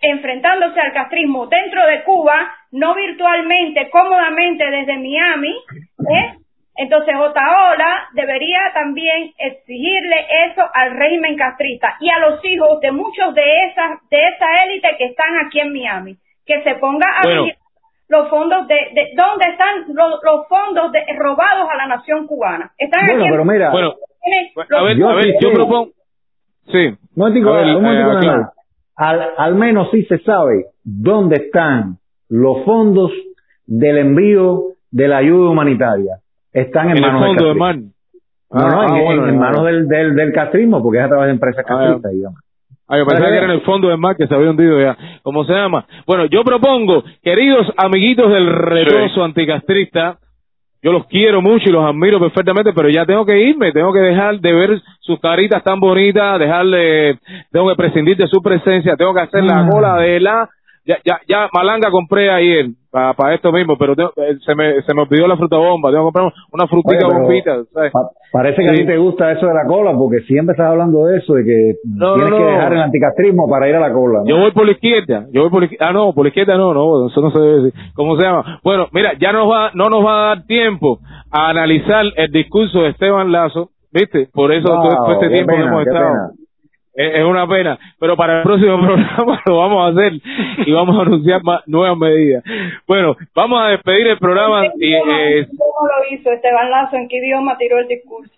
[0.00, 5.54] enfrentándose al castrismo dentro de Cuba, no virtualmente, cómodamente desde Miami,
[6.10, 6.34] ¿eh?
[6.78, 13.34] Entonces Otaola debería también exigirle eso al régimen castrista y a los hijos de muchos
[13.34, 17.46] de esas de esa élite que están aquí en Miami, que se ponga a Bueno.
[18.08, 22.72] Los fondos de, de dónde están los, los fondos de, robados a la nación cubana.
[22.78, 23.94] Están Bueno, aquí en- pero mira, Bueno,
[24.78, 25.90] a ver, Yo a ver, sí yo propongo...
[26.72, 26.96] Sí.
[27.14, 28.52] Momentico, A ver, un momentico eh, nada.
[28.96, 33.12] Al, al menos sí se sabe dónde están los fondos
[33.66, 36.16] del envío de la ayuda humanitaria.
[36.52, 37.92] Están en, En el manos del fondo de castrismo.
[37.92, 37.92] mar.
[38.48, 40.98] No, no, Ah, en, ah, bueno, en- en ah, manos del, del, del castrismo, porque
[40.98, 42.40] es a través de empresas Ah, castristas, digamos.
[42.88, 44.96] Ah, yo pensaba que era en el fondo del mar que se había hundido ya.
[45.22, 45.84] ¿Cómo se llama?
[46.06, 50.18] Bueno, yo propongo, queridos amiguitos del retoso anticastrista,
[50.82, 53.98] yo los quiero mucho y los admiro perfectamente, pero ya tengo que irme, tengo que
[53.98, 57.18] dejar de ver sus caritas tan bonitas, dejarle,
[57.50, 59.68] tengo que prescindir de su presencia, tengo que hacer la Ah.
[59.68, 60.48] cola de la
[60.86, 64.94] ya, ya, ya Malanga compré ayer para esto mismo, pero tengo- eh, se me se
[64.94, 67.92] me olvidó la fruta bomba, tengo que comprar una Oye, pero bombita, ¿sabes?
[67.92, 71.04] pa- parece que a ti te gusta eso de la cola, porque siempre estás hablando
[71.06, 73.92] de eso, de que No, tienes no, que dejar el anticastrismo para ir a la
[73.92, 74.22] cola.
[74.24, 76.56] Yo voy por la izquierda, yo voy por la izquierda, ah no, por la izquierda
[76.56, 77.80] no, no, eso no se debe decir.
[77.94, 78.60] ¿Cómo se llama?
[78.64, 80.98] Bueno, mira, ya nos va, no nos va a dar tiempo
[81.30, 84.28] a analizar el discurso de Esteban Lazo, ¿viste?
[84.32, 86.08] Por eso Wow, todo este tiempo que pena, hemos estado.
[86.12, 86.45] pena.
[86.96, 90.14] Es, una pena, pero para el próximo programa lo vamos a hacer
[90.66, 92.42] y vamos a anunciar más, nuevas medidas.
[92.86, 96.96] Bueno, vamos a despedir el programa y eh, ¿Cómo lo hizo Esteban Lazo?
[96.96, 98.32] ¿En qué idioma tiró el discurso?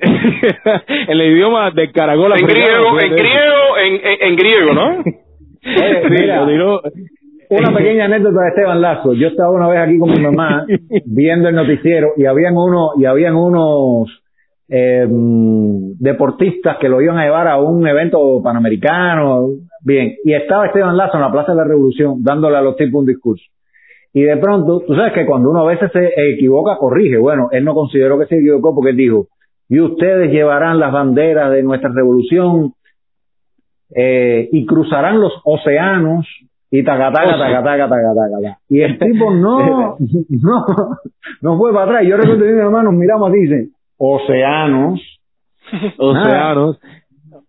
[1.08, 4.88] el idioma del caracol En griego, en griego, en, en, en griego, ¿no?
[5.66, 6.82] Oye, Sí, mira, lo tiró.
[7.50, 9.12] una pequeña anécdota de Esteban Lazo.
[9.12, 10.64] Yo estaba una vez aquí con mi mamá
[11.04, 14.19] viendo el noticiero y habían uno y habían unos
[14.72, 19.48] eh, deportistas que lo iban a llevar a un evento panamericano.
[19.82, 23.00] Bien, y estaba Esteban Lazo en la Plaza de la Revolución dándole a los tipos
[23.00, 23.44] un discurso.
[24.12, 27.18] Y de pronto, tú sabes que cuando uno a veces se equivoca, corrige.
[27.18, 29.26] Bueno, él no consideró que se equivocó porque él dijo,
[29.68, 32.72] y ustedes llevarán las banderas de nuestra revolución
[33.94, 36.26] eh, y cruzarán los océanos
[36.70, 38.58] y tacataca, tacataca, tacataca.
[38.68, 39.96] Y el tipo no,
[40.28, 40.64] no,
[41.40, 42.06] no fue para atrás.
[42.06, 43.68] Yo recuerdo que mi nos miramos y dice,
[44.00, 45.00] océanos.
[45.98, 46.78] Océanos.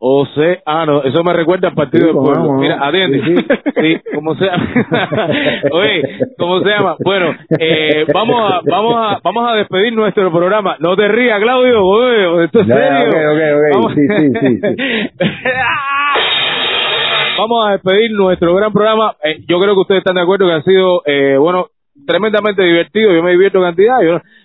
[0.03, 1.05] Océanos.
[1.05, 2.53] Eso me recuerda al partido Sí, del pueblo.
[2.53, 3.21] Mira, atiende.
[3.23, 3.35] Sí,
[3.81, 4.67] Sí, ¿cómo se llama?
[5.71, 6.01] Oye,
[6.37, 6.95] ¿cómo se llama?
[7.03, 10.75] Bueno, eh, vamos a, vamos a, vamos a despedir nuestro programa.
[10.79, 11.83] No te rías, Claudio.
[11.85, 13.09] Oye, ¿Esto es Ya, serio?
[13.09, 13.63] ok, ok, ok.
[13.75, 14.75] Vamos- Sí, sí, sí, sí.
[17.37, 19.15] Vamos a despedir nuestro gran programa.
[19.23, 21.67] Eh, yo creo que ustedes están de acuerdo que ha sido, eh, bueno,
[22.05, 23.13] tremendamente divertido.
[23.13, 23.97] Yo me divierto cantidad.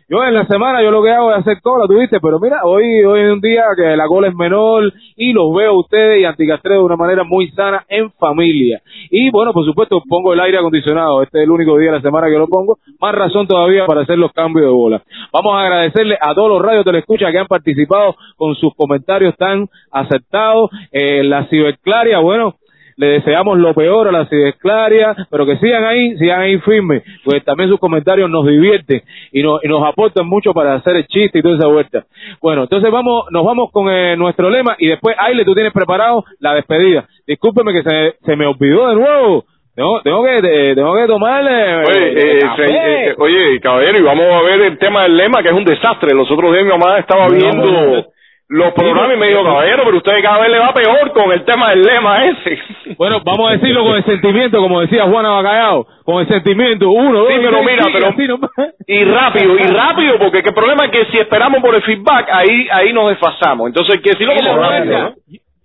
[0.08, 3.02] Yo, en la semana yo lo que hago es hacer cola, tuviste, pero mira, hoy
[3.04, 6.24] hoy es un día que la cola es menor y los veo a ustedes y
[6.24, 8.80] anticastreo de una manera muy sana en familia.
[9.10, 11.22] Y bueno, por supuesto, pongo el aire acondicionado.
[11.22, 12.78] Este es el único día de la semana que lo pongo.
[13.00, 15.02] Más razón todavía para hacer los cambios de bola.
[15.32, 18.74] Vamos a agradecerle a todos los radios de la escucha que han participado con sus
[18.76, 20.70] comentarios tan aceptados.
[20.92, 22.54] Eh, la ciberclaria, bueno,
[22.96, 24.28] le deseamos lo peor a la
[24.58, 29.02] Claria, pero que sigan ahí, sigan ahí firmes, pues también sus comentarios nos divierten
[29.32, 32.04] y, nos y nos aportan mucho para hacer el chiste y toda esa vuelta.
[32.40, 36.24] Bueno, entonces vamos, nos vamos con eh, nuestro lema y después, Aile, tú tienes preparado
[36.40, 37.06] la despedida.
[37.26, 39.44] Discúlpeme que se, se me olvidó de nuevo.
[39.74, 41.76] Tengo, tengo que, eh, tengo que tomarle.
[41.84, 42.66] Oye, eh, café.
[42.68, 42.74] se-
[43.10, 46.14] eh, oye, caballero, y vamos a ver el tema del lema, que es un desastre.
[46.14, 48.06] Los otros días mi mamá estaba viendo
[48.48, 51.44] los programas y me dijo, caballero, pero usted cada vez le va peor con el
[51.44, 52.58] tema del lema ese.
[52.96, 57.18] Bueno, vamos a decirlo con el sentimiento, como decía Juana Bacallao, con el sentimiento, uno,
[57.20, 58.50] dos, Sí, pero tres, mira, sigue, pero- así nomás.
[58.86, 62.28] Y rápido, y rápido, porque que el problema es que si esperamos por el feedback,
[62.32, 63.66] ahí ahí nos desfasamos.
[63.66, 65.14] Entonces hay que decirlo Y como rápido, ¿no?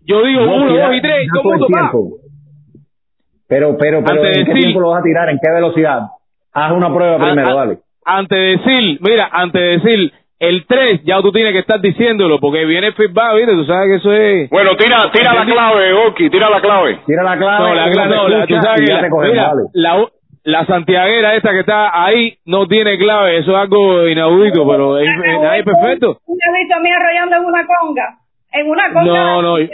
[0.04, 2.18] Yo digo No, uno, dos y tres, tira todo el mundo.
[3.48, 5.30] Pero, pero, pero, Antes de ¿en qué decir- tiempo lo vas a tirar?
[5.30, 6.00] ¿En qué velocidad?
[6.54, 7.78] Haz una prueba Ah, primero, ah, dale.
[8.04, 12.40] Antes de decir, mira, antes de decir el 3, ya tú tienes que estar diciéndolo,
[12.40, 13.52] porque viene el feedback, ¿viste?
[13.54, 14.50] Tú sabes que eso es...
[14.50, 17.00] Bueno, tira, tira la clave, Oki, tira la clave.
[17.06, 17.70] Tira la clave.
[17.70, 20.06] No, la, te no, la- tú sabes que la, mira, la,
[20.44, 25.08] la santiaguera esta que está ahí no tiene clave, eso es algo inaudito, pero es,
[25.08, 26.18] es- nadie es perfecto.
[26.26, 28.18] ¿Tú me has visto a mí arrollando en una conga?
[28.54, 29.06] En una conga.
[29.06, 29.66] No, no, No, la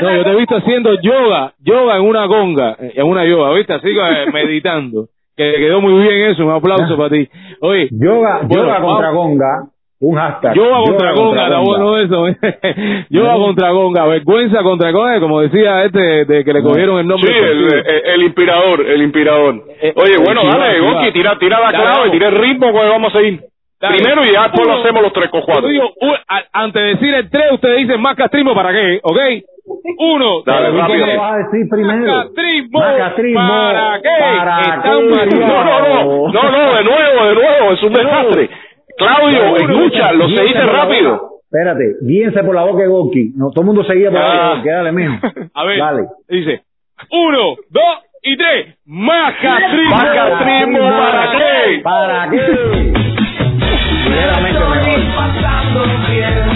[0.00, 0.36] yo te he conga.
[0.38, 3.72] visto haciendo yoga, yoga en una conga, en una yoga, ¿viste?
[3.74, 5.06] Así eh, meditando.
[5.36, 7.28] Que quedó muy bien eso, un aplauso para ti.
[7.60, 9.54] Oye, Yoga, bueno, yoga vamos- contra Gonga,
[10.00, 10.54] un hashtag.
[10.54, 11.82] Yoga contra Conga, está Gonga.
[11.82, 12.28] bueno eso.
[12.28, 13.04] ¿eh?
[13.10, 17.32] yoga contra Conga, vergüenza contra Conga, como decía este de que le cogieron el nombre.
[17.32, 19.54] Sí, el, el, el inspirador, el inspirador.
[19.80, 21.12] Eh, Oye, eh, bueno, dale, va, sí, Oki, va.
[21.12, 23.40] tira, tira la Dale, clave, tira el ritmo, pues vamos a seguir.
[23.80, 23.96] Dale.
[23.96, 25.62] Primero y ya después lo hacemos los tres con cuatro.
[25.62, 29.00] Yo digo, u- a- antes de decir el 3, ustedes dicen más castrismo para qué,
[29.02, 29.18] ¿ok?
[29.98, 31.04] Uno, Dale, dos, rápido.
[31.06, 32.12] ¿Cómo lo vas a decir primero?
[32.12, 34.08] Macatrismo, Macatrismo, ¿para qué?
[34.88, 38.50] No, no, no, no, no, de nuevo, de nuevo, es un desastre.
[38.98, 41.20] Claudio, escucha, lo se Guíense dice por la rápido.
[41.50, 43.32] Espérate, guíense por la boca de Goki.
[43.36, 44.56] No, todo el mundo seguía por la boca de.
[44.56, 44.68] Goki.
[44.68, 45.14] Dale, mijo.
[45.54, 46.02] A ver, Dale.
[46.28, 46.62] dice,
[47.10, 47.38] uno,
[47.70, 49.96] dos y tres, macatrismo.
[49.96, 51.80] Macatrismo, ¿para qué?
[51.82, 52.38] ¿Para qué?
[54.08, 56.47] Ligeramente mejor.